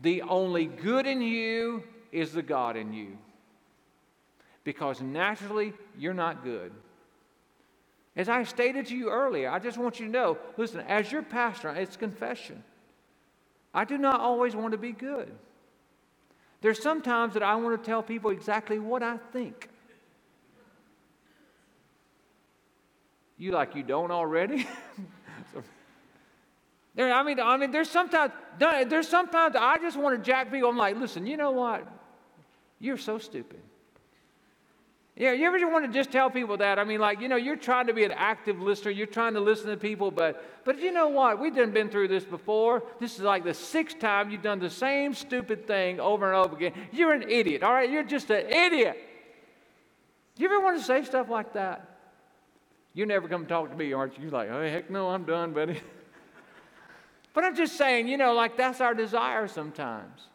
The 0.00 0.22
only 0.22 0.66
good 0.66 1.06
in 1.06 1.20
you 1.20 1.84
is 2.10 2.32
the 2.32 2.42
God 2.42 2.76
in 2.76 2.92
you. 2.92 3.18
Because 4.64 5.00
naturally, 5.00 5.72
you're 5.98 6.14
not 6.14 6.44
good. 6.44 6.72
As 8.14 8.28
I 8.28 8.42
stated 8.44 8.86
to 8.86 8.96
you 8.96 9.10
earlier, 9.10 9.50
I 9.50 9.58
just 9.58 9.78
want 9.78 9.98
you 9.98 10.06
to 10.06 10.12
know 10.12 10.38
listen, 10.56 10.80
as 10.80 11.10
your 11.10 11.22
pastor, 11.22 11.70
it's 11.70 11.96
confession. 11.96 12.62
I 13.72 13.84
do 13.84 13.96
not 13.96 14.20
always 14.20 14.54
want 14.54 14.72
to 14.72 14.78
be 14.78 14.92
good. 14.92 15.32
There's 16.60 16.80
sometimes 16.80 17.34
that 17.34 17.42
I 17.42 17.56
want 17.56 17.82
to 17.82 17.86
tell 17.86 18.02
people 18.02 18.30
exactly 18.30 18.78
what 18.78 19.02
I 19.02 19.16
think. 19.32 19.68
You 23.38 23.50
like 23.50 23.74
you 23.74 23.82
don't 23.82 24.12
already? 24.12 24.68
there, 26.94 27.12
I 27.12 27.22
mean, 27.24 27.40
I 27.40 27.56
mean, 27.56 27.72
there's 27.72 27.90
sometimes 27.90 28.32
there's 28.58 29.08
sometimes 29.08 29.56
I 29.56 29.78
just 29.78 29.96
want 29.96 30.16
to 30.16 30.22
jack 30.22 30.52
people. 30.52 30.68
I'm 30.68 30.76
like, 30.76 30.96
listen, 30.96 31.26
you 31.26 31.36
know 31.36 31.50
what? 31.50 31.88
You're 32.78 32.98
so 32.98 33.18
stupid. 33.18 33.58
Yeah, 35.14 35.32
you 35.32 35.46
ever 35.46 35.58
want 35.68 35.84
to 35.84 35.92
just 35.92 36.10
tell 36.10 36.30
people 36.30 36.56
that? 36.56 36.78
I 36.78 36.84
mean, 36.84 36.98
like, 36.98 37.20
you 37.20 37.28
know, 37.28 37.36
you're 37.36 37.56
trying 37.56 37.86
to 37.88 37.92
be 37.92 38.04
an 38.04 38.12
active 38.12 38.60
listener, 38.60 38.90
you're 38.90 39.06
trying 39.06 39.34
to 39.34 39.40
listen 39.40 39.68
to 39.68 39.76
people, 39.76 40.10
but 40.10 40.42
but 40.64 40.80
you 40.80 40.90
know 40.90 41.08
what? 41.08 41.38
We've 41.38 41.54
done 41.54 41.70
been 41.70 41.90
through 41.90 42.08
this 42.08 42.24
before. 42.24 42.82
This 42.98 43.16
is 43.16 43.20
like 43.20 43.44
the 43.44 43.52
sixth 43.52 43.98
time 43.98 44.30
you've 44.30 44.42
done 44.42 44.58
the 44.58 44.70
same 44.70 45.12
stupid 45.12 45.66
thing 45.66 46.00
over 46.00 46.32
and 46.32 46.36
over 46.36 46.56
again. 46.56 46.72
You're 46.92 47.12
an 47.12 47.28
idiot, 47.28 47.62
all 47.62 47.72
right? 47.74 47.90
You're 47.90 48.04
just 48.04 48.30
an 48.30 48.46
idiot. 48.46 48.96
You 50.38 50.46
ever 50.46 50.60
want 50.60 50.78
to 50.78 50.84
say 50.84 51.04
stuff 51.04 51.28
like 51.28 51.52
that? 51.52 51.98
You 52.94 53.04
never 53.04 53.28
come 53.28 53.44
talk 53.44 53.70
to 53.70 53.76
me, 53.76 53.92
aren't 53.92 54.16
you? 54.16 54.24
You're 54.24 54.32
like, 54.32 54.48
oh 54.50 54.62
heck 54.62 54.88
no, 54.88 55.10
I'm 55.10 55.24
done, 55.24 55.52
buddy. 55.52 55.78
but 57.34 57.44
I'm 57.44 57.54
just 57.54 57.76
saying, 57.76 58.08
you 58.08 58.16
know, 58.16 58.32
like 58.32 58.56
that's 58.56 58.80
our 58.80 58.94
desire 58.94 59.46
sometimes. 59.46 60.28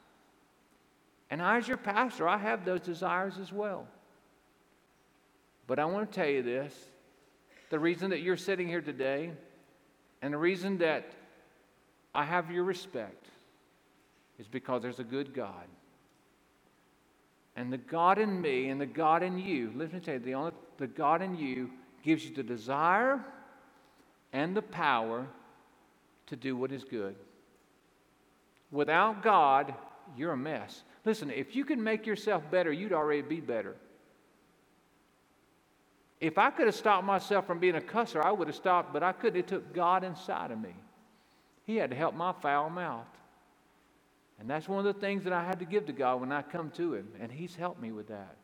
And 1.31 1.41
I, 1.41 1.57
as 1.57 1.67
your 1.67 1.77
pastor, 1.77 2.27
I 2.27 2.37
have 2.37 2.63
those 2.63 2.81
desires 2.81 3.39
as 3.41 3.51
well. 3.51 3.87
But 5.67 5.79
I 5.79 5.85
want 5.85 6.09
to 6.09 6.15
tell 6.15 6.29
you 6.29 6.41
this 6.41 6.73
the 7.69 7.79
reason 7.79 8.09
that 8.11 8.21
you're 8.21 8.37
sitting 8.37 8.67
here 8.67 8.81
today, 8.81 9.31
and 10.21 10.33
the 10.33 10.37
reason 10.37 10.77
that 10.77 11.11
I 12.15 12.23
have 12.23 12.49
your 12.49 12.63
respect, 12.63 13.25
is 14.39 14.47
because 14.47 14.81
there's 14.81 14.99
a 14.99 15.03
good 15.03 15.33
God. 15.33 15.67
And 17.57 17.73
the 17.73 17.77
God 17.77 18.19
in 18.19 18.39
me 18.39 18.69
and 18.69 18.79
the 18.79 18.85
God 18.85 19.23
in 19.23 19.37
you, 19.37 19.71
listen 19.75 19.99
to 20.01 20.13
you, 20.13 20.19
the, 20.19 20.33
only, 20.35 20.51
the 20.77 20.87
God 20.87 21.21
in 21.21 21.35
you 21.35 21.71
gives 22.03 22.23
you 22.23 22.33
the 22.33 22.43
desire 22.43 23.19
and 24.31 24.55
the 24.55 24.61
power 24.61 25.27
to 26.27 26.35
do 26.35 26.55
what 26.55 26.71
is 26.71 26.83
good. 26.83 27.15
Without 28.71 29.23
God, 29.23 29.73
you're 30.15 30.33
a 30.33 30.37
mess. 30.37 30.83
Listen, 31.03 31.31
if 31.31 31.55
you 31.55 31.65
could 31.65 31.79
make 31.79 32.05
yourself 32.05 32.43
better, 32.51 32.71
you'd 32.71 32.93
already 32.93 33.21
be 33.21 33.39
better. 33.39 33.75
If 36.19 36.37
I 36.37 36.49
could 36.49 36.65
have 36.65 36.75
stopped 36.75 37.05
myself 37.05 37.45
from 37.45 37.59
being 37.59 37.75
a 37.75 37.81
cusser, 37.81 38.23
I 38.23 38.31
would 38.31 38.47
have 38.47 38.55
stopped, 38.55 38.91
but 38.91 39.03
I 39.03 39.11
couldn't. 39.11 39.39
It 39.39 39.47
took 39.47 39.73
God 39.73 40.03
inside 40.03 40.51
of 40.51 40.59
me. 40.59 40.73
He 41.65 41.75
had 41.75 41.91
to 41.91 41.95
help 41.95 42.15
my 42.15 42.33
foul 42.33 42.69
mouth. 42.69 43.05
And 44.39 44.49
that's 44.49 44.67
one 44.67 44.85
of 44.85 44.85
the 44.85 44.99
things 44.99 45.23
that 45.23 45.33
I 45.33 45.43
had 45.43 45.59
to 45.59 45.65
give 45.65 45.85
to 45.87 45.93
God 45.93 46.21
when 46.21 46.31
I 46.31 46.41
come 46.41 46.71
to 46.71 46.93
Him, 46.93 47.07
and 47.19 47.31
He's 47.31 47.55
helped 47.55 47.81
me 47.81 47.91
with 47.91 48.07
that. 48.07 48.35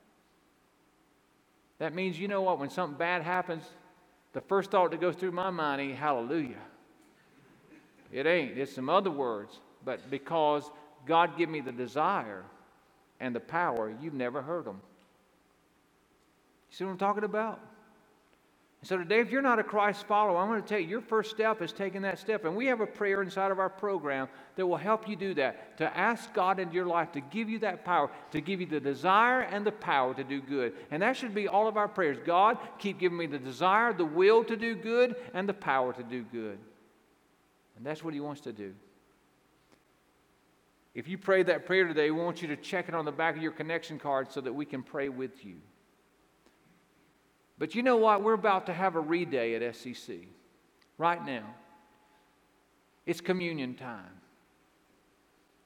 That 1.79 1.93
means, 1.93 2.19
you 2.19 2.27
know 2.27 2.41
what, 2.41 2.59
when 2.59 2.69
something 2.69 2.97
bad 2.97 3.23
happens, 3.23 3.63
the 4.33 4.41
first 4.41 4.71
thought 4.71 4.91
that 4.91 5.01
goes 5.01 5.15
through 5.15 5.31
my 5.31 5.49
mind 5.49 5.81
ain't 5.81 5.97
hallelujah. 5.97 6.61
It 8.11 8.25
ain't. 8.25 8.57
It's 8.57 8.73
some 8.73 8.89
other 8.89 9.11
words. 9.11 9.59
But 9.83 10.09
because 10.09 10.69
God 11.05 11.37
give 11.37 11.49
me 11.49 11.61
the 11.61 11.71
desire 11.71 12.43
and 13.19 13.35
the 13.35 13.39
power, 13.39 13.93
you've 14.01 14.13
never 14.13 14.41
heard 14.41 14.65
them. 14.65 14.81
You 16.73 16.77
see 16.77 16.83
what 16.85 16.91
I'm 16.91 16.97
talking 16.97 17.23
about? 17.23 17.59
So 18.81 18.97
today, 18.97 19.19
if 19.19 19.29
you're 19.29 19.43
not 19.43 19.59
a 19.59 19.63
Christ 19.63 20.07
follower, 20.07 20.39
I'm 20.39 20.47
going 20.47 20.59
to 20.59 20.67
tell 20.67 20.79
you 20.79 20.87
your 20.87 21.01
first 21.01 21.29
step 21.29 21.61
is 21.61 21.71
taking 21.71 22.01
that 22.01 22.17
step. 22.17 22.45
And 22.45 22.55
we 22.55 22.65
have 22.65 22.81
a 22.81 22.87
prayer 22.87 23.21
inside 23.21 23.51
of 23.51 23.59
our 23.59 23.69
program 23.69 24.27
that 24.55 24.65
will 24.65 24.77
help 24.77 25.07
you 25.07 25.15
do 25.15 25.35
that. 25.35 25.77
To 25.77 25.95
ask 25.95 26.33
God 26.33 26.59
into 26.59 26.73
your 26.73 26.87
life 26.87 27.11
to 27.11 27.21
give 27.21 27.47
you 27.47 27.59
that 27.59 27.85
power, 27.85 28.09
to 28.31 28.41
give 28.41 28.59
you 28.59 28.65
the 28.65 28.79
desire 28.79 29.41
and 29.41 29.63
the 29.63 29.71
power 29.71 30.15
to 30.15 30.23
do 30.23 30.41
good. 30.41 30.73
And 30.89 30.99
that 31.03 31.15
should 31.15 31.35
be 31.35 31.47
all 31.47 31.67
of 31.67 31.77
our 31.77 31.87
prayers. 31.87 32.17
God, 32.25 32.57
keep 32.79 32.97
giving 32.97 33.19
me 33.19 33.27
the 33.27 33.37
desire, 33.37 33.93
the 33.93 34.03
will 34.03 34.43
to 34.45 34.57
do 34.57 34.73
good, 34.73 35.15
and 35.35 35.47
the 35.47 35.53
power 35.53 35.93
to 35.93 36.01
do 36.01 36.23
good. 36.23 36.57
And 37.77 37.85
that's 37.85 38.03
what 38.03 38.15
He 38.15 38.19
wants 38.19 38.41
to 38.41 38.51
do. 38.51 38.73
If 40.95 41.07
you 41.07 41.19
prayed 41.19 41.45
that 41.47 41.67
prayer 41.67 41.87
today, 41.87 42.09
we 42.09 42.19
want 42.19 42.41
you 42.41 42.47
to 42.47 42.55
check 42.55 42.89
it 42.89 42.95
on 42.95 43.05
the 43.05 43.11
back 43.11 43.35
of 43.35 43.43
your 43.43 43.51
connection 43.51 43.99
card 43.99 44.31
so 44.31 44.41
that 44.41 44.53
we 44.53 44.65
can 44.65 44.81
pray 44.81 45.09
with 45.09 45.45
you. 45.45 45.57
But 47.63 47.75
you 47.75 47.81
know 47.81 47.95
what? 47.95 48.21
We're 48.21 48.33
about 48.33 48.65
to 48.65 48.73
have 48.73 48.97
a 48.97 48.99
read 48.99 49.31
day 49.31 49.55
at 49.55 49.61
SCC 49.61 50.25
right 50.97 51.25
now. 51.25 51.45
It's 53.05 53.21
communion 53.21 53.75
time. 53.75 54.19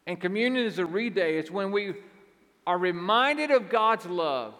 And 0.06 0.22
communion 0.22 0.64
is 0.64 0.78
a 0.78 0.86
read 0.86 1.16
day. 1.16 1.40
It's 1.40 1.50
when 1.50 1.72
we 1.72 1.96
are 2.68 2.78
reminded 2.78 3.50
of 3.50 3.72
God's 3.72 4.06
love. 4.06 4.54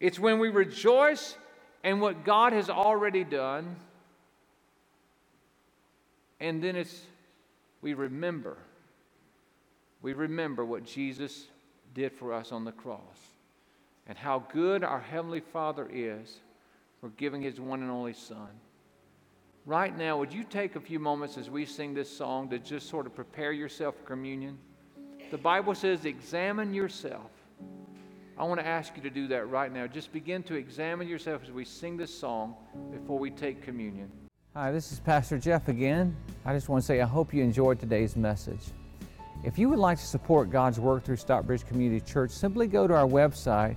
It's 0.00 0.18
when 0.18 0.38
we 0.38 0.48
rejoice 0.48 1.36
in 1.84 2.00
what 2.00 2.24
God 2.24 2.54
has 2.54 2.70
already 2.70 3.22
done. 3.22 3.76
And 6.40 6.64
then 6.64 6.74
it's 6.74 7.02
we 7.82 7.92
remember. 7.92 8.56
We 10.00 10.14
remember 10.14 10.64
what 10.64 10.86
Jesus 10.86 11.48
did 11.92 12.14
for 12.14 12.32
us 12.32 12.50
on 12.50 12.64
the 12.64 12.72
cross 12.72 13.29
and 14.10 14.18
how 14.18 14.42
good 14.52 14.82
our 14.82 14.98
Heavenly 14.98 15.38
Father 15.38 15.88
is 15.88 16.40
for 17.00 17.10
giving 17.10 17.40
His 17.40 17.60
one 17.60 17.80
and 17.80 17.92
only 17.92 18.12
Son. 18.12 18.48
Right 19.64 19.96
now, 19.96 20.18
would 20.18 20.32
you 20.32 20.42
take 20.42 20.74
a 20.74 20.80
few 20.80 20.98
moments 20.98 21.38
as 21.38 21.48
we 21.48 21.64
sing 21.64 21.94
this 21.94 22.10
song 22.10 22.48
to 22.50 22.58
just 22.58 22.88
sort 22.88 23.06
of 23.06 23.14
prepare 23.14 23.52
yourself 23.52 23.94
for 23.94 24.02
communion? 24.02 24.58
The 25.30 25.38
Bible 25.38 25.76
says, 25.76 26.06
examine 26.06 26.74
yourself. 26.74 27.30
I 28.36 28.42
want 28.42 28.58
to 28.58 28.66
ask 28.66 28.96
you 28.96 29.02
to 29.04 29.10
do 29.10 29.28
that 29.28 29.48
right 29.48 29.72
now. 29.72 29.86
Just 29.86 30.12
begin 30.12 30.42
to 30.44 30.56
examine 30.56 31.06
yourself 31.06 31.42
as 31.44 31.52
we 31.52 31.64
sing 31.64 31.96
this 31.96 32.12
song 32.12 32.56
before 32.90 33.16
we 33.16 33.30
take 33.30 33.62
communion. 33.62 34.10
Hi, 34.54 34.72
this 34.72 34.90
is 34.90 34.98
Pastor 34.98 35.38
Jeff 35.38 35.68
again. 35.68 36.16
I 36.44 36.52
just 36.52 36.68
want 36.68 36.82
to 36.82 36.86
say 36.86 37.00
I 37.00 37.06
hope 37.06 37.32
you 37.32 37.44
enjoyed 37.44 37.78
today's 37.78 38.16
message. 38.16 38.72
If 39.44 39.56
you 39.56 39.68
would 39.68 39.78
like 39.78 39.98
to 39.98 40.04
support 40.04 40.50
God's 40.50 40.80
work 40.80 41.04
through 41.04 41.16
Stockbridge 41.16 41.64
Community 41.64 42.04
Church, 42.04 42.32
simply 42.32 42.66
go 42.66 42.88
to 42.88 42.94
our 42.94 43.06
website 43.06 43.76